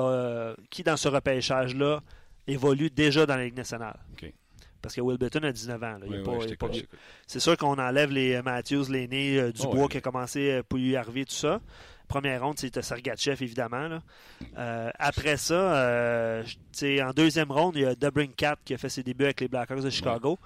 qui 0.70 0.82
dans 0.82 0.96
ce 0.96 1.08
repêchage-là 1.08 2.02
évolue 2.46 2.90
déjà 2.90 3.26
dans 3.26 3.36
la 3.36 3.44
Ligue 3.44 3.56
nationale. 3.56 3.98
Parce 4.82 4.94
que 4.94 5.00
Will 5.00 5.18
Bitton 5.18 5.42
a 5.42 5.50
19 5.52 5.82
ans. 5.82 5.98
est 6.02 6.06
Oui, 6.06 6.18
oui, 6.24 6.52
est 6.52 6.56
pas. 6.56 6.68
C'est 7.26 7.40
sûr 7.40 7.56
qu'on 7.56 7.76
enlève 7.78 8.10
les 8.12 8.40
Matthews, 8.42 8.84
L'aîné, 8.88 9.38
euh, 9.38 9.50
Dubois 9.52 9.84
Oh, 9.84 9.88
qui 9.88 9.96
a 9.96 10.00
commencé 10.00 10.60
pour 10.68 10.78
lui 10.78 10.94
arriver, 10.94 11.24
tout 11.24 11.34
ça. 11.34 11.60
Première 12.08 12.42
ronde, 12.44 12.58
c'était 12.58 12.82
Sergachev, 12.82 13.42
évidemment. 13.42 13.88
là. 13.88 14.02
Euh, 14.58 14.90
après 14.98 15.36
ça, 15.36 15.76
euh, 15.76 16.44
en 17.02 17.10
deuxième 17.10 17.50
ronde, 17.50 17.76
il 17.76 17.82
y 17.82 17.86
a 17.86 18.26
Cat 18.36 18.56
qui 18.64 18.74
a 18.74 18.78
fait 18.78 18.88
ses 18.88 19.02
débuts 19.02 19.24
avec 19.24 19.40
les 19.40 19.48
Blackhawks 19.48 19.82
de 19.82 19.90
Chicago. 19.90 20.38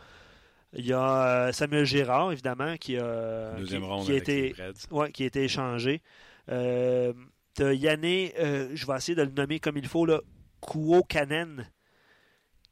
Il 0.73 0.87
y 0.87 0.93
a 0.93 1.27
euh, 1.27 1.53
Samuel 1.53 1.85
Girard, 1.85 2.33
évidemment, 2.33 2.77
qui 2.77 2.97
a, 2.97 3.55
Deuxième 3.59 3.83
qui, 3.83 3.89
ronde 3.89 4.07
qui 4.07 4.13
a 4.13 4.17
été, 4.17 4.55
les 4.57 4.65
Reds. 4.65 4.73
ouais, 4.91 5.13
qui 5.13 5.25
a 5.25 5.27
été 5.27 5.45
échangé. 5.45 6.01
Euh, 6.49 7.13
Yanné, 7.59 8.33
je 8.39 8.87
vais 8.87 8.97
essayer 8.97 9.15
de 9.15 9.23
le 9.23 9.33
nommer 9.33 9.61
comme 9.61 9.77
il 9.77 9.87
faut, 9.87 10.07
là, 10.07 10.21
Kuo 10.63 11.03
Kanen, 11.03 11.69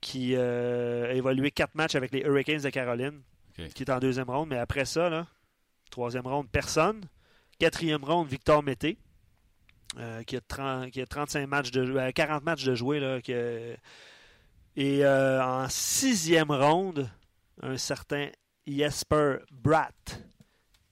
qui 0.01 0.35
a 0.35 1.13
évolué 1.13 1.51
quatre 1.51 1.75
matchs 1.75 1.95
avec 1.95 2.13
les 2.13 2.21
Hurricanes 2.21 2.63
de 2.63 2.71
Caroline, 2.71 3.21
qui 3.75 3.83
est 3.83 3.91
en 3.91 3.99
deuxième 3.99 4.31
ronde. 4.31 4.49
Mais 4.49 4.57
après 4.59 4.87
ça, 4.87 5.11
là, 5.11 5.27
troisième 5.91 6.27
ronde, 6.27 6.49
personne. 6.51 7.03
Quatrième 7.59 8.05
ronde, 8.05 8.29
Victor 8.29 8.63
Mété, 8.63 8.99
euh, 9.99 10.23
qui, 10.23 10.37
a 10.37 10.41
30 10.41 10.91
qui 10.91 11.01
a 11.01 11.07
35 11.07 11.47
matchs 11.47 11.71
de 11.71 11.83
euh, 11.83 12.11
40 12.13 12.45
matchs 12.45 12.65
de 12.65 12.75
jouer. 12.75 13.01
Là, 13.01 13.19
et 14.77 15.05
euh, 15.05 15.43
en 15.43 15.69
sixième 15.69 16.53
ronde, 16.53 17.11
un 17.63 17.77
certain 17.77 18.29
Jesper 18.67 19.39
Bratt, 19.51 20.23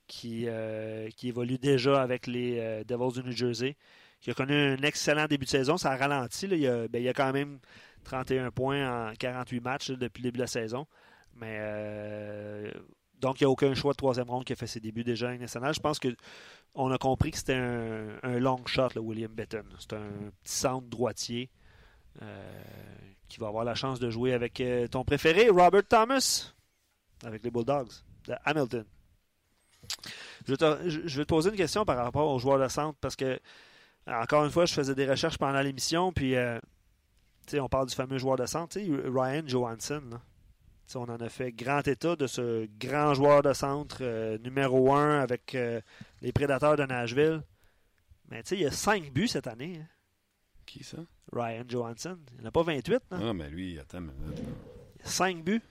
qui, 0.06 0.44
euh, 0.48 1.08
évolue 1.22 1.58
déjà 1.58 2.02
avec 2.02 2.26
les 2.26 2.58
euh, 2.58 2.84
Devils 2.84 3.20
du 3.20 3.28
New 3.28 3.36
Jersey, 3.36 3.76
qui 4.20 4.30
a 4.30 4.34
connu 4.34 4.54
un 4.54 4.82
excellent 4.82 5.26
début 5.26 5.44
de 5.44 5.50
saison. 5.50 5.76
Ça 5.76 5.92
a 5.92 5.96
ralenti. 5.96 6.46
là. 6.46 6.56
Il, 6.56 6.66
a, 6.66 6.88
ben, 6.88 7.06
a 7.06 7.12
quand 7.12 7.32
même 7.32 7.58
31 8.04 8.50
points 8.50 9.10
en 9.10 9.14
48 9.14 9.60
matchs 9.60 9.90
depuis 9.90 10.22
le 10.22 10.28
début 10.28 10.38
de 10.38 10.42
la 10.42 10.48
saison. 10.48 10.86
Mais 11.34 11.58
euh, 11.60 12.72
donc, 13.20 13.40
il 13.40 13.44
n'y 13.44 13.46
a 13.46 13.50
aucun 13.50 13.74
choix 13.74 13.92
de 13.92 13.96
troisième 13.96 14.28
ronde 14.28 14.44
qui 14.44 14.52
a 14.52 14.56
fait 14.56 14.66
ses 14.66 14.80
débuts 14.80 15.04
déjà 15.04 15.34
nationale. 15.36 15.74
Je 15.74 15.80
pense 15.80 15.98
qu'on 15.98 16.90
a 16.90 16.98
compris 16.98 17.30
que 17.30 17.38
c'était 17.38 17.54
un, 17.54 18.38
long 18.38 18.64
shot, 18.66 18.88
là, 18.94 19.00
William 19.00 19.32
Betton. 19.32 19.64
C'est 19.78 19.94
un 19.94 20.08
petit 20.42 20.54
centre 20.54 20.86
droitier 20.86 21.50
euh, 22.22 22.62
qui 23.28 23.38
va 23.38 23.48
avoir 23.48 23.64
la 23.64 23.74
chance 23.74 24.00
de 24.00 24.10
jouer 24.10 24.32
avec 24.32 24.60
euh, 24.60 24.86
ton 24.86 25.04
préféré, 25.04 25.48
Robert 25.48 25.86
Thomas, 25.88 26.52
avec 27.24 27.42
les 27.42 27.50
Bulldogs 27.50 27.92
de 28.26 28.34
Hamilton. 28.44 28.84
Je 30.46 30.52
vais, 30.52 30.56
te, 30.56 31.22
poser 31.24 31.50
une 31.50 31.56
question 31.56 31.84
par 31.84 31.96
rapport 31.96 32.28
aux 32.28 32.38
joueurs 32.38 32.58
de 32.58 32.68
centre 32.68 32.98
parce 33.00 33.16
que, 33.16 33.38
encore 34.06 34.44
une 34.44 34.50
fois, 34.50 34.66
je 34.66 34.74
faisais 34.74 34.94
des 34.94 35.08
recherches 35.08 35.38
pendant 35.38 35.60
l'émission, 35.60 36.12
puis 36.12 36.36
euh, 36.36 36.58
on 37.54 37.68
parle 37.68 37.86
du 37.86 37.94
fameux 37.94 38.18
joueur 38.18 38.36
de 38.36 38.46
centre, 38.46 38.78
Ryan 38.78 39.42
Johansson. 39.46 40.20
On 40.95 41.03
en 41.09 41.16
a 41.16 41.28
fait 41.28 41.53
grand 41.53 41.87
état 41.89 42.16
de 42.16 42.26
ce 42.26 42.68
grand 42.78 43.14
joueur 43.14 43.43
de 43.43 43.53
centre 43.53 43.99
euh, 44.03 44.39
numéro 44.39 44.95
un 44.95 45.20
avec 45.20 45.55
euh, 45.55 45.80
les 46.22 46.32
Prédateurs 46.32 46.76
de 46.76 46.84
Nashville. 46.84 47.43
Mais 48.30 48.43
tu 48.43 48.51
sais, 48.51 48.57
il 48.57 48.62
y 48.62 48.66
a 48.66 48.70
5 48.70 49.12
buts 49.12 49.28
cette 49.28 49.47
année, 49.47 49.80
hein, 49.80 49.87
Qui 50.64 50.84
ça? 50.84 50.99
Ryan 51.32 51.64
Johansson. 51.68 52.18
Il 52.32 52.39
n'y 52.39 52.45
en 52.45 52.49
a 52.49 52.53
pas 52.53 52.62
28, 52.62 53.03
non? 53.11 53.30
Ah, 53.30 53.32
mais 53.34 53.51
lui, 53.51 53.78
attends, 53.78 54.01
mais 54.01 54.12
là, 54.12 54.37
5 55.03 55.43
buts. 55.45 55.62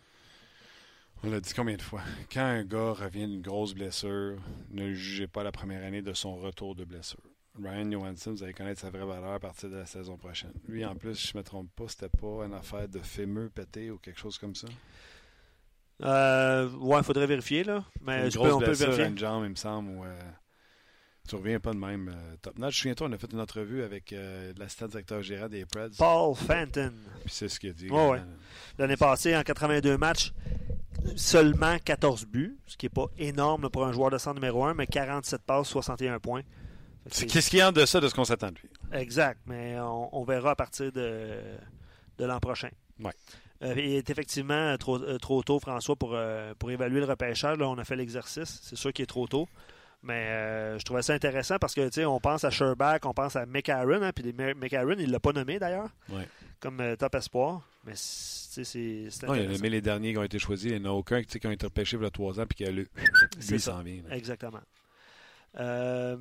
On 1.24 1.30
l'a 1.30 1.40
dit 1.40 1.54
combien 1.54 1.76
de 1.76 1.82
fois? 1.82 2.02
Quand 2.32 2.44
un 2.44 2.64
gars 2.64 2.92
revient 2.92 3.28
d'une 3.28 3.42
grosse 3.42 3.74
blessure, 3.74 4.38
ne 4.70 4.94
jugez 4.94 5.28
pas 5.28 5.44
la 5.44 5.52
première 5.52 5.84
année 5.84 6.02
de 6.02 6.14
son 6.14 6.36
retour 6.36 6.76
de 6.76 6.84
blessure. 6.84 7.24
Ryan 7.64 7.90
Johansson, 7.92 8.32
vous 8.32 8.44
allez 8.44 8.54
connaître 8.54 8.82
sa 8.82 8.90
vraie 8.90 9.06
valeur 9.06 9.32
à 9.34 9.40
partir 9.40 9.70
de 9.70 9.78
la 9.78 9.86
saison 9.86 10.18
prochaine. 10.18 10.52
Lui, 10.68 10.84
en 10.86 10.96
plus, 10.96 11.28
je 11.30 11.34
ne 11.34 11.40
me 11.40 11.44
trompe 11.44 11.70
pas, 11.76 11.86
c'était 11.88 12.10
pas 12.10 12.46
une 12.46 12.54
affaire 12.54 12.88
de 12.90 13.00
fémur 13.00 13.50
pété 13.52 13.92
ou 13.92 13.98
quelque 13.98 14.20
chose 14.20 14.38
comme 14.38 14.56
ça? 14.56 14.68
Euh, 16.04 16.70
ouais, 16.72 16.98
il 16.98 17.04
faudrait 17.04 17.28
vérifier, 17.28 17.64
là. 17.64 17.84
Mais 18.02 18.26
une 18.26 18.32
je 18.32 18.38
grosse 18.38 18.50
peux- 18.50 18.56
on 18.56 18.60
peut 18.60 18.72
vérifier. 18.72 19.06
une 19.06 19.18
jambe, 19.18 19.44
il 19.46 19.52
me 19.52 19.56
semble. 19.56 19.90
Où, 19.92 20.04
euh, 20.04 20.20
tu 21.28 21.36
reviens 21.36 21.60
pas 21.62 21.72
de 21.72 21.78
même 21.78 22.10
euh, 22.14 22.36
top 22.42 22.60
notch. 22.60 22.78
Souviens-toi, 22.82 23.08
on 23.10 23.14
a 23.14 23.18
fait 23.18 23.32
une 23.32 23.40
entrevue 23.40 23.82
avec 23.84 24.12
euh, 24.12 24.52
l'assistant 24.58 24.88
directeur 24.88 25.22
général 25.24 25.50
des 25.50 25.66
Preds. 25.66 25.92
Paul 25.98 26.36
Fenton. 26.36 26.94
Puis 27.22 27.34
c'est 27.34 27.48
ce 27.48 27.60
qu'il 27.60 27.70
a 27.70 27.74
dit. 27.74 27.90
Ouais. 27.90 28.22
L'année 28.78 28.98
passée, 28.98 29.36
en 29.38 29.42
82 29.44 29.98
matchs, 29.98 30.34
seulement 31.16 31.78
14 31.80 32.26
buts, 32.26 32.58
ce 32.68 32.76
qui 32.76 32.86
n'est 32.88 32.90
pas 32.92 33.08
énorme 33.18 33.70
pour 33.70 33.86
un 33.86 33.94
joueur 33.94 34.12
de 34.12 34.18
centre 34.18 34.36
numéro 34.36 34.66
1, 34.66 34.74
mais 34.74 34.88
47 34.88 35.42
passes, 35.44 35.70
61 35.70 36.20
points. 36.20 36.42
C'est- 37.12 37.26
Qu'est-ce 37.28 37.50
qu'il 37.50 37.60
y 37.60 37.62
a 37.62 37.70
en 37.70 37.72
deçà 37.72 38.00
de 38.02 38.08
ce 38.08 38.16
qu'on 38.16 38.26
s'attend 38.26 38.50
de 38.52 38.56
lui? 38.60 38.70
Exact, 38.94 39.40
mais 39.46 39.80
on, 39.80 40.16
on 40.16 40.24
verra 40.24 40.52
à 40.52 40.56
partir 40.56 40.92
de, 40.92 41.40
de 42.18 42.26
l'an 42.26 42.40
prochain. 42.40 42.70
Ouais. 43.00 43.12
Euh, 43.64 43.74
il 43.78 43.94
est 43.96 44.10
effectivement 44.10 44.78
trop, 44.78 45.02
euh, 45.02 45.18
trop 45.18 45.42
tôt, 45.44 45.60
François, 45.60 45.96
pour, 45.96 46.12
euh, 46.14 46.54
pour 46.60 46.72
évaluer 46.72 47.00
le 47.00 47.06
repêchage. 47.06 47.58
Là, 47.58 47.70
on 47.70 47.78
a 47.78 47.84
fait 47.86 47.96
l'exercice. 47.96 48.60
C'est 48.64 48.76
sûr 48.76 48.92
qu'il 48.92 49.04
est 49.04 49.08
trop 49.08 49.28
tôt. 49.28 49.48
Mais 50.04 50.28
euh, 50.28 50.78
je 50.78 50.84
trouvais 50.86 51.02
ça 51.02 51.14
intéressant 51.14 51.58
parce 51.58 51.74
que 51.74 51.86
tu 51.88 51.94
sais, 51.94 52.06
on 52.06 52.20
pense 52.20 52.44
à 52.44 52.52
Sherbach, 52.52 53.00
on 53.06 53.14
pense 53.14 53.36
à 53.36 53.46
McAaron, 53.48 54.04
hein, 54.04 54.12
puis 54.14 54.34
McAaron, 54.34 54.96
il 55.00 55.08
ne 55.08 55.12
l'a 55.12 55.20
pas 55.20 55.32
nommé 55.32 55.58
d'ailleurs, 55.58 55.90
Ouais. 56.10 56.28
comme 56.60 56.80
euh, 56.80 56.96
top 56.96 57.16
espoir. 57.16 57.68
Mais 57.86 57.94
c'est 57.96 58.62
Non, 59.28 59.34
il 59.34 59.42
a 59.42 59.48
nommé 59.48 59.70
les 59.70 59.82
derniers 59.82 60.12
qui 60.12 60.18
ont 60.20 60.24
été 60.24 60.38
choisis. 60.38 60.72
Il 60.72 60.80
n'y 60.82 60.88
en 60.88 60.92
a 60.92 60.94
aucun 60.94 61.24
qui 61.24 61.48
ont 61.48 61.52
été 61.52 61.66
repêchés 61.66 61.98
il 61.98 62.04
y 62.04 62.06
a 62.06 62.10
trois 62.12 62.40
ans 62.40 62.46
puis 62.46 62.58
qui 62.58 62.66
a 62.66 62.72
lu. 62.72 62.88
C'est 63.40 63.50
Lui, 63.52 63.56
il 63.58 63.62
s'en 63.62 63.82
vient. 63.82 64.02
là. 64.08 64.16
Exactement. 64.16 64.62
Euh, 65.60 66.18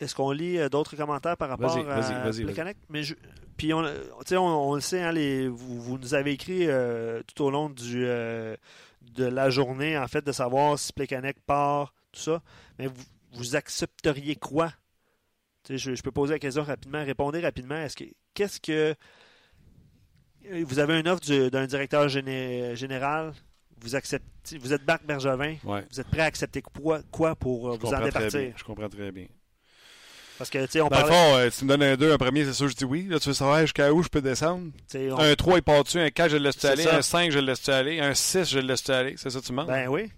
Est-ce 0.00 0.14
qu'on 0.14 0.30
lit 0.30 0.58
euh, 0.58 0.68
d'autres 0.68 0.94
commentaires 0.96 1.36
par 1.36 1.48
rapport 1.48 1.70
Vas-y, 1.74 1.84
à 1.84 1.94
vas-y? 1.94 2.44
Mais 2.88 3.02
je- 3.02 3.14
puis 3.56 3.72
on, 3.74 3.82
on, 3.82 4.36
on 4.38 4.74
le 4.74 4.80
sait, 4.80 5.02
hein, 5.02 5.10
les, 5.12 5.48
vous, 5.48 5.80
vous 5.80 5.98
nous 5.98 6.14
avez 6.14 6.32
écrit 6.32 6.66
euh, 6.68 7.22
tout 7.26 7.42
au 7.44 7.50
long 7.50 7.68
du, 7.68 8.04
euh, 8.06 8.56
de 9.14 9.24
la 9.24 9.50
journée, 9.50 9.98
en 9.98 10.06
fait, 10.06 10.24
de 10.24 10.30
savoir 10.32 10.78
si 10.78 10.92
Plekanec 10.92 11.40
part, 11.44 11.92
tout 12.12 12.20
ça. 12.20 12.42
Mais 12.78 12.86
vous, 12.86 13.02
vous 13.32 13.56
accepteriez 13.56 14.36
quoi? 14.36 14.72
Je, 15.68 15.76
je 15.94 16.02
peux 16.02 16.12
poser 16.12 16.34
la 16.34 16.38
question 16.38 16.62
rapidement. 16.62 17.04
Répondez 17.04 17.40
rapidement. 17.40 17.74
Est-ce 17.76 17.96
que 17.96 18.04
qu'est-ce 18.32 18.58
que 18.60 18.94
vous 20.64 20.78
avez 20.78 20.98
une 21.00 21.08
offre 21.08 21.20
du- 21.20 21.50
d'un 21.50 21.66
directeur 21.66 22.06
géné- 22.08 22.74
général? 22.74 23.32
Vous 23.80 23.94
acceptez, 23.94 24.58
vous 24.58 24.72
êtes 24.72 24.86
Marc 24.86 25.04
Bergevin. 25.04 25.56
Ouais. 25.64 25.84
Vous 25.90 26.00
êtes 26.00 26.08
prêt 26.08 26.22
à 26.22 26.24
accepter 26.24 26.62
quoi, 26.62 27.00
quoi 27.12 27.36
pour 27.36 27.68
euh, 27.68 27.76
vous 27.76 27.86
en 27.88 27.90
bien. 27.98 28.06
départir? 28.06 28.52
je 28.56 28.64
comprends 28.64 28.88
très 28.88 29.12
bien. 29.12 29.26
Parce 30.38 30.50
que, 30.50 30.64
tu 30.66 30.72
sais, 30.72 30.80
on 30.80 30.88
Dans 30.88 30.96
le 30.98 31.02
parlait... 31.02 31.16
fond, 31.16 31.36
euh, 31.36 31.50
tu 31.50 31.64
me 31.64 31.68
donnes 31.70 31.82
un 31.82 31.96
2, 31.96 32.12
un 32.12 32.16
premier, 32.18 32.44
c'est 32.44 32.52
sûr 32.52 32.68
je 32.68 32.74
dis 32.76 32.84
oui. 32.84 33.06
Là, 33.08 33.18
tu 33.18 33.28
veux 33.28 33.34
savoir 33.34 33.60
jusqu'à 33.62 33.92
où 33.92 34.02
je 34.02 34.08
peux 34.08 34.22
descendre? 34.22 34.70
on- 34.94 35.18
Un 35.18 35.34
3, 35.34 35.58
il 35.58 35.62
part 35.62 35.82
dessus. 35.84 35.98
Un 35.98 36.10
4, 36.10 36.30
je 36.30 36.36
le 36.36 36.44
laisse 36.44 36.64
aller? 36.64 36.84
ça. 36.84 36.96
Un 36.96 37.02
5, 37.02 37.30
je 37.32 37.38
le 37.40 37.46
laisse 37.46 37.68
aller? 37.68 38.00
Un 38.00 38.14
6, 38.14 38.50
je 38.50 38.58
le 38.60 38.66
laisse 38.68 38.88
aller? 38.88 39.14
C'est 39.18 39.30
ça 39.30 39.40
que 39.40 39.44
tu 39.44 39.50
demandes? 39.50 39.66
Ben 39.66 39.88
oui. 39.88 40.10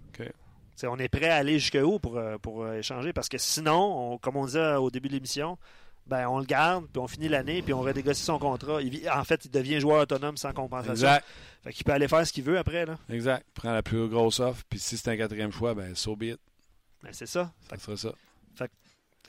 On 0.83 0.97
est 0.97 1.09
prêt 1.09 1.29
à 1.29 1.35
aller 1.35 1.59
jusqu'où 1.59 1.99
pour, 1.99 2.17
euh, 2.17 2.39
pour 2.39 2.63
euh, 2.63 2.79
échanger? 2.79 3.13
Parce 3.13 3.29
que 3.29 3.37
sinon, 3.37 4.13
on- 4.13 4.17
comme 4.17 4.35
on 4.35 4.45
disait 4.47 4.73
au 4.77 4.89
début 4.89 5.09
de 5.09 5.13
l'émission, 5.13 5.59
ben 6.07 6.27
on 6.27 6.39
le 6.39 6.45
garde, 6.45 6.87
puis 6.91 6.99
on 6.99 7.07
finit 7.07 7.27
l'année, 7.29 7.61
puis 7.61 7.71
on 7.71 7.81
redégocie 7.81 8.23
son 8.23 8.39
contrat. 8.39 8.81
Il 8.81 8.89
vit- 8.89 9.07
en 9.07 9.23
fait, 9.23 9.45
il 9.45 9.51
devient 9.51 9.79
joueur 9.79 10.01
autonome 10.01 10.37
sans 10.37 10.53
compensation. 10.53 10.93
Exact. 10.93 11.23
Fait 11.63 11.71
qu'il 11.71 11.83
peut 11.85 11.91
aller 11.91 12.07
faire 12.07 12.25
ce 12.25 12.33
qu'il 12.33 12.43
veut 12.45 12.57
après. 12.57 12.87
Là. 12.87 12.97
Exact. 13.11 13.45
Prends 13.53 13.73
la 13.73 13.83
plus 13.83 14.07
grosse 14.07 14.39
offre. 14.39 14.63
Puis 14.67 14.79
si 14.79 14.97
c'est 14.97 15.11
un 15.11 15.17
quatrième 15.17 15.51
choix, 15.51 15.75
ben, 15.75 15.93
so 15.93 16.15
be 16.15 16.23
it. 16.23 16.39
Ben, 17.03 17.09
c'est 17.13 17.27
ça. 17.27 17.51
Ça 17.69 17.77
sera 17.77 17.97
ça. 17.97 18.13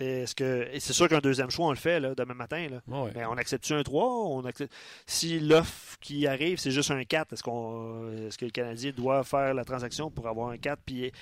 Est-ce 0.01 0.34
que, 0.34 0.68
et 0.72 0.80
c'est 0.80 0.93
sûr 0.95 1.09
qu'un 1.09 1.18
deuxième 1.20 1.51
choix, 1.51 1.66
on 1.66 1.70
le 1.70 1.76
fait 1.76 2.01
là, 2.01 2.14
demain 2.14 2.34
matin. 2.34 2.66
Là. 2.70 2.80
Ouais. 2.88 3.11
Mais 3.14 3.24
on 3.26 3.34
accepte-tu 3.34 3.74
un 3.74 3.82
3? 3.82 4.05
On 4.28 4.45
accepte... 4.45 4.72
Si 5.07 5.38
l'offre 5.38 5.97
qui 6.01 6.26
arrive, 6.26 6.59
c'est 6.59 6.70
juste 6.70 6.90
un 6.90 7.05
4, 7.05 7.32
est-ce, 7.34 7.43
qu'on, 7.43 8.11
est-ce 8.26 8.38
que 8.38 8.47
le 8.47 8.51
Canadien 8.51 8.93
doit 8.97 9.22
faire 9.22 9.55
la 9.55 9.64
transaction 9.64 10.11
pour 10.11 10.26
avoir 10.28 10.49
un 10.51 10.57
4 10.57 10.80
puis 10.84 11.12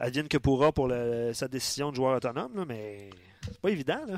advienne 0.00 0.28
que 0.28 0.38
pourra 0.38 0.72
pour 0.72 0.88
le- 0.88 1.32
sa 1.34 1.46
décision 1.46 1.90
de 1.90 1.96
joueur 1.96 2.16
autonome? 2.16 2.52
là, 2.56 2.64
mais 2.66 3.10
c'est 3.44 3.60
pas 3.60 3.70
évident. 3.70 4.00
Là. 4.08 4.16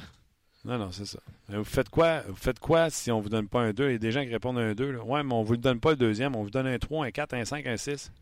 Non, 0.65 0.79
non, 0.79 0.91
c'est 0.93 1.05
ça. 1.07 1.19
Euh, 1.51 1.59
Vous 1.59 1.65
faites 1.65 1.89
quoi 1.89 2.21
Vous 2.29 2.37
faites 2.37 2.59
quoi 2.61 2.91
si 2.91 3.11
on 3.11 3.21
vous 3.21 3.29
donne 3.29 3.49
pas 3.49 3.61
un 3.61 3.73
2 3.73 3.89
Il 3.89 3.93
y 3.93 3.95
a 3.97 3.99
des 3.99 4.13
gens 4.13 4.23
qui 4.23 4.31
répondent 4.31 4.59
un 4.59 4.75
2. 4.75 4.91
Là. 4.93 5.05
Ouais, 5.05 5.23
mais 5.23 5.35
on 5.35 5.43
vous 5.43 5.53
le 5.53 5.59
donne 5.59 5.81
pas 5.81 5.91
le 5.91 5.97
deuxième. 5.97 6.35
On 6.37 6.43
vous 6.45 6.51
donne 6.51 6.67
un 6.67 6.79
3, 6.79 7.07
un 7.07 7.11
4, 7.11 7.35
un 7.35 7.45
5, 7.45 7.67
un 7.67 7.77
6. 7.77 8.13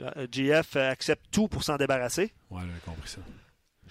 Euh, 0.00 0.26
GF 0.30 0.76
accepte 0.76 1.24
tout 1.30 1.48
pour 1.48 1.64
s'en 1.64 1.76
débarrasser. 1.76 2.32
Ouais, 2.50 2.62
j'ai 2.62 2.80
compris 2.90 3.08
ça. 3.08 3.18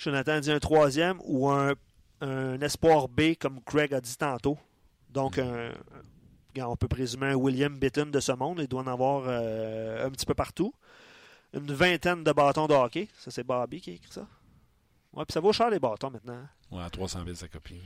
Jonathan 0.04 0.40
dit 0.40 0.52
un 0.52 0.60
troisième 0.60 1.20
ou 1.24 1.50
un, 1.50 1.74
un 2.22 2.60
espoir 2.62 3.08
B, 3.08 3.36
comme 3.40 3.62
Craig 3.62 3.94
a 3.94 4.02
dit 4.02 4.18
tantôt. 4.18 4.58
Donc, 5.10 5.38
un- 5.38 5.72
un- 6.58 6.66
on 6.66 6.76
peut 6.76 6.88
présumer 6.88 7.28
un 7.28 7.36
William 7.36 7.78
Bitton 7.78 8.08
de 8.08 8.20
ce 8.20 8.32
monde. 8.32 8.60
Il 8.62 8.68
doit 8.68 8.82
en 8.82 8.88
avoir 8.88 9.24
euh, 9.28 10.06
un 10.06 10.10
petit 10.10 10.26
peu 10.26 10.34
partout. 10.34 10.74
Une 11.54 11.72
vingtaine 11.74 12.24
de 12.24 12.32
bâtons 12.32 12.68
de 12.68 12.74
hockey. 12.74 13.08
Ça, 13.18 13.30
c'est 13.32 13.44
Bobby 13.44 13.80
qui 13.82 13.92
a 13.92 13.94
écrit 13.94 14.12
ça. 14.12 14.28
Ouais, 15.14 15.26
puis 15.26 15.34
ça 15.34 15.40
vaut 15.42 15.52
cher 15.54 15.70
les 15.70 15.80
bâtons 15.80 16.10
maintenant. 16.10 16.34
hein. 16.34 16.50
Ouais, 16.72 16.84
à 16.84 16.90
300 16.90 17.24
000 17.26 17.36
sa 17.36 17.48
copie. 17.50 17.82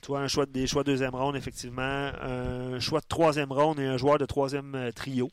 Tu 0.00 0.06
vois, 0.08 0.20
un 0.20 0.28
choix 0.28 0.46
de- 0.46 0.52
des 0.52 0.66
choix 0.66 0.82
de 0.84 0.92
deuxième 0.92 1.14
ronde, 1.14 1.36
effectivement. 1.36 1.82
Un 1.82 2.78
choix 2.80 3.00
de 3.00 3.06
troisième 3.06 3.52
ronde 3.52 3.80
et 3.80 3.86
un 3.86 3.96
joueur 3.96 4.16
de 4.18 4.24
troisième 4.26 4.74
euh, 4.76 4.92
trio. 4.92 5.28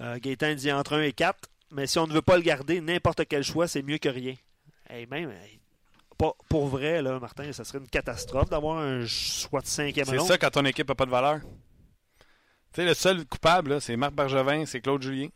Euh, 0.00 0.18
Gaétan 0.20 0.54
dit 0.54 0.70
entre 0.72 0.94
1 0.96 1.02
et 1.02 1.12
4. 1.12 1.48
Mais 1.76 1.86
si 1.86 1.98
on 1.98 2.06
ne 2.06 2.12
veut 2.14 2.22
pas 2.22 2.36
le 2.36 2.42
garder, 2.42 2.80
n'importe 2.80 3.26
quel 3.28 3.42
choix, 3.42 3.68
c'est 3.68 3.82
mieux 3.82 3.98
que 3.98 4.08
rien. 4.08 4.34
Et 4.88 5.04
même, 5.04 5.30
hey, 5.30 5.60
pas, 6.16 6.32
pour 6.48 6.68
vrai, 6.68 7.02
là, 7.02 7.20
Martin, 7.20 7.52
ça 7.52 7.64
serait 7.64 7.78
une 7.78 7.88
catastrophe 7.88 8.48
d'avoir 8.48 8.78
un 8.78 9.04
choix 9.04 9.60
de 9.60 9.66
cinquième 9.66 10.06
C'est 10.06 10.18
ça 10.20 10.38
quand 10.38 10.48
ton 10.48 10.64
équipe 10.64 10.88
n'a 10.88 10.94
pas 10.94 11.04
de 11.04 11.10
valeur. 11.10 11.40
Tu 12.72 12.76
sais, 12.76 12.86
le 12.86 12.94
seul 12.94 13.26
coupable, 13.26 13.78
c'est 13.82 13.94
Marc 13.94 14.14
Bergevin, 14.14 14.64
c'est 14.64 14.80
Claude 14.80 15.02
Julien. 15.02 15.28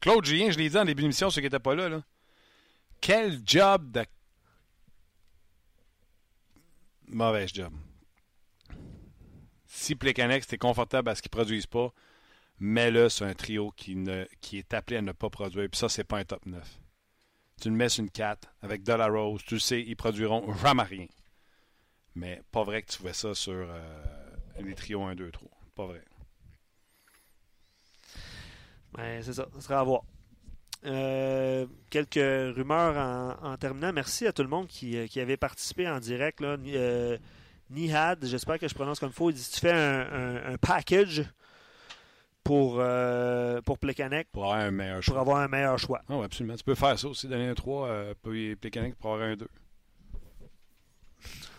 Claude 0.00 0.24
Julien, 0.24 0.50
je 0.50 0.56
l'ai 0.56 0.70
dit 0.70 0.78
en 0.78 0.86
début 0.86 1.02
d'émission, 1.02 1.28
ceux 1.28 1.42
qui 1.42 1.46
n'étaient 1.46 1.58
pas 1.58 1.74
là, 1.74 1.90
là. 1.90 2.02
Quel 3.02 3.42
job 3.44 3.90
de. 3.92 4.06
Mauvais 7.08 7.46
job. 7.46 7.74
Si 9.66 9.94
Plecanex, 9.94 10.46
t'es 10.46 10.56
confortable 10.56 11.10
à 11.10 11.14
ce 11.14 11.20
qu'ils 11.20 11.30
produisent 11.30 11.66
pas, 11.66 11.92
mets-le 12.60 13.08
sur 13.08 13.26
un 13.26 13.34
trio 13.34 13.72
qui, 13.72 13.94
ne, 13.96 14.26
est 14.52 14.74
appelé 14.74 14.98
à 14.98 15.02
ne 15.02 15.12
pas 15.12 15.30
produire. 15.30 15.68
Puis 15.70 15.78
ça, 15.78 15.88
c'est 15.88 16.04
pas 16.04 16.18
un 16.18 16.24
top 16.24 16.44
9. 16.46 16.80
Tu 17.60 17.70
le 17.70 17.74
mets 17.74 17.88
sur 17.88 18.04
une 18.04 18.10
4 18.10 18.48
avec 18.62 18.82
Rose, 18.86 19.42
tu 19.44 19.54
le 19.54 19.60
sais, 19.60 19.80
ils 19.82 19.96
produiront 19.96 20.54
jamais 20.56 20.82
rien. 20.82 21.06
Mais 22.14 22.42
pas 22.52 22.62
vrai 22.62 22.82
que 22.82 22.92
tu 22.92 23.02
fais 23.02 23.12
ça 23.12 23.34
sur 23.34 23.52
euh, 23.52 24.02
les 24.60 24.74
trios 24.74 25.02
1, 25.02 25.14
2, 25.14 25.30
3. 25.30 25.50
Pas 25.74 25.86
vrai. 25.86 26.02
Ben, 28.92 29.22
c'est 29.22 29.32
ça, 29.32 29.48
ça 29.54 29.60
sera 29.60 29.80
à 29.80 29.84
voir. 29.84 30.02
Euh, 30.84 31.66
quelques 31.90 32.14
rumeurs 32.14 33.38
en, 33.42 33.56
terminant. 33.56 33.92
Merci 33.92 34.26
à 34.26 34.32
tout 34.32 34.42
le 34.42 34.48
monde 34.48 34.68
qui, 34.68 34.96
euh, 34.96 35.06
avait 35.16 35.36
participé 35.36 35.88
en 35.88 35.98
direct. 35.98 36.40
Nihad, 37.70 38.24
j'espère 38.24 38.58
que 38.58 38.68
je 38.68 38.74
prononce 38.74 39.00
comme 39.00 39.10
il 39.10 39.14
faut. 39.14 39.30
Il 39.30 39.34
dit 39.34 39.50
Tu 39.52 39.60
fais 39.60 39.72
un 39.72 40.56
package 40.58 41.24
pour, 42.48 42.76
euh, 42.78 43.60
pour 43.60 43.78
Plekanec 43.78 44.26
Pour 44.32 44.44
avoir 44.44 44.58
un 44.60 44.70
meilleur 44.70 44.96
pour 44.96 45.04
choix. 45.04 45.20
avoir 45.20 45.36
un 45.36 45.48
meilleur 45.48 45.78
choix. 45.78 46.00
Ah 46.08 46.22
absolument. 46.24 46.56
Tu 46.56 46.64
peux 46.64 46.74
faire 46.74 46.98
ça 46.98 47.06
aussi, 47.06 47.28
donner 47.28 47.48
un 47.48 47.54
3, 47.54 47.86
euh, 47.88 48.14
puis 48.22 48.56
Plecanex 48.56 48.96
pour 48.96 49.12
avoir 49.12 49.28
un 49.28 49.36
2. 49.36 49.46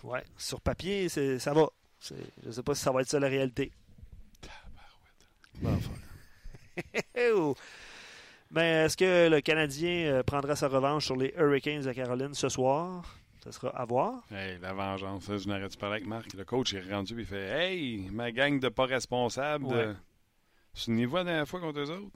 Ouais, 0.03 0.23
sur 0.35 0.59
papier, 0.61 1.07
ça 1.07 1.53
va. 1.53 1.67
Je 2.01 2.15
ne 2.47 2.51
sais 2.51 2.63
pas 2.63 2.73
si 2.73 2.81
ça 2.81 2.91
va 2.91 3.01
être 3.01 3.07
ça 3.07 3.19
la 3.19 3.27
réalité. 3.27 3.71
Bon, 5.61 5.73
enfin. 5.75 5.91
Oh! 7.35 7.55
Mais 8.49 8.85
est-ce 8.85 8.97
que 8.97 9.29
le 9.29 9.41
Canadien 9.41 10.11
euh, 10.11 10.23
prendra 10.23 10.55
sa 10.55 10.69
revanche 10.69 11.05
sur 11.05 11.15
les 11.17 11.33
Hurricanes 11.37 11.81
de 11.83 11.91
Caroline 11.93 12.33
ce 12.33 12.49
soir? 12.49 13.03
Ça 13.43 13.51
sera 13.51 13.69
à 13.79 13.85
voir. 13.85 14.23
Hey, 14.31 14.57
la 14.59 14.73
vengeance. 14.73 15.25
Ça, 15.25 15.37
je 15.37 15.47
n'arrête 15.47 15.77
pas 15.77 15.87
avec 15.87 16.07
Marc? 16.07 16.33
Le 16.33 16.45
coach 16.45 16.73
est 16.73 16.81
rendu 16.91 17.13
et 17.15 17.19
il 17.21 17.25
fait 17.27 17.47
Hey, 17.47 18.09
ma 18.11 18.31
gang 18.31 18.59
de 18.59 18.69
pas 18.69 18.85
responsables, 18.85 19.65
Ouais. 19.65 19.85
de... 19.87 19.95
souvenez-vous 20.73 21.15
la 21.17 21.23
dernière 21.23 21.47
fois 21.47 21.59
contre 21.59 21.79
eux 21.79 21.89
autres? 21.91 22.09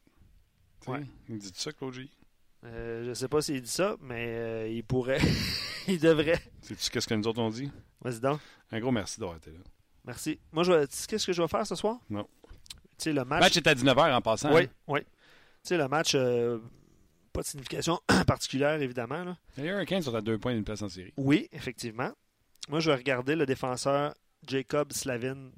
Ouais. 0.88 1.02
Il 1.30 1.38
dit 1.38 1.52
ça, 1.54 1.72
Claude 1.72 1.94
J. 1.94 2.10
Euh, 2.66 3.04
je 3.04 3.10
ne 3.10 3.14
sais 3.14 3.28
pas 3.28 3.42
s'il 3.42 3.62
dit 3.62 3.70
ça, 3.70 3.96
mais 4.02 4.26
euh, 4.28 4.68
il 4.70 4.84
pourrait. 4.84 5.20
il 5.88 6.00
devrait. 6.00 6.42
Sais-tu 6.62 6.90
qu'est-ce 6.90 7.08
que 7.08 7.14
nous 7.14 7.28
autres 7.28 7.42
on 7.42 7.50
dit? 7.50 7.70
Vas-y 8.02 8.20
donc. 8.20 8.40
Un 8.72 8.80
gros 8.80 8.92
merci 8.92 9.20
d'avoir 9.20 9.38
été 9.38 9.52
là. 9.52 9.60
Merci. 10.06 10.40
Moi, 10.52 10.64
je 10.64 10.72
vais... 10.72 10.88
tu 10.88 10.96
sais 10.96 11.08
qu'est-ce 11.08 11.26
que 11.28 11.34
je 11.34 11.42
vais 11.42 11.48
faire 11.48 11.66
ce 11.66 11.76
soir? 11.76 11.98
Non. 12.10 12.28
Tu 12.98 13.06
sais, 13.06 13.14
le 13.14 13.20
Le 13.20 13.26
match. 13.26 13.42
match 13.42 13.58
est 13.58 13.68
à 13.68 13.74
19h 13.74 14.14
en 14.16 14.22
passant. 14.22 14.54
Oui, 14.54 14.64
hein? 14.64 14.68
oui. 14.88 15.00
Tu 15.02 15.70
sais, 15.70 15.78
le 15.78 15.88
match, 15.88 16.14
euh, 16.16 16.60
pas 17.32 17.42
de 17.42 17.46
signification 17.48 18.00
particulière, 18.28 18.82
évidemment. 18.82 19.24
là. 19.24 19.38
Les 19.58 19.68
Hurricanes 19.68 20.02
sont 20.02 20.14
à 20.16 20.22
deux 20.22 20.38
points 20.38 20.54
d'une 20.54 20.64
place 20.66 20.82
en 20.82 20.90
série. 20.90 21.14
Oui, 21.18 21.48
effectivement. 21.54 22.12
Moi, 22.70 22.80
je 22.82 22.90
vais 22.92 22.96
regarder 22.98 23.36
le 23.36 23.46
défenseur 23.46 24.14
Jacob 24.48 24.92
Slavin 24.92 25.52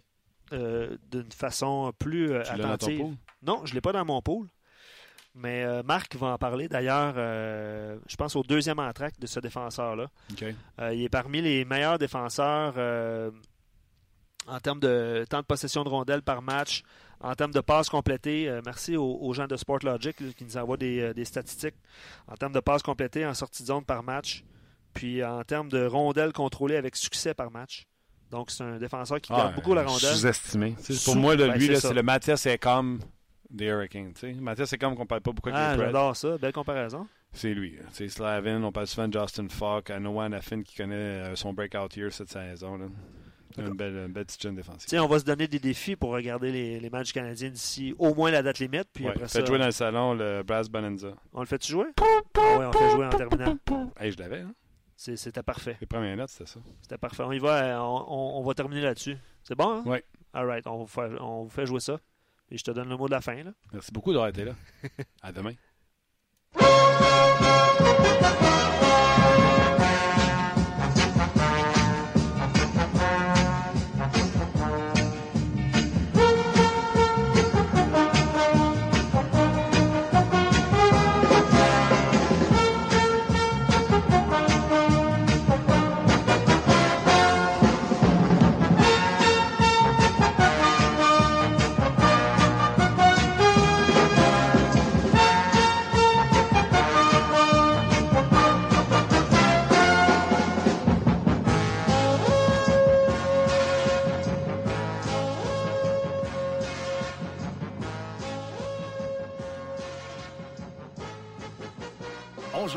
euh, 0.53 0.97
d'une 1.11 1.31
façon 1.31 1.91
plus 1.97 2.31
euh, 2.31 2.43
Tu 2.43 2.51
l'as 2.51 2.57
dans 2.57 2.63
ton 2.63 2.73
attentive. 2.73 2.99
pool? 2.99 3.13
Non, 3.41 3.61
je 3.65 3.71
ne 3.71 3.75
l'ai 3.75 3.81
pas 3.81 3.91
dans 3.91 4.05
mon 4.05 4.21
pool. 4.21 4.47
Mais 5.33 5.63
euh, 5.63 5.83
Marc 5.83 6.15
va 6.15 6.27
en 6.27 6.37
parler 6.37 6.69
d'ailleurs, 6.69 7.15
je 7.15 8.15
pense, 8.15 8.35
au 8.37 8.43
deuxième 8.43 8.79
entracte 8.79 9.19
de 9.19 9.27
ce 9.27 9.39
défenseur-là. 9.39 10.07
Il 10.39 11.01
est 11.01 11.09
parmi 11.09 11.41
les 11.41 11.65
meilleurs 11.65 11.97
défenseurs 11.97 12.75
en 14.47 14.59
termes 14.59 14.79
de 14.79 15.25
temps 15.29 15.41
de 15.41 15.45
possession 15.45 15.83
de 15.83 15.89
rondelles 15.89 16.21
par 16.21 16.41
match, 16.41 16.83
en 17.19 17.33
termes 17.33 17.51
de 17.51 17.59
passes 17.59 17.89
complétées. 17.89 18.59
Merci 18.63 18.95
aux, 18.95 19.17
aux 19.19 19.33
gens 19.33 19.47
de 19.47 19.57
Sport 19.57 19.79
Logic 19.83 20.15
qui 20.35 20.43
nous 20.45 20.55
envoient 20.57 20.77
des, 20.77 21.13
des 21.13 21.25
statistiques. 21.25 21.75
En 22.27 22.35
termes 22.35 22.53
de 22.53 22.59
passes 22.61 22.83
complétées 22.83 23.25
en 23.25 23.33
sortie 23.33 23.63
de 23.63 23.67
zone 23.67 23.83
par 23.83 24.03
match, 24.03 24.45
puis 24.93 25.21
en 25.23 25.43
termes 25.43 25.67
de 25.69 25.85
rondelles 25.85 26.31
contrôlées 26.31 26.77
avec 26.77 26.95
succès 26.95 27.33
par 27.33 27.51
match. 27.51 27.85
Donc, 28.31 28.51
c'est 28.51 28.63
un 28.63 28.77
défenseur 28.77 29.21
qui 29.21 29.31
garde 29.31 29.55
beaucoup 29.55 29.73
la 29.73 29.83
rondelle. 29.83 30.09
Ah, 30.11 30.15
Sous-estimé. 30.15 30.75
Pour 31.05 31.15
moi, 31.15 31.35
là, 31.35 31.47
ben, 31.47 31.53
lui, 31.57 31.67
c'est 31.67 31.73
là, 31.73 31.79
ça. 31.79 31.87
c'est 31.89 31.93
le 31.93 32.03
Mathias 32.03 32.47
comme 32.61 32.99
des 33.49 33.65
Hurricanes. 33.65 34.13
tu 34.13 34.21
sais. 34.21 34.33
Mathias 34.33 34.69
c'est 34.69 34.77
comme 34.77 34.95
qu'on 34.95 35.05
parle 35.05 35.21
pas 35.21 35.31
beaucoup 35.31 35.49
avec 35.49 35.61
Ah, 35.61 35.75
j'adore 35.77 36.15
ça. 36.15 36.37
Belle 36.37 36.51
comparaison. 36.53 37.07
C'est 37.31 37.53
lui. 37.53 37.77
C'est 37.91 38.07
Slavin, 38.09 38.63
on 38.63 38.71
parle 38.71 38.87
souvent 38.87 39.07
de 39.07 39.19
Justin 39.19 39.47
Falk, 39.49 39.89
à 39.89 39.99
Noah 39.99 40.29
Nafin 40.29 40.63
qui 40.63 40.75
connaît 40.75 40.95
euh, 40.95 41.35
son 41.35 41.53
breakout 41.53 41.95
year 41.95 42.11
cette 42.11 42.29
saison. 42.29 42.77
Là. 42.77 42.85
Une 43.57 43.69
belle, 43.75 43.93
une 44.07 44.11
belle 44.11 44.25
petite 44.25 44.41
jeune 44.41 44.55
défensive. 44.55 44.85
Tiens, 44.87 45.03
on 45.03 45.07
va 45.07 45.19
se 45.19 45.23
donner 45.23 45.47
des 45.47 45.59
défis 45.59 45.95
pour 45.95 46.09
regarder 46.11 46.51
les, 46.51 46.79
les 46.79 46.89
matchs 46.89 47.13
canadiens 47.13 47.49
d'ici 47.49 47.95
au 47.99 48.13
moins 48.13 48.31
la 48.31 48.41
date 48.41 48.59
limite. 48.59 48.87
Puis 48.93 49.05
Ouais, 49.05 49.11
après 49.11 49.27
Faites 49.27 49.41
ça, 49.41 49.45
jouer 49.45 49.59
dans 49.59 49.65
le 49.65 49.71
salon 49.71 50.13
le 50.13 50.43
Brass 50.43 50.67
Bonanza. 50.67 51.13
on 51.31 51.39
le 51.39 51.45
fait-tu 51.45 51.71
jouer? 51.71 51.85
Ah 51.97 52.57
ouais, 52.57 52.65
on 52.65 52.71
fait 52.73 52.89
jouer 52.91 53.05
en 53.05 53.09
terminant. 53.09 53.57
Hey, 53.97 54.11
je 54.11 54.17
l'avais, 54.17 54.39
hein? 54.41 54.53
C'était 54.95 55.43
parfait. 55.43 55.77
Les 55.81 55.87
premières 55.87 56.15
notes, 56.15 56.29
c'était 56.29 56.49
ça. 56.49 56.59
C'était 56.81 56.97
parfait. 56.97 57.23
On 57.23 57.31
y 57.31 57.39
va, 57.39 57.63
euh, 57.63 57.77
on, 57.79 58.05
on- 58.07 58.39
on 58.39 58.43
va 58.43 58.53
terminer 58.53 58.81
là-dessus. 58.81 59.17
C'est 59.43 59.55
bon, 59.55 59.79
hein? 59.79 59.83
Ouais. 59.85 60.03
All 60.33 60.47
right, 60.47 60.65
on 60.67 60.77
vous, 60.79 60.87
fait, 60.87 61.11
on 61.19 61.43
vous 61.43 61.49
fait 61.49 61.65
jouer 61.65 61.79
ça. 61.79 61.99
Et 62.49 62.57
je 62.57 62.63
te 62.63 62.71
donne 62.71 62.89
le 62.89 62.95
mot 62.97 63.07
de 63.07 63.11
la 63.11 63.21
fin. 63.21 63.43
Là. 63.43 63.51
Merci 63.73 63.91
beaucoup 63.91 64.11
d'avoir 64.11 64.29
été 64.29 64.45
là. 64.45 64.53
À 65.21 65.31
demain. 65.31 65.53